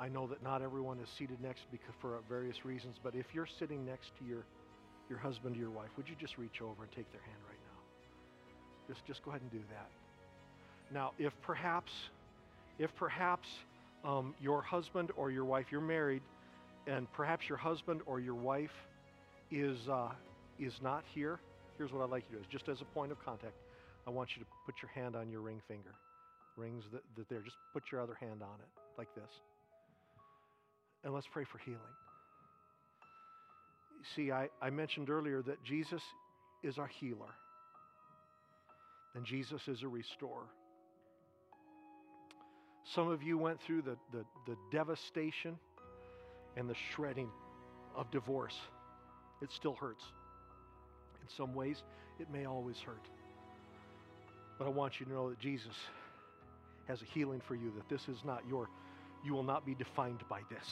I 0.00 0.08
know 0.08 0.26
that 0.28 0.42
not 0.42 0.62
everyone 0.62 0.98
is 1.00 1.08
seated 1.18 1.40
next 1.42 1.62
because 1.72 1.94
for 2.00 2.18
various 2.28 2.64
reasons, 2.64 2.96
but 3.02 3.14
if 3.14 3.26
you're 3.32 3.48
sitting 3.58 3.84
next 3.84 4.10
to 4.18 4.24
your 4.24 4.44
your 5.08 5.18
husband 5.18 5.56
or 5.56 5.58
your 5.58 5.70
wife, 5.70 5.88
would 5.96 6.06
you 6.08 6.14
just 6.20 6.36
reach 6.36 6.60
over 6.60 6.82
and 6.82 6.92
take 6.92 7.10
their 7.12 7.22
hand 7.22 7.38
right 7.48 7.58
now? 7.64 8.94
Just 8.94 9.06
just 9.06 9.24
go 9.24 9.30
ahead 9.30 9.42
and 9.42 9.50
do 9.50 9.60
that. 9.70 9.88
Now, 10.92 11.12
if 11.18 11.32
perhaps 11.42 11.90
if 12.78 12.94
perhaps 12.96 13.48
um, 14.04 14.34
your 14.40 14.62
husband 14.62 15.10
or 15.16 15.30
your 15.30 15.44
wife, 15.44 15.66
you're 15.70 15.80
married, 15.80 16.22
and 16.86 17.10
perhaps 17.12 17.48
your 17.48 17.58
husband 17.58 18.00
or 18.06 18.20
your 18.20 18.34
wife 18.34 18.70
is 19.50 19.76
uh, 19.88 20.10
is 20.60 20.74
not 20.80 21.02
here, 21.12 21.40
here's 21.76 21.92
what 21.92 22.04
I'd 22.04 22.10
like 22.10 22.24
you 22.30 22.36
to 22.36 22.42
do: 22.42 22.48
just 22.50 22.68
as 22.68 22.80
a 22.80 22.84
point 22.94 23.10
of 23.10 23.18
contact, 23.24 23.54
I 24.06 24.10
want 24.10 24.30
you 24.36 24.44
to 24.44 24.48
put 24.64 24.76
your 24.80 24.90
hand 24.94 25.16
on 25.16 25.28
your 25.28 25.40
ring 25.40 25.60
finger, 25.66 25.94
rings 26.56 26.84
that, 26.92 27.02
that 27.16 27.28
there. 27.28 27.40
Just 27.40 27.56
put 27.72 27.82
your 27.90 28.00
other 28.00 28.14
hand 28.14 28.42
on 28.42 28.60
it 28.60 28.68
like 28.96 29.12
this. 29.16 29.30
And 31.04 31.14
let's 31.14 31.26
pray 31.32 31.44
for 31.44 31.58
healing. 31.58 31.80
See, 34.14 34.30
I, 34.30 34.48
I 34.60 34.70
mentioned 34.70 35.10
earlier 35.10 35.42
that 35.42 35.62
Jesus 35.64 36.02
is 36.62 36.78
our 36.78 36.86
healer, 36.86 37.34
and 39.14 39.24
Jesus 39.24 39.60
is 39.68 39.82
a 39.82 39.88
restorer. 39.88 40.46
Some 42.94 43.08
of 43.08 43.22
you 43.22 43.36
went 43.36 43.60
through 43.60 43.82
the, 43.82 43.96
the, 44.12 44.24
the 44.46 44.56
devastation 44.72 45.58
and 46.56 46.68
the 46.68 46.74
shredding 46.94 47.28
of 47.94 48.10
divorce. 48.10 48.54
It 49.42 49.50
still 49.52 49.74
hurts. 49.74 50.02
In 51.22 51.28
some 51.36 51.54
ways, 51.54 51.82
it 52.18 52.30
may 52.30 52.46
always 52.46 52.76
hurt. 52.78 53.06
But 54.58 54.66
I 54.66 54.70
want 54.70 54.98
you 54.98 55.06
to 55.06 55.12
know 55.12 55.30
that 55.30 55.38
Jesus 55.38 55.74
has 56.86 57.02
a 57.02 57.04
healing 57.04 57.42
for 57.46 57.54
you, 57.54 57.72
that 57.76 57.88
this 57.88 58.08
is 58.08 58.24
not 58.24 58.42
your, 58.48 58.68
you 59.24 59.34
will 59.34 59.42
not 59.42 59.66
be 59.66 59.74
defined 59.74 60.22
by 60.28 60.40
this. 60.50 60.66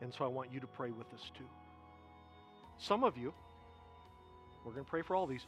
And 0.00 0.12
so 0.14 0.24
I 0.24 0.28
want 0.28 0.52
you 0.52 0.60
to 0.60 0.66
pray 0.66 0.90
with 0.90 1.06
us 1.14 1.30
too. 1.36 1.44
Some 2.78 3.04
of 3.04 3.16
you, 3.18 3.32
we're 4.64 4.72
going 4.72 4.84
to 4.84 4.90
pray 4.90 5.02
for 5.02 5.14
all 5.14 5.26
these. 5.26 5.44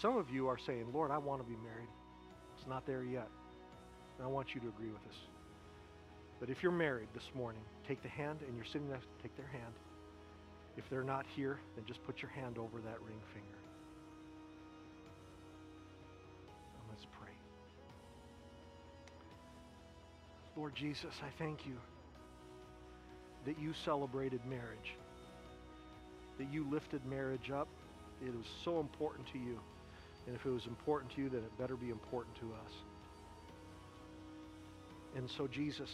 Some 0.00 0.16
of 0.16 0.30
you 0.30 0.48
are 0.48 0.58
saying, 0.58 0.86
Lord, 0.92 1.10
I 1.10 1.18
want 1.18 1.42
to 1.42 1.48
be 1.48 1.56
married. 1.56 1.88
It's 2.56 2.66
not 2.66 2.86
there 2.86 3.04
yet. 3.04 3.28
And 4.18 4.26
I 4.26 4.30
want 4.30 4.54
you 4.54 4.60
to 4.62 4.68
agree 4.68 4.88
with 4.88 5.02
us. 5.08 5.18
But 6.38 6.48
if 6.48 6.62
you're 6.62 6.72
married 6.72 7.08
this 7.14 7.28
morning, 7.34 7.62
take 7.86 8.02
the 8.02 8.08
hand 8.08 8.38
and 8.46 8.56
you're 8.56 8.64
sitting 8.64 8.88
next, 8.88 9.08
take 9.22 9.36
their 9.36 9.48
hand. 9.48 9.74
If 10.76 10.88
they're 10.88 11.04
not 11.04 11.26
here, 11.36 11.60
then 11.76 11.84
just 11.86 12.02
put 12.04 12.22
your 12.22 12.30
hand 12.30 12.56
over 12.56 12.80
that 12.80 13.00
ring 13.02 13.20
finger. 13.34 13.59
Lord 20.60 20.74
Jesus, 20.74 21.14
I 21.22 21.30
thank 21.42 21.64
you 21.64 21.72
that 23.46 23.58
you 23.58 23.72
celebrated 23.86 24.42
marriage, 24.44 24.94
that 26.36 26.52
you 26.52 26.70
lifted 26.70 27.02
marriage 27.06 27.50
up. 27.50 27.66
It 28.22 28.36
was 28.36 28.44
so 28.62 28.78
important 28.78 29.26
to 29.32 29.38
you. 29.38 29.58
And 30.26 30.36
if 30.36 30.44
it 30.44 30.50
was 30.50 30.66
important 30.66 31.12
to 31.14 31.22
you, 31.22 31.30
then 31.30 31.40
it 31.40 31.58
better 31.58 31.76
be 31.76 31.88
important 31.88 32.36
to 32.40 32.52
us. 32.62 32.72
And 35.16 35.30
so, 35.38 35.46
Jesus, 35.46 35.88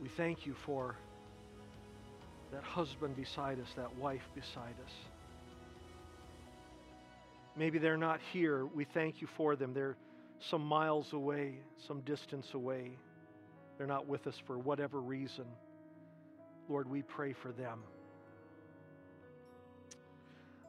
we 0.00 0.08
thank 0.16 0.46
you 0.46 0.54
for 0.64 0.96
that 2.52 2.62
husband 2.62 3.16
beside 3.16 3.60
us, 3.60 3.68
that 3.76 3.94
wife 3.98 4.26
beside 4.34 4.76
us. 4.82 4.92
Maybe 7.54 7.78
they're 7.78 7.98
not 7.98 8.20
here. 8.32 8.64
We 8.64 8.86
thank 8.94 9.20
you 9.20 9.28
for 9.36 9.56
them. 9.56 9.74
They're 9.74 9.98
some 10.40 10.64
miles 10.64 11.12
away, 11.12 11.54
some 11.86 12.00
distance 12.00 12.54
away. 12.54 12.96
They're 13.78 13.86
not 13.86 14.06
with 14.06 14.26
us 14.26 14.36
for 14.46 14.58
whatever 14.58 15.00
reason. 15.00 15.46
Lord, 16.68 16.88
we 16.88 17.02
pray 17.02 17.32
for 17.32 17.52
them. 17.52 17.80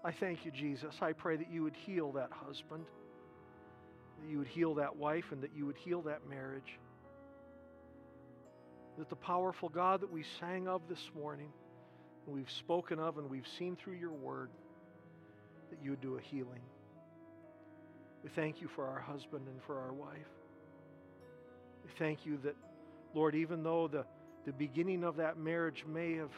I 0.03 0.11
thank 0.11 0.45
you, 0.45 0.51
Jesus. 0.51 0.93
I 1.01 1.13
pray 1.13 1.35
that 1.35 1.51
you 1.51 1.63
would 1.63 1.75
heal 1.75 2.11
that 2.13 2.29
husband, 2.31 2.85
that 4.21 4.29
you 4.29 4.37
would 4.37 4.47
heal 4.47 4.75
that 4.75 4.95
wife, 4.95 5.25
and 5.31 5.41
that 5.41 5.51
you 5.55 5.65
would 5.65 5.77
heal 5.77 6.01
that 6.03 6.27
marriage. 6.29 6.79
That 8.97 9.09
the 9.09 9.15
powerful 9.15 9.69
God 9.69 10.01
that 10.01 10.11
we 10.11 10.23
sang 10.39 10.67
of 10.67 10.81
this 10.87 11.09
morning, 11.19 11.49
and 12.25 12.35
we've 12.35 12.51
spoken 12.51 12.99
of, 12.99 13.17
and 13.17 13.29
we've 13.29 13.47
seen 13.57 13.75
through 13.75 13.95
your 13.95 14.13
word, 14.13 14.49
that 15.69 15.79
you 15.83 15.89
would 15.89 16.01
do 16.01 16.17
a 16.17 16.21
healing. 16.21 16.61
We 18.25 18.31
thank 18.31 18.59
you 18.59 18.67
for 18.67 18.87
our 18.87 18.99
husband 18.99 19.47
and 19.47 19.61
for 19.67 19.79
our 19.79 19.93
wife. 19.93 20.17
We 21.83 21.91
thank 21.99 22.25
you 22.25 22.39
that, 22.43 22.55
Lord, 23.13 23.35
even 23.35 23.61
though 23.61 23.87
the, 23.87 24.03
the 24.47 24.51
beginning 24.51 25.03
of 25.03 25.17
that 25.17 25.37
marriage 25.37 25.85
may 25.87 26.15
have 26.15 26.31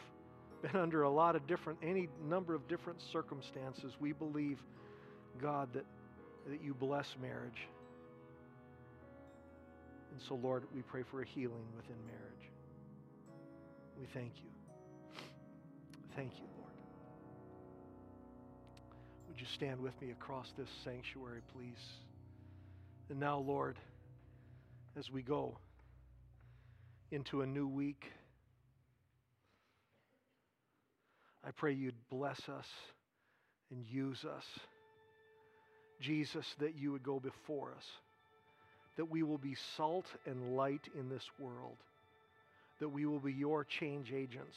been 0.60 0.78
under 0.78 1.04
a 1.04 1.08
lot 1.08 1.34
of 1.34 1.46
different, 1.46 1.78
any 1.82 2.10
number 2.22 2.54
of 2.54 2.68
different 2.68 3.00
circumstances, 3.00 3.94
we 3.98 4.12
believe, 4.12 4.58
God, 5.40 5.70
that, 5.72 5.86
that 6.50 6.62
you 6.62 6.74
bless 6.74 7.16
marriage. 7.22 7.66
And 10.12 10.20
so, 10.28 10.34
Lord, 10.34 10.64
we 10.74 10.82
pray 10.82 11.04
for 11.10 11.22
a 11.22 11.26
healing 11.26 11.64
within 11.74 11.96
marriage. 12.04 12.50
We 13.98 14.06
thank 14.12 14.32
you. 14.36 14.50
Thank 16.14 16.32
you. 16.34 16.57
Would 19.38 19.46
you 19.46 19.54
stand 19.54 19.80
with 19.80 19.92
me 20.02 20.10
across 20.10 20.52
this 20.58 20.68
sanctuary, 20.82 21.42
please? 21.54 21.78
And 23.08 23.20
now, 23.20 23.38
Lord, 23.38 23.76
as 24.98 25.12
we 25.12 25.22
go 25.22 25.56
into 27.12 27.42
a 27.42 27.46
new 27.46 27.68
week, 27.68 28.04
I 31.46 31.52
pray 31.52 31.72
you'd 31.72 31.94
bless 32.10 32.48
us 32.48 32.66
and 33.70 33.84
use 33.86 34.24
us. 34.24 34.44
Jesus, 36.00 36.44
that 36.58 36.76
you 36.76 36.90
would 36.90 37.04
go 37.04 37.20
before 37.20 37.72
us, 37.76 37.84
that 38.96 39.08
we 39.08 39.22
will 39.22 39.38
be 39.38 39.54
salt 39.76 40.06
and 40.26 40.56
light 40.56 40.88
in 40.98 41.08
this 41.08 41.30
world, 41.38 41.76
that 42.80 42.88
we 42.88 43.06
will 43.06 43.20
be 43.20 43.34
your 43.34 43.62
change 43.62 44.12
agents. 44.12 44.56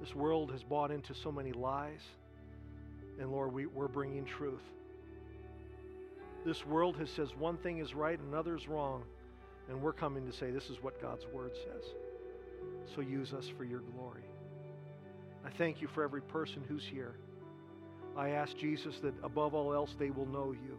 This 0.00 0.14
world 0.14 0.50
has 0.50 0.62
bought 0.62 0.90
into 0.90 1.14
so 1.14 1.30
many 1.30 1.52
lies. 1.52 2.00
And 3.20 3.30
Lord, 3.30 3.52
we, 3.52 3.66
we're 3.66 3.86
bringing 3.86 4.24
truth. 4.24 4.62
This 6.44 6.64
world 6.66 6.96
has 6.96 7.10
says 7.10 7.28
one 7.38 7.58
thing 7.58 7.78
is 7.78 7.94
right 7.94 8.18
and 8.18 8.28
another 8.32 8.56
is 8.56 8.66
wrong. 8.66 9.04
And 9.68 9.80
we're 9.80 9.92
coming 9.92 10.26
to 10.26 10.32
say 10.36 10.50
this 10.50 10.70
is 10.70 10.82
what 10.82 11.00
God's 11.00 11.26
word 11.32 11.52
says. 11.54 11.84
So 12.94 13.02
use 13.02 13.32
us 13.32 13.46
for 13.56 13.64
your 13.64 13.80
glory. 13.80 14.24
I 15.44 15.50
thank 15.50 15.80
you 15.80 15.88
for 15.88 16.02
every 16.02 16.22
person 16.22 16.64
who's 16.66 16.84
here. 16.84 17.14
I 18.16 18.30
ask 18.30 18.56
Jesus 18.56 18.96
that 19.02 19.14
above 19.22 19.54
all 19.54 19.72
else 19.72 19.94
they 19.98 20.10
will 20.10 20.26
know 20.26 20.52
you 20.52 20.78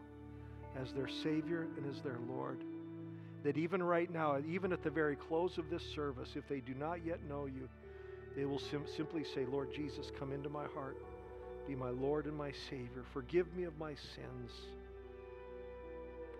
as 0.81 0.91
their 0.93 1.07
Savior 1.07 1.67
and 1.77 1.89
as 1.89 2.01
their 2.01 2.19
Lord. 2.27 2.59
That 3.43 3.57
even 3.57 3.81
right 3.81 4.11
now, 4.11 4.37
even 4.47 4.73
at 4.73 4.83
the 4.83 4.89
very 4.89 5.15
close 5.15 5.57
of 5.57 5.69
this 5.69 5.83
service, 5.95 6.29
if 6.35 6.47
they 6.47 6.59
do 6.59 6.73
not 6.73 7.05
yet 7.05 7.19
know 7.27 7.45
you, 7.45 7.69
they 8.35 8.45
will 8.45 8.59
sim- 8.59 8.85
simply 8.97 9.23
say, 9.23 9.45
Lord 9.45 9.69
Jesus, 9.73 10.11
come 10.17 10.31
into 10.31 10.49
my 10.49 10.65
heart. 10.73 10.97
Be 11.71 11.77
my 11.77 11.91
Lord 11.91 12.25
and 12.25 12.35
my 12.35 12.51
Savior. 12.69 13.05
Forgive 13.13 13.55
me 13.55 13.63
of 13.63 13.79
my 13.79 13.91
sins. 13.93 14.51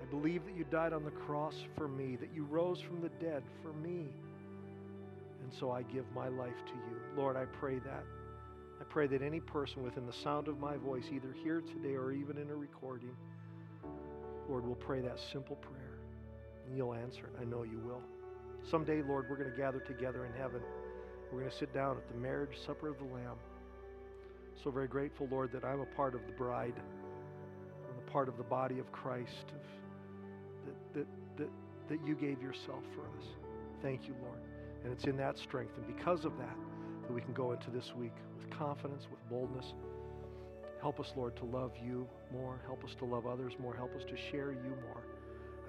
I 0.02 0.06
believe 0.10 0.44
that 0.46 0.58
you 0.58 0.66
died 0.66 0.92
on 0.92 1.06
the 1.06 1.12
cross 1.12 1.56
for 1.78 1.88
me, 1.88 2.18
that 2.18 2.34
you 2.36 2.44
rose 2.44 2.82
from 2.82 3.00
the 3.00 3.08
dead 3.26 3.42
for 3.62 3.72
me. 3.72 4.10
And 5.42 5.54
so 5.58 5.72
I 5.72 5.84
give 5.84 6.04
my 6.14 6.28
life 6.28 6.58
to 6.66 6.74
you. 6.74 6.98
Lord, 7.16 7.38
I 7.38 7.46
pray 7.46 7.80
that. 7.80 8.04
I 8.82 8.84
pray 8.90 9.08
that 9.08 9.22
any 9.22 9.40
person 9.40 9.84
within 9.84 10.06
the 10.06 10.12
sound 10.12 10.50
of 10.50 10.60
my 10.60 10.76
voice, 10.76 11.06
either 11.14 11.34
here 11.46 11.62
today 11.62 11.96
or 11.96 12.12
even 12.12 12.38
in 12.38 12.50
a 12.50 12.56
recording, 12.56 13.16
Lord, 14.50 14.66
will 14.66 14.76
pray 14.76 15.00
that 15.00 15.18
simple 15.32 15.56
prayer. 15.56 16.00
And 16.68 16.76
you'll 16.76 16.94
answer 16.94 17.28
it. 17.28 17.42
I 17.42 17.46
know 17.46 17.64
you 17.64 17.80
will. 17.80 18.02
Someday, 18.70 19.02
Lord, 19.02 19.28
we're 19.30 19.38
going 19.38 19.50
to 19.50 19.58
gather 19.58 19.80
together 19.80 20.26
in 20.26 20.34
heaven. 20.34 20.60
We're 21.32 21.40
going 21.40 21.52
to 21.52 21.58
sit 21.58 21.74
down 21.74 21.96
at 21.96 22.10
the 22.10 22.20
marriage 22.20 22.58
supper 22.66 22.90
of 22.90 22.98
the 22.98 23.06
Lamb. 23.06 23.38
So 24.64 24.72
very 24.72 24.88
grateful, 24.88 25.28
Lord, 25.32 25.52
that 25.54 25.64
I'm 25.64 25.82
a 25.82 25.86
part 25.86 26.16
of 26.16 26.22
the 26.28 26.34
bride. 26.34 26.74
I'm 26.78 28.08
a 28.08 28.12
part 28.12 28.28
of 28.28 28.38
the 28.38 28.44
body 28.44 28.80
of 28.80 28.92
Christ, 28.92 29.46
of, 29.48 30.66
that, 30.66 31.00
that, 31.00 31.08
that, 31.38 31.50
that 31.90 32.08
you 32.08 32.16
gave 32.16 32.42
yourself 32.42 32.84
for 32.94 33.02
us. 33.18 33.26
Thank 33.82 34.08
you, 34.08 34.16
Lord. 34.22 34.40
And 34.84 34.94
it's 34.94 35.06
in 35.06 35.18
that 35.18 35.38
strength. 35.38 35.74
And 35.78 35.88
because 35.96 36.26
of 36.26 36.38
that, 36.38 36.56
that 37.04 37.14
we 37.14 37.22
can 37.22 37.34
go 37.34 37.52
into 37.52 37.70
this 37.72 37.92
week 37.98 38.14
with 38.38 38.50
confidence, 38.58 39.04
with 39.10 39.20
boldness. 39.30 39.74
Help 40.82 41.00
us, 41.00 41.12
Lord, 41.16 41.36
to 41.38 41.46
love 41.46 41.72
you 41.84 42.08
more. 42.34 42.60
Help 42.66 42.84
us 42.84 42.96
to 43.00 43.06
love 43.06 43.28
others 43.28 43.54
more. 43.60 43.76
Help 43.76 43.96
us 43.96 44.04
to 44.04 44.16
share 44.32 44.52
you 44.52 44.74
more. 44.88 45.04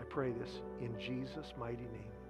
I 0.01 0.05
pray 0.05 0.33
this 0.33 0.51
in 0.81 0.99
Jesus' 0.99 1.53
mighty 1.59 1.77
name. 1.77 2.22